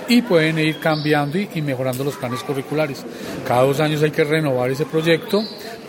y 0.08 0.20
pueden 0.22 0.58
ir 0.58 0.80
cambiando 0.80 1.38
y, 1.38 1.62
mejorando 1.62 2.02
los 2.02 2.16
planes 2.16 2.42
curriculares. 2.42 3.04
Cada 3.46 3.62
dos 3.62 3.78
años 3.78 4.02
hay 4.02 4.10
que 4.10 4.24
renovar 4.24 4.68
ese 4.68 4.84
proyecto 4.84 5.44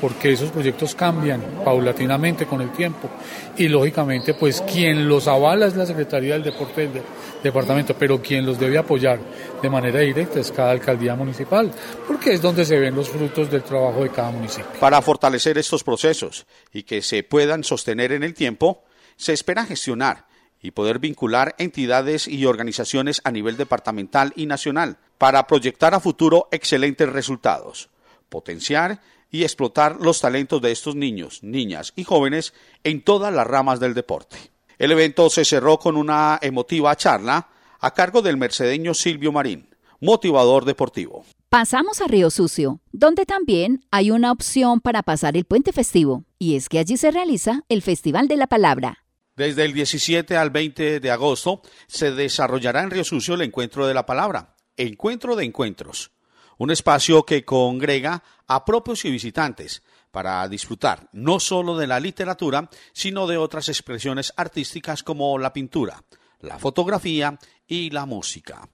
porque 0.05 0.33
esos 0.33 0.51
proyectos 0.51 0.93
cambian 0.93 1.41
paulatinamente 1.63 2.45
con 2.45 2.61
el 2.61 2.71
tiempo 2.71 3.09
y 3.57 3.67
lógicamente 3.67 4.35
pues 4.35 4.61
quien 4.61 5.09
los 5.09 5.27
avala 5.27 5.65
es 5.65 5.75
la 5.75 5.87
Secretaría 5.87 6.33
del 6.33 6.43
Deporte 6.43 6.87
del 6.87 7.01
departamento, 7.41 7.95
pero 7.97 8.21
quien 8.21 8.45
los 8.45 8.59
debe 8.59 8.77
apoyar 8.77 9.19
de 9.63 9.67
manera 9.67 10.01
directa 10.01 10.39
es 10.39 10.51
cada 10.51 10.69
alcaldía 10.69 11.15
municipal, 11.15 11.71
porque 12.07 12.33
es 12.33 12.41
donde 12.43 12.65
se 12.65 12.77
ven 12.77 12.93
los 12.93 13.09
frutos 13.09 13.49
del 13.49 13.63
trabajo 13.63 14.03
de 14.03 14.11
cada 14.11 14.29
municipio. 14.29 14.67
Para 14.79 15.01
fortalecer 15.01 15.57
estos 15.57 15.83
procesos 15.83 16.45
y 16.71 16.83
que 16.83 17.01
se 17.01 17.23
puedan 17.23 17.63
sostener 17.63 18.11
en 18.11 18.21
el 18.21 18.35
tiempo, 18.35 18.83
se 19.15 19.33
espera 19.33 19.65
gestionar 19.65 20.27
y 20.61 20.69
poder 20.69 20.99
vincular 20.99 21.55
entidades 21.57 22.27
y 22.27 22.45
organizaciones 22.45 23.21
a 23.23 23.31
nivel 23.31 23.57
departamental 23.57 24.33
y 24.35 24.45
nacional 24.45 24.97
para 25.17 25.47
proyectar 25.47 25.95
a 25.95 25.99
futuro 25.99 26.47
excelentes 26.51 27.09
resultados, 27.09 27.89
potenciar 28.29 29.01
y 29.35 29.43
explotar 29.43 29.97
los 29.99 30.21
talentos 30.21 30.61
de 30.61 30.71
estos 30.71 30.95
niños, 30.95 31.43
niñas 31.43 31.93
y 31.95 32.03
jóvenes 32.03 32.53
en 32.83 33.01
todas 33.01 33.33
las 33.33 33.45
ramas 33.45 33.79
del 33.79 33.93
deporte. 33.93 34.37
El 34.77 34.91
evento 34.91 35.29
se 35.29 35.45
cerró 35.45 35.77
con 35.77 35.97
una 35.97 36.39
emotiva 36.41 36.95
charla 36.95 37.49
a 37.79 37.93
cargo 37.93 38.21
del 38.21 38.37
mercedeño 38.37 38.93
Silvio 38.93 39.31
Marín, 39.31 39.69
motivador 39.99 40.65
deportivo. 40.65 41.25
Pasamos 41.49 42.01
a 42.01 42.07
Río 42.07 42.29
Sucio, 42.29 42.79
donde 42.91 43.25
también 43.25 43.85
hay 43.91 44.11
una 44.11 44.31
opción 44.31 44.81
para 44.81 45.03
pasar 45.03 45.37
el 45.37 45.45
puente 45.45 45.71
festivo, 45.71 46.25
y 46.39 46.55
es 46.55 46.69
que 46.69 46.79
allí 46.79 46.97
se 46.97 47.11
realiza 47.11 47.63
el 47.69 47.81
Festival 47.81 48.27
de 48.27 48.37
la 48.37 48.47
Palabra, 48.47 49.05
desde 49.35 49.65
el 49.65 49.73
17 49.73 50.37
al 50.37 50.49
20 50.49 51.01
de 51.01 51.11
agosto 51.11 51.61
se 51.87 52.11
desarrollará 52.11 52.83
en 52.83 52.89
Río 52.89 53.03
Sucio 53.03 53.33
el 53.33 53.41
Encuentro 53.41 53.85
de 53.85 53.93
la 53.93 54.05
Palabra, 54.05 54.55
Encuentro 54.77 55.35
de 55.35 55.43
Encuentros, 55.43 56.11
un 56.57 56.71
espacio 56.71 57.23
que 57.23 57.43
congrega 57.43 58.23
a 58.47 58.65
propios 58.65 59.05
y 59.05 59.11
visitantes 59.11 59.83
para 60.11 60.47
disfrutar 60.47 61.09
no 61.11 61.39
solo 61.39 61.77
de 61.77 61.87
la 61.87 61.99
literatura, 61.99 62.69
sino 62.93 63.27
de 63.27 63.37
otras 63.37 63.69
expresiones 63.69 64.33
artísticas 64.37 65.03
como 65.03 65.37
la 65.37 65.51
pintura, 65.51 66.03
la 66.39 66.57
fotografía 66.57 67.37
y 67.67 67.89
la 67.89 68.05
música. 68.05 68.69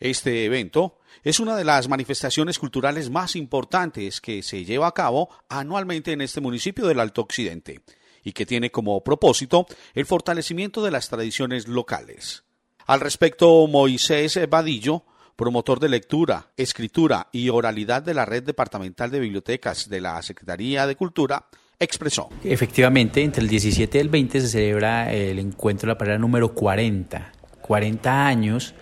Este 0.00 0.44
evento 0.44 0.98
es 1.24 1.40
una 1.40 1.56
de 1.56 1.64
las 1.64 1.88
manifestaciones 1.88 2.58
culturales 2.58 3.10
más 3.10 3.34
importantes 3.36 4.20
que 4.20 4.42
se 4.42 4.64
lleva 4.64 4.86
a 4.86 4.94
cabo 4.94 5.28
anualmente 5.48 6.12
en 6.12 6.20
este 6.20 6.40
municipio 6.40 6.86
del 6.86 7.00
Alto 7.00 7.22
Occidente 7.22 7.82
y 8.22 8.32
que 8.32 8.46
tiene 8.46 8.70
como 8.70 9.02
propósito 9.02 9.66
el 9.94 10.06
fortalecimiento 10.06 10.82
de 10.82 10.90
las 10.90 11.08
tradiciones 11.08 11.66
locales. 11.66 12.44
Al 12.86 13.00
respecto, 13.00 13.66
Moisés 13.66 14.38
Vadillo, 14.48 15.04
promotor 15.38 15.78
de 15.78 15.88
lectura, 15.88 16.48
escritura 16.56 17.28
y 17.30 17.48
oralidad 17.48 18.02
de 18.02 18.12
la 18.12 18.24
Red 18.24 18.42
Departamental 18.42 19.12
de 19.12 19.20
Bibliotecas 19.20 19.88
de 19.88 20.00
la 20.00 20.20
Secretaría 20.20 20.84
de 20.84 20.96
Cultura, 20.96 21.44
expresó. 21.78 22.28
Efectivamente, 22.42 23.22
entre 23.22 23.42
el 23.44 23.48
17 23.48 23.98
y 23.98 24.00
el 24.00 24.08
20 24.08 24.40
se 24.40 24.48
celebra 24.48 25.12
el 25.12 25.38
encuentro 25.38 25.86
de 25.86 25.92
la 25.94 25.98
palabra 25.98 26.18
número 26.18 26.52
40. 26.54 27.30
40 27.62 28.26
años 28.26 28.74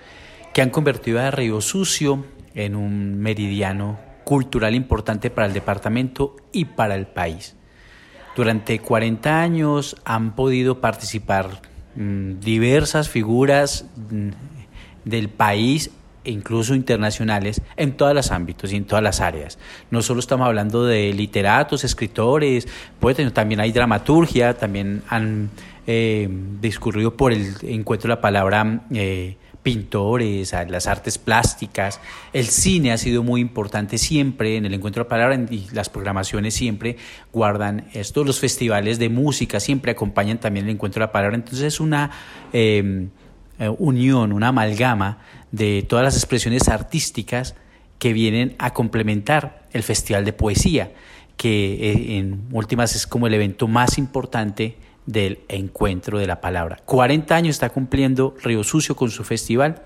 que 0.55 0.63
han 0.63 0.71
convertido 0.71 1.21
a 1.21 1.31
Río 1.31 1.61
Sucio 1.61 2.25
en 2.55 2.75
un 2.75 3.19
meridiano 3.19 4.01
cultural 4.25 4.75
importante 4.75 5.29
para 5.29 5.49
el 5.49 5.53
departamento 5.53 6.37
y 6.53 6.65
para 6.65 6.95
el 6.95 7.07
país. 7.07 7.55
Durante 8.35 8.79
40 8.79 9.43
años 9.43 9.95
han 10.07 10.35
podido 10.35 10.81
participar 10.81 11.61
mm, 11.97 12.41
diversas 12.41 13.11
figuras 13.11 13.85
mm, 14.11 14.31
del 15.05 15.29
país 15.29 15.91
e 16.27 16.31
incluso 16.33 16.75
internacionales 16.75 17.63
en 17.77 17.97
todos 17.97 18.15
los 18.15 18.33
ámbitos 18.33 18.73
y 18.73 18.77
en 18.77 18.85
todas 18.85 19.03
las 19.03 19.21
áreas. 19.21 19.59
No 19.91 20.03
solo 20.03 20.21
estamos 20.21 20.47
hablando 20.47 20.85
de 20.85 21.13
literatos, 21.13 21.85
escritores, 21.85 22.67
poetas, 22.99 23.33
también 23.33 23.61
hay 23.61 23.71
dramaturgia, 23.71 24.55
también 24.55 25.03
han 25.09 25.51
eh, 25.87 26.29
discurrido 26.61 27.17
por 27.17 27.33
el 27.33 27.55
encuentro 27.63 28.09
de 28.09 28.17
la 28.17 28.21
palabra 28.21 28.81
eh, 28.91 29.37
pintores, 29.63 30.53
las 30.69 30.89
artes 30.89 31.17
plásticas. 31.17 32.01
El 32.33 32.47
cine 32.47 32.93
ha 32.93 32.99
sido 32.99 33.23
muy 33.23 33.41
importante 33.41 33.99
siempre 33.99 34.57
en 34.57 34.67
el 34.67 34.75
encuentro 34.75 35.03
de 35.03 35.07
la 35.07 35.09
palabra 35.09 35.47
y 35.51 35.69
las 35.73 35.89
programaciones 35.89 36.55
siempre 36.55 36.97
guardan 37.33 37.87
esto. 37.93 38.25
Los 38.25 38.41
festivales 38.41 38.99
de 38.99 39.09
música 39.09 39.61
siempre 39.61 39.93
acompañan 39.93 40.39
también 40.39 40.67
el 40.67 40.73
encuentro 40.73 41.01
de 41.01 41.07
la 41.07 41.13
palabra. 41.13 41.37
Entonces 41.37 41.63
es 41.63 41.81
una 41.81 42.11
eh, 42.53 43.11
unión, 43.79 44.33
una 44.33 44.49
amalgama 44.49 45.19
de 45.53 45.85
todas 45.89 46.05
las 46.05 46.17
expresiones 46.17 46.69
artísticas 46.69 47.55
que 47.99 48.13
vienen 48.13 48.55
a 48.59 48.73
complementar 48.73 49.67
el 49.73 49.83
Festival 49.83 50.25
de 50.25 50.33
Poesía, 50.33 50.93
que 51.37 51.75
eh, 51.75 52.19
en 52.19 52.47
últimas 52.53 52.95
es 52.95 53.07
como 53.07 53.27
el 53.27 53.35
evento 53.35 53.69
más 53.69 53.99
importante 53.99 54.77
del 55.07 55.41
encuentro 55.49 56.19
de 56.19 56.27
la 56.27 56.41
palabra. 56.41 56.81
40 56.85 57.35
años 57.35 57.57
está 57.57 57.71
cumpliendo 57.71 58.35
Río 58.43 58.65
Sucio 58.65 58.97
con 58.97 59.11
su 59.11 59.25
festival. 59.25 59.83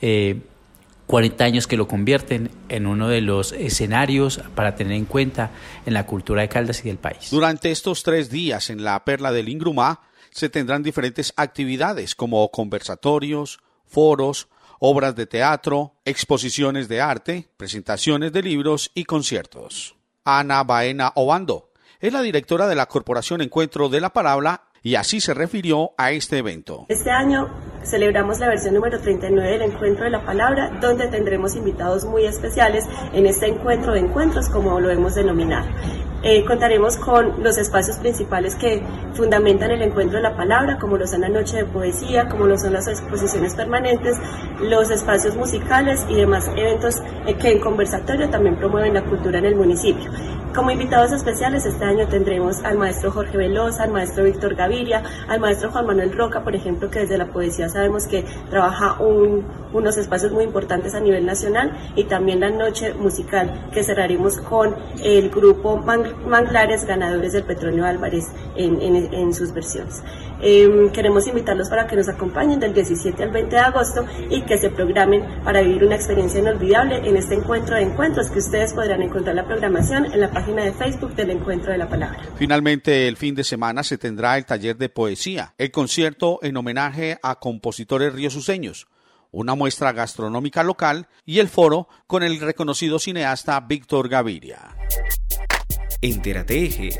eh, 0.00 1.46
años 1.46 1.66
que 1.66 1.76
lo 1.76 1.88
convierten 1.88 2.50
en 2.68 2.86
uno 2.86 3.08
de 3.08 3.20
los 3.20 3.52
escenarios 3.52 4.40
para 4.54 4.74
tener 4.74 4.94
en 4.94 5.04
cuenta 5.04 5.50
en 5.86 5.94
la 5.94 6.06
cultura 6.06 6.42
de 6.42 6.48
Caldas 6.48 6.80
y 6.84 6.88
del 6.88 6.98
país. 6.98 7.30
Durante 7.30 7.70
estos 7.70 8.02
tres 8.02 8.30
días 8.30 8.70
en 8.70 8.84
la 8.84 9.04
Perla 9.04 9.32
del 9.32 9.48
Ingrumá 9.48 10.00
se 10.30 10.48
tendrán 10.48 10.82
diferentes 10.82 11.32
actividades 11.36 12.14
como 12.14 12.48
conversatorios, 12.50 13.60
foros, 13.86 14.48
obras 14.78 15.14
de 15.16 15.26
teatro, 15.26 15.94
exposiciones 16.04 16.88
de 16.88 17.00
arte, 17.00 17.48
presentaciones 17.56 18.32
de 18.32 18.42
libros 18.42 18.90
y 18.94 19.04
conciertos. 19.04 19.96
Ana 20.24 20.62
Baena 20.62 21.12
Obando, 21.14 21.70
es 22.00 22.12
la 22.12 22.22
directora 22.22 22.68
de 22.68 22.74
la 22.74 22.86
Corporación 22.86 23.40
Encuentro 23.40 23.88
de 23.88 24.00
la 24.00 24.10
Palabra 24.10 24.68
y 24.82 24.94
así 24.94 25.20
se 25.20 25.34
refirió 25.34 25.92
a 25.98 26.12
este 26.12 26.38
evento. 26.38 26.86
Este 26.88 27.10
año 27.10 27.48
celebramos 27.84 28.38
la 28.38 28.48
versión 28.48 28.74
número 28.74 29.00
39 29.00 29.50
del 29.50 29.62
Encuentro 29.62 30.04
de 30.04 30.10
la 30.10 30.24
Palabra, 30.24 30.70
donde 30.80 31.08
tendremos 31.08 31.56
invitados 31.56 32.04
muy 32.04 32.24
especiales 32.24 32.84
en 33.12 33.26
este 33.26 33.48
encuentro 33.48 33.92
de 33.92 34.00
encuentros, 34.00 34.48
como 34.48 34.78
lo 34.80 34.90
hemos 34.90 35.14
denominado. 35.14 35.66
Eh, 36.22 36.44
contaremos 36.44 36.96
con 36.96 37.44
los 37.44 37.58
espacios 37.58 37.96
principales 37.98 38.56
que 38.56 38.82
fundamentan 39.14 39.70
el 39.70 39.82
encuentro 39.82 40.16
de 40.16 40.22
la 40.22 40.36
palabra, 40.36 40.76
como 40.78 40.96
lo 40.96 41.06
son 41.06 41.20
la 41.20 41.28
noche 41.28 41.58
de 41.58 41.64
poesía, 41.64 42.28
como 42.28 42.46
lo 42.46 42.58
son 42.58 42.72
las 42.72 42.88
exposiciones 42.88 43.54
permanentes, 43.54 44.16
los 44.60 44.90
espacios 44.90 45.36
musicales 45.36 46.04
y 46.08 46.16
demás 46.16 46.48
eventos 46.56 46.96
eh, 47.26 47.34
que 47.34 47.52
en 47.52 47.60
conversatorio 47.60 48.28
también 48.30 48.56
promueven 48.56 48.94
la 48.94 49.04
cultura 49.04 49.38
en 49.38 49.44
el 49.44 49.54
municipio. 49.54 50.10
Como 50.54 50.72
invitados 50.72 51.12
especiales 51.12 51.66
este 51.66 51.84
año 51.84 52.08
tendremos 52.08 52.64
al 52.64 52.78
maestro 52.78 53.12
Jorge 53.12 53.36
Velosa, 53.36 53.84
al 53.84 53.92
maestro 53.92 54.24
Víctor 54.24 54.56
Gaviria, 54.56 55.04
al 55.28 55.38
maestro 55.38 55.70
Juan 55.70 55.86
Manuel 55.86 56.16
Roca, 56.16 56.42
por 56.42 56.56
ejemplo, 56.56 56.90
que 56.90 57.00
desde 57.00 57.18
la 57.18 57.26
poesía 57.26 57.68
sabemos 57.68 58.06
que 58.06 58.24
trabaja 58.50 58.96
unos 59.00 59.96
espacios 59.98 60.32
muy 60.32 60.44
importantes 60.44 60.94
a 60.94 61.00
nivel 61.00 61.26
nacional 61.26 61.76
y 61.94 62.04
también 62.04 62.40
la 62.40 62.50
noche 62.50 62.94
musical 62.94 63.68
que 63.72 63.84
cerraremos 63.84 64.38
con 64.38 64.74
el 65.04 65.30
grupo 65.30 65.76
Manglares, 66.26 66.84
ganadores 66.84 67.32
del 67.32 67.44
Petróleo 67.44 67.84
Álvarez 67.84 68.26
en, 68.56 69.34
sus 69.34 69.52
versiones. 69.52 70.02
Em, 70.40 70.90
queremos 70.90 71.26
invitarlos 71.26 71.68
para 71.68 71.86
que 71.86 71.96
nos 71.96 72.08
acompañen 72.08 72.60
del 72.60 72.72
17 72.72 73.22
al 73.22 73.30
20 73.30 73.56
de 73.56 73.60
agosto 73.60 74.06
y 74.30 74.42
que 74.42 74.58
se 74.58 74.70
programen 74.70 75.24
para 75.44 75.62
vivir 75.62 75.84
una 75.84 75.96
experiencia 75.96 76.40
inolvidable 76.40 76.96
en 77.08 77.16
este 77.16 77.34
encuentro 77.34 77.74
de 77.74 77.82
encuentros 77.82 78.30
que 78.30 78.38
ustedes 78.38 78.72
podrán 78.72 79.02
encontrar 79.02 79.34
la 79.34 79.46
programación 79.46 80.06
en 80.06 80.20
la 80.20 80.30
página 80.30 80.64
de 80.64 80.72
Facebook 80.72 81.14
del 81.14 81.30
Encuentro 81.30 81.72
de 81.72 81.78
la 81.78 81.88
Palabra. 81.88 82.20
Finalmente, 82.36 83.08
el 83.08 83.16
fin 83.16 83.34
de 83.34 83.44
semana 83.44 83.82
se 83.82 83.98
tendrá 83.98 84.36
el 84.36 84.46
taller 84.46 84.76
de 84.76 84.88
poesía, 84.88 85.54
el 85.58 85.70
concierto 85.70 86.38
en 86.42 86.56
homenaje 86.56 87.18
a 87.22 87.38
compositores 87.38 88.12
riosuceños, 88.12 88.86
una 89.30 89.54
muestra 89.54 89.92
gastronómica 89.92 90.62
local 90.62 91.08
y 91.24 91.38
el 91.38 91.48
foro 91.48 91.88
con 92.06 92.22
el 92.22 92.40
reconocido 92.40 92.98
cineasta 92.98 93.60
Víctor 93.60 94.08
Gaviria. 94.08 94.74
Entérate 96.00 96.64
Eje 96.64 96.90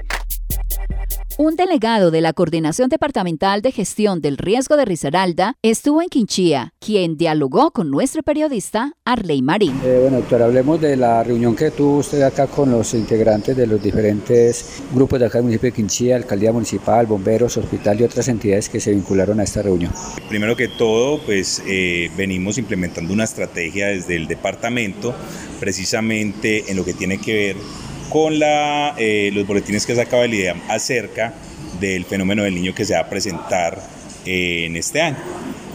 Un 1.37 1.55
delegado 1.55 2.11
de 2.11 2.21
la 2.21 2.33
Coordinación 2.33 2.89
Departamental 2.89 3.63
de 3.63 3.71
Gestión 3.71 4.21
del 4.21 4.37
Riesgo 4.37 4.77
de 4.77 4.85
Risaralda 4.85 5.55
estuvo 5.63 6.03
en 6.03 6.09
Quinchía, 6.09 6.75
quien 6.81 7.17
dialogó 7.17 7.71
con 7.71 7.93
nuestro 7.93 8.25
periodista 8.25 8.95
Arley 9.05 9.41
Marín. 9.41 9.81
Eh, 9.85 10.01
bueno, 10.03 10.17
doctor, 10.17 10.43
hablemos 10.43 10.81
de 10.81 10.97
la 10.97 11.23
reunión 11.23 11.55
que 11.55 11.71
tuvo 11.71 11.99
usted 11.99 12.23
acá 12.23 12.49
con 12.49 12.73
los 12.73 12.93
integrantes 12.93 13.57
de 13.57 13.69
los 13.69 13.81
diferentes 13.81 14.83
grupos 14.93 15.21
de 15.21 15.27
acá 15.27 15.39
del 15.39 15.45
municipio 15.45 15.71
de 15.71 15.77
Quinchía, 15.77 16.17
Alcaldía 16.17 16.51
Municipal, 16.51 17.07
Bomberos, 17.07 17.57
Hospital 17.57 18.01
y 18.01 18.03
otras 18.03 18.27
entidades 18.27 18.69
que 18.69 18.81
se 18.81 18.91
vincularon 18.91 19.39
a 19.39 19.45
esta 19.45 19.63
reunión. 19.63 19.93
Primero 20.29 20.57
que 20.57 20.67
todo, 20.67 21.21
pues 21.21 21.63
eh, 21.69 22.11
venimos 22.17 22.59
implementando 22.59 23.13
una 23.13 23.23
estrategia 23.23 23.87
desde 23.87 24.17
el 24.17 24.27
departamento, 24.27 25.15
precisamente 25.61 26.69
en 26.69 26.77
lo 26.77 26.85
que 26.85 26.95
tiene 26.95 27.19
que 27.19 27.33
ver 27.33 27.57
con 28.11 28.35
eh, 28.43 29.31
los 29.33 29.47
boletines 29.47 29.87
que 29.87 29.95
sacaba 29.95 30.25
el 30.25 30.35
IDEAM 30.35 30.61
acerca 30.69 31.35
del 31.81 32.05
fenómeno 32.05 32.43
del 32.43 32.55
niño 32.55 32.75
que 32.75 32.85
se 32.85 32.95
va 32.95 33.01
a 33.01 33.09
presentar 33.09 33.81
eh, 34.25 34.65
en 34.67 34.77
este 34.77 35.01
año. 35.01 35.19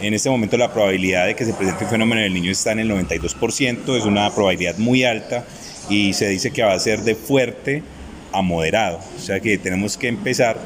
En 0.02 0.14
este 0.14 0.30
momento 0.30 0.58
la 0.58 0.74
probabilidad 0.74 1.28
de 1.28 1.36
que 1.36 1.46
se 1.46 1.54
presente 1.54 1.86
un 1.86 1.90
fenómeno 1.90 2.22
del 2.22 2.34
niño 2.34 2.52
está 2.52 2.72
en 2.74 2.80
el 2.80 2.92
92%, 2.92 3.98
es 3.98 4.06
una 4.06 4.30
probabilidad 4.34 4.78
muy 4.78 5.04
alta 5.04 5.46
y 5.90 6.14
se 6.14 6.28
dice 6.28 6.52
que 6.52 6.64
va 6.64 6.74
a 6.74 6.80
ser 6.80 7.02
de 7.04 7.16
fuerte 7.16 7.84
a 8.32 8.42
moderado. 8.42 9.00
O 9.16 9.20
sea 9.20 9.40
que 9.40 9.58
tenemos 9.58 9.98
que 9.98 10.08
empezar 10.08 10.58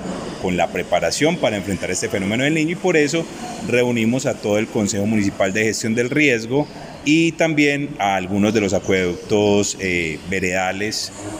con 0.41 0.57
la 0.57 0.67
preparación 0.67 1.37
para 1.37 1.57
enfrentar 1.57 1.91
este 1.91 2.09
fenómeno 2.09 2.45
del 2.45 2.53
niño 2.53 2.71
y 2.71 2.75
por 2.75 2.97
eso 2.97 3.25
reunimos 3.67 4.25
a 4.25 4.35
todo 4.35 4.57
el 4.57 4.67
Consejo 4.67 5.05
Municipal 5.05 5.53
de 5.53 5.65
Gestión 5.65 5.93
del 5.93 6.09
Riesgo 6.09 6.67
y 7.07 7.31
también 7.31 7.95
a 7.99 8.15
algunos 8.15 8.53
de 8.53 8.59
los 8.59 8.73
acueductos 8.73 9.77
eh, 9.79 10.19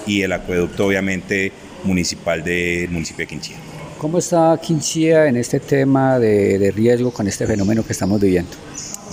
y 0.06 0.22
el 0.22 0.32
acueducto 0.32 0.86
obviamente 0.86 1.52
municipal 1.84 2.42
del 2.42 2.90
municipio 2.90 3.24
de 3.24 3.28
Quinchía. 3.28 3.58
¿Cómo 3.98 4.18
está 4.18 4.58
Quinchía 4.64 5.28
en 5.28 5.36
este 5.36 5.60
tema 5.60 6.20
de 6.20 6.72
riesgo 6.74 7.12
con 7.12 7.28
este 7.28 7.46
fenómeno 7.46 7.86
que 7.86 7.92
estamos 7.92 8.22
viviendo? 8.22 8.52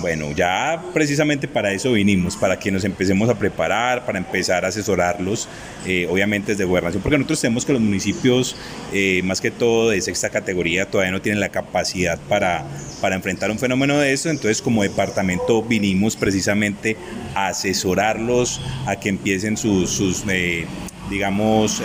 Bueno, 0.00 0.32
ya 0.32 0.82
precisamente 0.92 1.48
para 1.48 1.72
eso 1.72 1.92
vinimos, 1.92 2.36
para 2.36 2.58
que 2.58 2.70
nos 2.70 2.84
empecemos 2.84 3.28
a 3.28 3.38
preparar, 3.38 4.04
para 4.04 4.18
empezar 4.18 4.64
a 4.64 4.68
asesorarlos, 4.68 5.48
eh, 5.86 6.06
obviamente 6.10 6.52
desde 6.52 6.64
gobernación, 6.64 7.02
porque 7.02 7.16
nosotros 7.16 7.40
tenemos 7.40 7.64
que 7.64 7.72
los 7.72 7.80
municipios, 7.80 8.56
eh, 8.92 9.22
más 9.24 9.40
que 9.40 9.50
todo 9.50 9.90
de 9.90 10.00
sexta 10.00 10.30
categoría, 10.30 10.86
todavía 10.90 11.12
no 11.12 11.22
tienen 11.22 11.40
la 11.40 11.48
capacidad 11.48 12.18
para, 12.28 12.64
para 13.00 13.14
enfrentar 13.14 13.50
un 13.50 13.58
fenómeno 13.58 13.98
de 13.98 14.12
eso, 14.12 14.30
entonces 14.30 14.60
como 14.60 14.82
departamento 14.82 15.62
vinimos 15.62 16.16
precisamente 16.16 16.96
a 17.34 17.48
asesorarlos, 17.48 18.60
a 18.86 18.96
que 18.96 19.08
empiecen 19.08 19.56
sus, 19.56 20.24
eh, 20.28 20.66
digamos, 21.10 21.82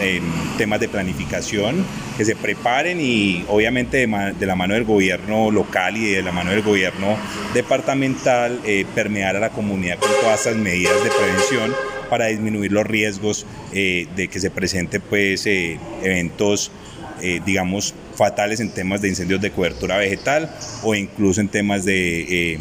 temas 0.57 0.79
de 0.79 0.87
planificación, 0.87 1.85
que 2.19 2.25
se 2.25 2.35
preparen 2.35 2.99
y 2.99 3.45
obviamente 3.47 4.05
de, 4.05 4.45
la 4.45 4.55
mano 4.55 4.73
del 4.73 4.83
gobierno 4.83 5.51
local 5.51 5.95
y 5.95 6.11
de 6.11 6.21
la 6.21 6.33
mano 6.33 6.51
del 6.51 6.61
gobierno 6.61 7.17
departamental 7.53 8.59
eh, 8.65 8.85
permear 8.93 9.35
a 9.37 9.39
la 9.39 9.49
comunidad 9.51 9.99
con 9.99 10.09
todas 10.21 10.39
estas 10.39 10.57
medidas 10.57 11.01
de 11.03 11.09
prevención 11.09 11.73
para 12.09 12.25
disminuir 12.25 12.71
los 12.71 12.85
riesgos 12.85 13.45
eh, 13.71 14.07
de 14.15 14.27
que 14.27 14.39
se 14.39 14.51
presenten 14.51 15.01
pues, 15.01 15.45
eh, 15.45 15.79
eventos, 16.03 16.71
digamos, 17.45 17.93
fatales 18.15 18.61
en 18.61 18.69
temas 18.69 19.01
de 19.01 19.09
incendios 19.09 19.41
de 19.41 19.51
cobertura 19.51 19.97
vegetal 19.97 20.49
o 20.83 20.95
incluso 20.95 21.41
en 21.41 21.49
temas 21.49 21.83
de 21.83 22.57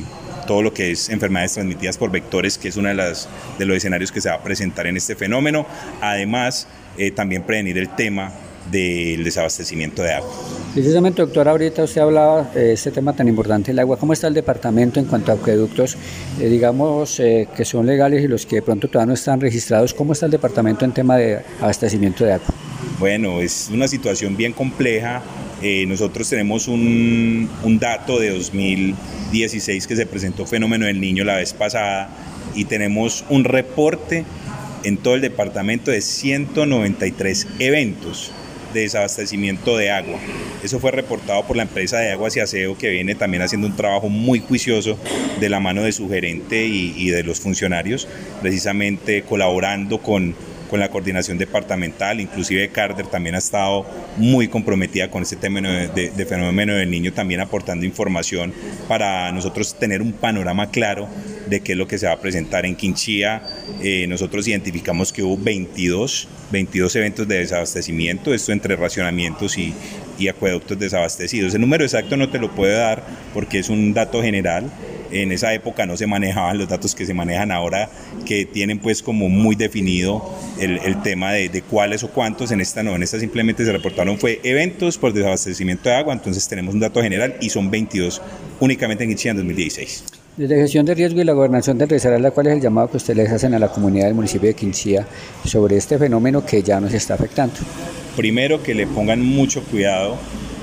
todo 0.48 0.62
lo 0.62 0.72
que 0.72 0.90
es 0.90 1.10
enfermedades 1.10 1.52
transmitidas 1.52 1.98
por 1.98 2.10
vectores, 2.10 2.56
que 2.56 2.68
es 2.68 2.76
uno 2.76 2.88
de, 2.88 2.94
las, 2.94 3.28
de 3.58 3.66
los 3.66 3.76
escenarios 3.76 4.10
que 4.10 4.20
se 4.22 4.30
va 4.30 4.36
a 4.36 4.42
presentar 4.42 4.86
en 4.86 4.96
este 4.96 5.14
fenómeno. 5.14 5.66
Además, 6.00 6.66
eh, 6.96 7.10
también 7.10 7.42
prevenir 7.42 7.76
el 7.76 7.94
tema 7.94 8.32
del 8.70 9.24
desabastecimiento 9.24 10.02
de 10.02 10.14
agua. 10.14 10.30
Precisamente, 10.72 11.22
doctor, 11.22 11.48
ahorita 11.48 11.84
usted 11.84 12.00
hablaba 12.00 12.44
de 12.54 12.72
este 12.72 12.90
tema 12.90 13.12
tan 13.14 13.28
importante, 13.28 13.72
el 13.72 13.78
agua. 13.78 13.98
¿Cómo 13.98 14.14
está 14.14 14.26
el 14.26 14.34
departamento 14.34 14.98
en 14.98 15.06
cuanto 15.06 15.32
a 15.32 15.34
acueductos, 15.34 15.96
eh, 16.40 16.48
digamos, 16.48 17.20
eh, 17.20 17.46
que 17.54 17.64
son 17.64 17.86
legales 17.86 18.24
y 18.24 18.28
los 18.28 18.46
que 18.46 18.56
de 18.56 18.62
pronto 18.62 18.88
todavía 18.88 19.08
no 19.08 19.14
están 19.14 19.40
registrados? 19.40 19.92
¿Cómo 19.92 20.14
está 20.14 20.26
el 20.26 20.32
departamento 20.32 20.84
en 20.86 20.92
tema 20.92 21.16
de 21.18 21.40
abastecimiento 21.60 22.24
de 22.24 22.32
agua? 22.32 22.46
Bueno, 22.98 23.40
es 23.40 23.68
una 23.70 23.86
situación 23.86 24.34
bien 24.36 24.54
compleja. 24.54 25.22
Nosotros 25.86 26.28
tenemos 26.28 26.68
un, 26.68 27.48
un 27.64 27.78
dato 27.78 28.18
de 28.18 28.30
2000 28.30 28.94
16 29.30 29.86
que 29.86 29.96
se 29.96 30.06
presentó 30.06 30.46
fenómeno 30.46 30.86
del 30.86 31.00
niño 31.00 31.24
la 31.24 31.36
vez 31.36 31.52
pasada 31.52 32.08
y 32.54 32.64
tenemos 32.64 33.24
un 33.28 33.44
reporte 33.44 34.24
en 34.84 34.96
todo 34.96 35.14
el 35.14 35.20
departamento 35.20 35.90
de 35.90 36.00
193 36.00 37.46
eventos 37.58 38.32
de 38.72 38.82
desabastecimiento 38.82 39.76
de 39.76 39.90
agua. 39.90 40.18
Eso 40.62 40.78
fue 40.78 40.90
reportado 40.90 41.46
por 41.46 41.56
la 41.56 41.62
empresa 41.62 41.98
de 41.98 42.12
aguas 42.12 42.36
y 42.36 42.40
aseo 42.40 42.76
que 42.76 42.90
viene 42.90 43.14
también 43.14 43.42
haciendo 43.42 43.66
un 43.66 43.76
trabajo 43.76 44.08
muy 44.08 44.40
juicioso 44.40 44.98
de 45.40 45.48
la 45.48 45.60
mano 45.60 45.82
de 45.82 45.92
su 45.92 46.08
gerente 46.08 46.66
y, 46.66 46.94
y 46.96 47.10
de 47.10 47.22
los 47.22 47.40
funcionarios, 47.40 48.08
precisamente 48.42 49.22
colaborando 49.22 49.98
con 49.98 50.34
con 50.68 50.80
la 50.80 50.90
coordinación 50.90 51.38
departamental, 51.38 52.20
inclusive 52.20 52.68
Carter 52.68 53.06
también 53.06 53.34
ha 53.34 53.38
estado 53.38 53.86
muy 54.16 54.48
comprometida 54.48 55.10
con 55.10 55.22
este 55.22 55.36
tema 55.36 55.60
de, 55.60 56.26
fenómeno 56.26 56.74
del 56.74 56.90
niño, 56.90 57.12
también 57.12 57.40
aportando 57.40 57.86
información 57.86 58.52
para 58.86 59.30
nosotros 59.32 59.78
tener 59.78 60.02
un 60.02 60.12
panorama 60.12 60.70
claro 60.70 61.08
de 61.48 61.60
qué 61.60 61.72
es 61.72 61.78
lo 61.78 61.88
que 61.88 61.98
se 61.98 62.06
va 62.06 62.12
a 62.12 62.20
presentar 62.20 62.66
en 62.66 62.76
Quinchía. 62.76 63.42
Eh, 63.82 64.06
nosotros 64.08 64.46
identificamos 64.46 65.12
que 65.12 65.22
hubo 65.22 65.38
22, 65.38 66.28
22 66.52 66.96
eventos 66.96 67.28
de 67.28 67.38
desabastecimiento, 67.38 68.34
esto 68.34 68.52
entre 68.52 68.76
racionamientos 68.76 69.56
y, 69.56 69.72
y 70.18 70.28
acueductos 70.28 70.78
desabastecidos. 70.78 71.54
El 71.54 71.60
número 71.60 71.84
exacto 71.84 72.16
no 72.16 72.28
te 72.28 72.38
lo 72.38 72.50
puedo 72.54 72.76
dar 72.76 73.04
porque 73.32 73.58
es 73.58 73.68
un 73.68 73.94
dato 73.94 74.22
general, 74.22 74.70
en 75.10 75.32
esa 75.32 75.52
época 75.54 75.86
no 75.86 75.96
se 75.96 76.06
manejaban 76.06 76.58
los 76.58 76.68
datos 76.68 76.94
que 76.94 77.06
se 77.06 77.14
manejan 77.14 77.52
ahora, 77.52 77.90
que 78.26 78.46
tienen 78.46 78.78
pues 78.78 79.02
como 79.02 79.28
muy 79.28 79.56
definido 79.56 80.34
el, 80.60 80.78
el 80.78 81.02
tema 81.02 81.32
de, 81.32 81.48
de, 81.48 81.62
cuáles 81.62 82.02
o 82.04 82.10
cuántos, 82.10 82.50
en 82.50 82.60
esta 82.60 82.82
no, 82.82 82.94
en 82.94 83.02
esta 83.02 83.18
simplemente 83.18 83.64
se 83.64 83.72
reportaron 83.72 84.18
fue 84.18 84.40
eventos 84.42 84.98
por 84.98 85.12
desabastecimiento 85.12 85.88
de 85.88 85.94
agua, 85.96 86.14
entonces 86.14 86.46
tenemos 86.48 86.74
un 86.74 86.80
dato 86.80 87.02
general 87.02 87.36
y 87.40 87.50
son 87.50 87.70
22 87.70 88.20
únicamente 88.60 89.04
en 89.04 89.10
Ichia 89.10 89.30
en 89.30 89.38
2016. 89.38 90.04
Desde 90.38 90.54
gestión 90.54 90.86
de 90.86 90.94
riesgo 90.94 91.20
y 91.20 91.24
la 91.24 91.32
gobernación 91.32 91.78
de 91.78 91.86
Risaralda, 91.86 92.30
¿cuál 92.30 92.46
es 92.46 92.52
el 92.52 92.60
llamado 92.60 92.88
que 92.88 92.98
ustedes 92.98 93.28
hacen 93.32 93.54
a 93.54 93.58
la 93.58 93.72
comunidad 93.72 94.06
del 94.06 94.14
municipio 94.14 94.48
de 94.48 94.54
Quinchía 94.54 95.04
sobre 95.44 95.76
este 95.76 95.98
fenómeno 95.98 96.46
que 96.46 96.62
ya 96.62 96.80
nos 96.80 96.94
está 96.94 97.14
afectando? 97.14 97.56
Primero, 98.16 98.62
que 98.62 98.72
le 98.72 98.86
pongan 98.86 99.20
mucho 99.20 99.64
cuidado 99.64 100.16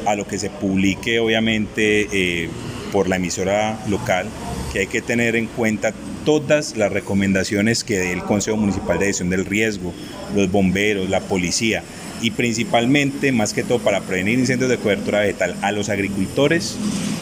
a 0.06 0.16
lo 0.16 0.26
que 0.26 0.38
se 0.38 0.50
publique, 0.50 1.20
obviamente, 1.20 2.08
eh, 2.14 2.50
por 2.96 3.10
la 3.10 3.18
emisora 3.18 3.78
local, 3.90 4.26
que 4.72 4.80
hay 4.80 4.88
que 4.88 5.02
tener 5.02 5.36
en 5.36 5.48
cuenta 5.48 5.94
todas 6.24 6.78
las 6.78 6.94
recomendaciones 6.94 7.84
que 7.84 8.00
dé 8.00 8.14
el 8.14 8.24
Consejo 8.24 8.56
Municipal 8.56 8.98
de 8.98 9.08
Gestión 9.08 9.30
del 9.30 9.44
Riesgo, 9.44 9.94
los 10.34 10.50
bomberos, 10.50 11.10
la 11.10 11.20
policía 11.20 11.84
y 12.22 12.32
principalmente, 12.32 13.34
más 13.34 13.54
que 13.54 13.64
todo 13.64 13.80
para 13.80 14.00
prevenir 14.00 14.40
incendios 14.40 14.70
de 14.70 14.78
cobertura 14.78 15.20
vegetal, 15.20 15.58
a 15.62 15.74
los 15.74 15.90
agricultores 15.90 16.78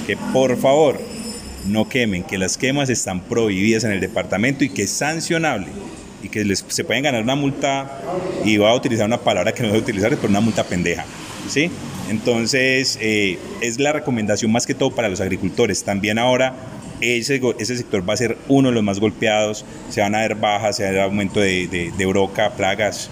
que 0.05 0.15
por 0.32 0.57
favor 0.57 1.01
no 1.65 1.89
quemen, 1.89 2.21
que 2.21 2.38
las 2.38 2.59
quemas 2.59 2.91
están 2.91 3.21
prohibidas 3.21 3.84
en 3.84 3.93
el 3.93 3.99
departamento 3.99 4.63
y 4.63 4.69
que 4.69 4.84
es 4.84 4.91
sancionable 4.91 5.69
y 6.21 6.30
que 6.30 6.45
les, 6.45 6.63
se 6.67 6.84
pueden 6.84 7.01
ganar 7.01 7.24
una 7.24 7.34
multa, 7.36 7.99
y 8.45 8.57
voy 8.57 8.67
a 8.67 8.76
utilizar 8.76 9.07
una 9.07 9.19
palabra 9.19 9.51
que 9.53 9.63
no 9.63 9.69
voy 9.69 9.80
a 9.80 9.82
utilizar, 9.82 10.11
pero 10.11 10.30
una 10.30 10.39
multa 10.39 10.63
pendeja. 10.63 11.03
¿sí? 11.49 11.71
Entonces, 12.14 12.99
eh, 13.01 13.39
es 13.61 13.80
la 13.80 13.91
recomendación 13.91 14.51
más 14.51 14.68
que 14.68 14.76
todo 14.76 14.91
para 14.91 15.09
los 15.09 15.20
agricultores. 15.20 15.84
También 15.84 16.20
ahora 16.20 16.53
ese, 17.01 17.39
sector 17.76 18.07
va 18.07 18.14
a 18.14 18.18
ser 18.18 18.38
uno 18.47 18.70
de 18.70 18.76
los 18.76 18.84
más 18.84 18.99
golpeados, 18.99 19.66
se 19.89 20.01
van 20.01 20.14
a 20.14 20.20
ver 20.20 20.36
bajas, 20.36 20.76
se 20.76 20.84
va 20.84 20.89
a 20.89 20.91
ver 20.91 21.01
aumento 21.01 21.39
de, 21.39 21.91
broca, 22.07 22.51
plagas. 22.51 23.09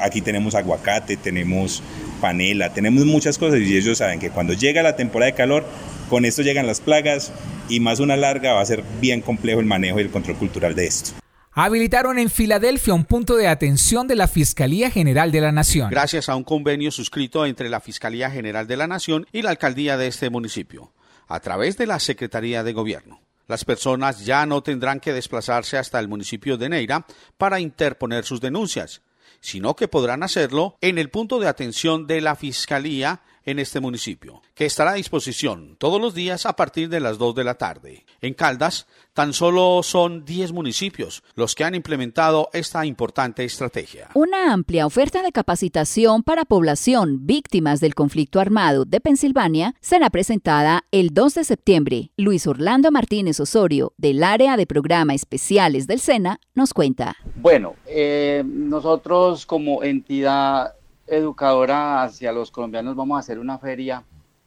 Aquí 0.00 0.20
tenemos 0.22 0.56
aguacate, 0.56 1.16
tenemos 1.16 1.80
panela, 2.20 2.74
tenemos 2.74 3.04
muchas 3.04 3.38
cosas 3.38 3.60
y 3.60 3.76
ellos 3.76 3.98
saben 3.98 4.18
que 4.18 4.30
cuando 4.30 4.54
llega 4.54 4.82
la 4.82 4.96
temporada 4.96 5.30
de 5.30 5.36
calor, 5.36 5.64
con 6.10 6.24
esto 6.24 6.42
llegan 6.42 6.66
las 6.66 6.80
plagas 6.80 7.30
y 7.68 7.78
más 7.78 8.00
una 8.00 8.16
larga 8.16 8.54
va 8.54 8.60
a 8.60 8.66
ser 8.66 8.82
bien 9.00 9.20
complejo 9.20 9.60
el 9.60 9.66
manejo 9.66 10.00
y 10.00 10.02
el 10.02 10.10
control 10.10 10.36
cultural 10.36 10.74
de 10.74 10.86
esto. 10.86 11.12
Habilitaron 11.60 12.20
en 12.20 12.30
Filadelfia 12.30 12.94
un 12.94 13.04
punto 13.04 13.34
de 13.34 13.48
atención 13.48 14.06
de 14.06 14.14
la 14.14 14.28
Fiscalía 14.28 14.92
General 14.92 15.32
de 15.32 15.40
la 15.40 15.50
Nación. 15.50 15.90
Gracias 15.90 16.28
a 16.28 16.36
un 16.36 16.44
convenio 16.44 16.92
suscrito 16.92 17.44
entre 17.44 17.68
la 17.68 17.80
Fiscalía 17.80 18.30
General 18.30 18.68
de 18.68 18.76
la 18.76 18.86
Nación 18.86 19.26
y 19.32 19.42
la 19.42 19.50
alcaldía 19.50 19.96
de 19.96 20.06
este 20.06 20.30
municipio, 20.30 20.92
a 21.26 21.40
través 21.40 21.76
de 21.76 21.88
la 21.88 21.98
Secretaría 21.98 22.62
de 22.62 22.74
Gobierno. 22.74 23.20
Las 23.48 23.64
personas 23.64 24.24
ya 24.24 24.46
no 24.46 24.62
tendrán 24.62 25.00
que 25.00 25.12
desplazarse 25.12 25.76
hasta 25.76 25.98
el 25.98 26.06
municipio 26.06 26.58
de 26.58 26.68
Neira 26.68 27.04
para 27.38 27.58
interponer 27.58 28.24
sus 28.24 28.40
denuncias, 28.40 29.02
sino 29.40 29.74
que 29.74 29.88
podrán 29.88 30.22
hacerlo 30.22 30.76
en 30.80 30.96
el 30.96 31.10
punto 31.10 31.40
de 31.40 31.48
atención 31.48 32.06
de 32.06 32.20
la 32.20 32.36
Fiscalía 32.36 33.22
en 33.44 33.58
este 33.58 33.80
municipio, 33.80 34.42
que 34.54 34.66
estará 34.66 34.92
a 34.92 34.94
disposición 34.94 35.76
todos 35.78 36.00
los 36.00 36.14
días 36.14 36.46
a 36.46 36.56
partir 36.56 36.88
de 36.88 37.00
las 37.00 37.18
2 37.18 37.34
de 37.34 37.44
la 37.44 37.54
tarde. 37.54 38.04
En 38.20 38.34
Caldas, 38.34 38.86
tan 39.12 39.32
solo 39.32 39.82
son 39.82 40.24
10 40.24 40.52
municipios 40.52 41.22
los 41.34 41.54
que 41.54 41.64
han 41.64 41.74
implementado 41.74 42.50
esta 42.52 42.86
importante 42.86 43.44
estrategia. 43.44 44.08
Una 44.14 44.52
amplia 44.52 44.86
oferta 44.86 45.22
de 45.22 45.32
capacitación 45.32 46.22
para 46.22 46.44
población 46.44 47.26
víctimas 47.26 47.80
del 47.80 47.94
conflicto 47.94 48.40
armado 48.40 48.84
de 48.84 49.00
Pensilvania 49.00 49.74
será 49.80 50.10
presentada 50.10 50.84
el 50.92 51.10
2 51.14 51.34
de 51.34 51.44
septiembre. 51.44 52.10
Luis 52.16 52.46
Orlando 52.46 52.90
Martínez 52.90 53.40
Osorio, 53.40 53.92
del 53.96 54.22
área 54.22 54.56
de 54.56 54.66
programa 54.66 55.14
especiales 55.14 55.86
del 55.86 56.00
SENA, 56.00 56.40
nos 56.54 56.72
cuenta. 56.72 57.16
Bueno, 57.36 57.74
eh, 57.86 58.42
nosotros 58.46 59.46
como 59.46 59.82
entidad 59.82 60.74
educadora 61.08 62.02
hacia 62.02 62.32
los 62.32 62.50
colombianos 62.50 62.96
vamos 62.96 63.16
a 63.16 63.20
hacer 63.20 63.38
una 63.38 63.58
feria 63.58 64.04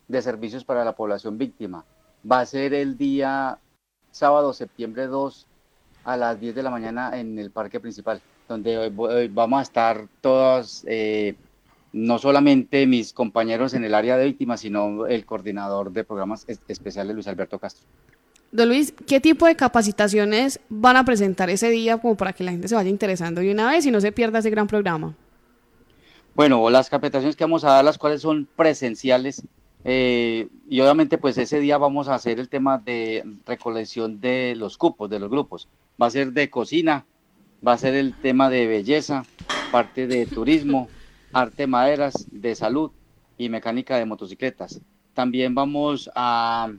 de 0.07 0.22
servicios 0.22 0.64
para 0.64 0.86
la 0.86 0.93
población 0.93 1.38
víctima. 1.38 1.86
Va 2.30 2.41
a 2.41 2.45
ser 2.45 2.74
el 2.74 2.97
día 2.97 3.57
sábado, 4.12 4.53
septiembre 4.53 5.07
2, 5.07 5.47
a 6.03 6.18
las 6.18 6.39
10 6.39 6.55
de 6.55 6.64
la 6.64 6.70
mañana 6.70 7.18
en 7.20 7.38
el 7.39 7.51
parque 7.51 7.80
principal, 7.80 8.22
donde 8.47 8.89
vamos 9.32 9.59
a 9.59 9.64
estar 9.64 10.07
todos, 10.20 10.84
eh, 10.88 11.36
no 11.93 12.20
solamente 12.20 12.86
mis 12.88 13.14
compañeros 13.14 13.74
en 13.74 13.84
el 13.84 13.93
área 13.93 14.18
de 14.18 14.26
víctimas, 14.26 14.62
sino 14.62 15.05
el 15.07 15.26
coordinador 15.26 15.91
de 15.91 16.03
programas 16.03 16.45
especiales, 16.68 17.14
Luis 17.14 17.28
Alberto 17.28 17.59
Castro. 17.59 17.86
Don 18.51 18.68
Luis, 18.68 18.93
¿qué 19.07 19.22
tipo 19.22 19.45
de 19.45 19.55
capacitaciones 19.55 20.59
van 20.68 20.97
a 20.97 21.05
presentar 21.05 21.49
ese 21.49 21.70
día 21.70 21.97
como 21.97 22.16
para 22.18 22.34
que 22.34 22.43
la 22.43 22.51
gente 22.51 22.68
se 22.68 22.76
vaya 22.76 22.89
interesando 22.89 23.39
de 23.39 23.51
una 23.51 23.72
vez 23.72 23.86
y 23.86 23.91
no 23.91 24.01
se 24.01 24.12
pierda 24.12 24.39
ese 24.39 24.49
gran 24.49 24.68
programa? 24.68 25.16
Bueno, 26.34 26.69
las 26.69 26.89
capacitaciones 26.89 27.36
que 27.36 27.43
vamos 27.43 27.63
a 27.63 27.71
dar, 27.71 27.86
las 27.86 27.97
cuales 27.97 28.21
son 28.21 28.47
presenciales, 28.55 29.43
eh, 29.84 30.47
y 30.69 30.79
obviamente 30.79 31.17
pues 31.17 31.38
ese 31.38 31.59
día 31.59 31.77
vamos 31.77 32.07
a 32.07 32.15
hacer 32.15 32.39
el 32.39 32.49
tema 32.49 32.77
de 32.77 33.23
recolección 33.45 34.21
de 34.21 34.55
los 34.55 34.77
cupos, 34.77 35.09
de 35.09 35.19
los 35.19 35.29
grupos. 35.29 35.67
Va 36.01 36.07
a 36.07 36.11
ser 36.11 36.32
de 36.32 36.49
cocina, 36.49 37.05
va 37.65 37.73
a 37.73 37.77
ser 37.77 37.95
el 37.95 38.13
tema 38.13 38.49
de 38.49 38.67
belleza, 38.67 39.23
parte 39.71 40.07
de 40.07 40.25
turismo, 40.25 40.88
arte 41.34 41.67
maderas, 41.67 42.27
de 42.32 42.55
salud 42.55 42.91
y 43.38 43.49
mecánica 43.49 43.97
de 43.97 44.05
motocicletas. 44.05 44.82
También 45.14 45.53
vamos 45.53 46.09
a, 46.16 46.72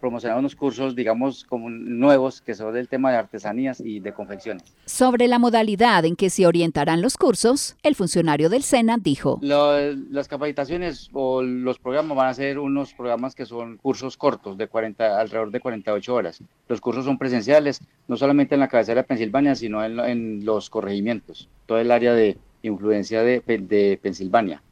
promocionar 0.00 0.38
unos 0.38 0.54
cursos, 0.54 0.94
digamos, 0.94 1.44
como 1.44 1.68
nuevos, 1.68 2.40
que 2.40 2.54
son 2.54 2.72
del 2.72 2.88
tema 2.88 3.10
de 3.10 3.16
artesanías 3.16 3.80
y 3.80 4.00
de 4.00 4.12
confecciones. 4.12 4.62
Sobre 4.84 5.26
la 5.26 5.38
modalidad 5.38 6.04
en 6.04 6.14
que 6.14 6.30
se 6.30 6.46
orientarán 6.46 7.02
los 7.02 7.16
cursos, 7.16 7.76
el 7.82 7.94
funcionario 7.94 8.48
del 8.48 8.62
SENA 8.62 8.96
dijo. 8.98 9.40
las 9.42 10.28
capacitaciones 10.28 11.10
o 11.12 11.42
los 11.42 11.78
programas 11.78 12.16
van 12.16 12.28
a 12.28 12.34
ser 12.34 12.58
unos 12.58 12.94
programas 12.94 13.34
que 13.34 13.46
son 13.46 13.78
cursos 13.78 14.16
cortos, 14.16 14.56
de 14.56 14.68
40, 14.68 15.20
alrededor 15.20 15.50
de 15.50 15.60
48 15.60 16.14
horas. 16.14 16.42
Los 16.68 16.80
cursos 16.80 17.04
son 17.04 17.18
presenciales, 17.18 17.80
no 18.06 18.16
solamente 18.16 18.54
en 18.54 18.60
la 18.60 18.68
cabecera 18.68 19.02
de 19.02 19.08
Pensilvania, 19.08 19.54
sino 19.54 19.84
en, 19.84 20.44
los 20.44 20.70
corregimientos, 20.70 21.48
todo 21.66 21.78
el 21.78 21.90
área 21.90 22.14
de 22.14 22.36
influencia 22.62 23.22
de, 23.22 23.40
de 23.40 23.98
Pensilvania. 24.02 24.62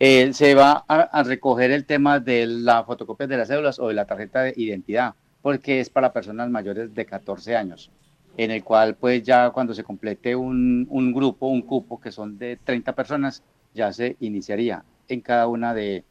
Se 0.00 0.54
va 0.54 0.82
a, 0.88 1.22
recoger 1.24 1.70
el 1.72 1.84
tema 1.84 2.20
de 2.20 2.46
la 2.46 2.84
fotocopia 2.84 3.26
de 3.26 3.36
las 3.36 3.48
cédulas 3.48 3.78
o 3.78 3.88
de 3.88 3.94
la 3.94 4.06
tarjeta 4.06 4.42
de 4.42 4.54
identidad, 4.56 5.14
porque 5.42 5.78
es 5.78 5.90
para 5.90 6.10
personas 6.10 6.48
mayores 6.48 6.94
de 6.94 7.04
14 7.04 7.54
años, 7.54 7.90
en 8.38 8.50
el 8.50 8.64
cual 8.64 8.94
pues 8.94 9.22
ya 9.22 9.50
cuando 9.50 9.74
se 9.74 9.84
complete 9.84 10.34
un, 10.34 11.12
grupo, 11.14 11.48
un 11.48 11.60
cupo 11.60 12.00
que 12.00 12.10
son 12.10 12.38
de 12.38 12.56
30 12.64 12.94
personas, 12.94 13.42
ya 13.74 13.92
se 13.92 14.16
iniciaría 14.20 14.84
en 15.06 15.20
cada 15.20 15.46
una 15.48 15.74
de, 15.74 16.02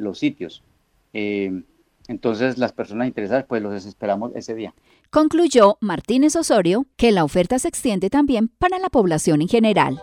los 0.00 0.18
sitios. 0.18 0.64
Eh, 1.12 1.62
entonces 2.08 2.58
las 2.58 2.72
personas 2.72 3.06
interesadas 3.06 3.44
pues 3.48 3.62
los 3.62 3.86
esperamos 3.86 4.32
ese 4.34 4.56
día. 4.56 4.74
Concluyó 5.10 5.78
Martínez 5.80 6.34
Osorio 6.34 6.86
que 6.96 7.12
la 7.12 7.22
oferta 7.22 7.60
se 7.60 7.68
extiende 7.68 8.10
también 8.10 8.48
para 8.58 8.80
la 8.80 8.88
población 8.88 9.40
en 9.40 9.48
general. 9.48 10.00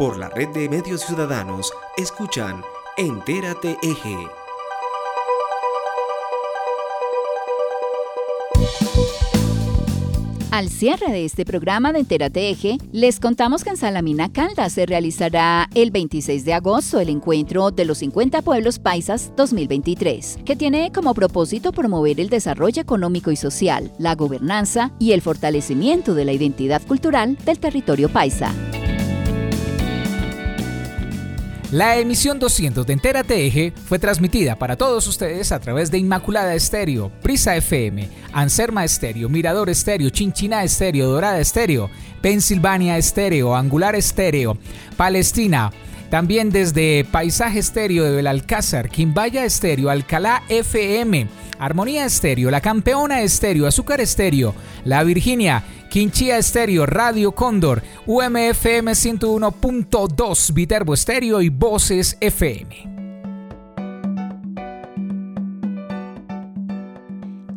Por 0.00 0.16
la 0.16 0.30
red 0.30 0.48
de 0.48 0.66
medios 0.66 1.02
ciudadanos, 1.02 1.74
escuchan 1.98 2.62
Entérate 2.96 3.76
Eje. 3.82 4.16
Al 10.50 10.70
cierre 10.70 11.12
de 11.12 11.26
este 11.26 11.44
programa 11.44 11.92
de 11.92 11.98
Entérate 11.98 12.48
Eje, 12.48 12.78
les 12.92 13.20
contamos 13.20 13.62
que 13.62 13.68
en 13.68 13.76
Salamina 13.76 14.32
Caldas 14.32 14.72
se 14.72 14.86
realizará 14.86 15.68
el 15.74 15.90
26 15.90 16.46
de 16.46 16.54
agosto 16.54 16.98
el 16.98 17.10
encuentro 17.10 17.70
de 17.70 17.84
los 17.84 17.98
50 17.98 18.40
pueblos 18.40 18.78
paisas 18.78 19.32
2023, 19.36 20.38
que 20.46 20.56
tiene 20.56 20.92
como 20.92 21.12
propósito 21.12 21.72
promover 21.72 22.20
el 22.20 22.30
desarrollo 22.30 22.80
económico 22.80 23.32
y 23.32 23.36
social, 23.36 23.92
la 23.98 24.14
gobernanza 24.14 24.92
y 24.98 25.12
el 25.12 25.20
fortalecimiento 25.20 26.14
de 26.14 26.24
la 26.24 26.32
identidad 26.32 26.80
cultural 26.86 27.36
del 27.44 27.58
territorio 27.58 28.08
paisa. 28.08 28.54
La 31.72 31.98
emisión 31.98 32.40
200 32.40 32.84
de 32.84 32.92
Entérate 32.92 33.46
Eje 33.46 33.72
fue 33.86 34.00
transmitida 34.00 34.56
para 34.56 34.74
todos 34.74 35.06
ustedes 35.06 35.52
a 35.52 35.60
través 35.60 35.92
de 35.92 35.98
Inmaculada 35.98 36.52
Estéreo, 36.56 37.12
Prisa 37.22 37.54
FM, 37.54 38.08
Anserma 38.32 38.84
Estéreo, 38.84 39.28
Mirador 39.28 39.70
Estéreo, 39.70 40.10
Chinchina 40.10 40.64
Estéreo, 40.64 41.08
Dorada 41.08 41.38
Estéreo, 41.38 41.88
Pensilvania 42.20 42.98
Estéreo, 42.98 43.54
Angular 43.54 43.94
Estéreo, 43.94 44.58
Palestina, 44.96 45.70
también 46.10 46.50
desde 46.50 47.04
Paisaje 47.04 47.60
Estéreo 47.60 48.04
de 48.04 48.10
Belalcázar, 48.10 48.90
Quimbaya 48.90 49.44
Estéreo, 49.44 49.90
Alcalá 49.90 50.42
FM, 50.48 51.28
Armonía 51.58 52.04
Estéreo, 52.04 52.50
La 52.50 52.60
Campeona 52.60 53.22
Estéreo, 53.22 53.66
Azúcar 53.66 54.00
Estéreo, 54.00 54.54
La 54.84 55.04
Virginia, 55.04 55.62
Quinchía 55.88 56.36
Estéreo, 56.36 56.84
Radio 56.84 57.32
Cóndor, 57.32 57.82
UMFM 58.06 58.92
101.2, 58.92 60.52
Viterbo 60.52 60.94
Estéreo 60.94 61.40
y 61.40 61.48
Voces 61.48 62.16
FM. 62.20 62.90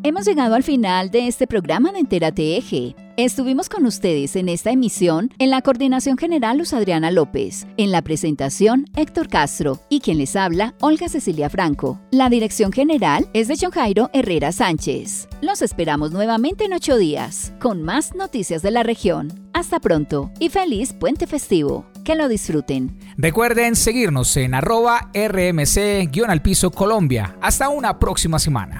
Hemos 0.04 0.26
llegado 0.26 0.54
al 0.54 0.64
final 0.64 1.10
de 1.10 1.28
este 1.28 1.47
programa 1.47 1.91
de 1.91 1.99
Entérate 1.99 2.58
Eje. 2.58 2.93
Estuvimos 3.16 3.70
con 3.70 3.86
ustedes 3.86 4.36
en 4.36 4.49
esta 4.49 4.72
emisión 4.72 5.30
en 5.38 5.51
la 5.51 5.61
coordinación 5.61 6.18
general 6.18 6.57
Luz 6.57 6.74
Adriana 6.74 7.11
López, 7.11 7.68
en 7.78 7.91
la 7.91 8.01
presentación 8.01 8.88
Héctor 8.95 9.28
Castro 9.28 9.80
y 9.88 9.99
quien 9.99 10.18
les 10.18 10.36
habla 10.36 10.74
Olga 10.82 11.07
Cecilia 11.07 11.47
Franco. 11.47 12.01
La 12.09 12.30
dirección 12.30 12.72
general 12.72 13.30
es 13.34 13.47
de 13.47 13.55
John 13.61 14.09
Herrera 14.14 14.51
Sánchez. 14.51 15.28
Los 15.41 15.61
esperamos 15.61 16.11
nuevamente 16.11 16.66
en 16.66 16.74
ocho 16.74 16.97
días 16.97 17.53
con 17.59 17.84
más 17.84 18.16
noticias 18.16 18.64
de 18.64 18.72
la 18.72 18.82
región. 18.82 19.32
Hasta 19.53 19.80
pronto 19.80 20.32
y 20.39 20.49
feliz 20.49 20.93
puente 20.93 21.28
festivo. 21.28 21.86
Que 22.03 22.16
lo 22.16 22.28
disfruten. 22.28 22.97
Recuerden 23.16 23.76
seguirnos 23.76 24.36
en 24.38 24.55
arroba 24.55 25.11
rmc-al 25.14 26.41
piso 26.41 26.72
Colombia. 26.72 27.38
Hasta 27.41 27.70
una 27.70 27.99
próxima 27.99 28.39
semana. 28.39 28.80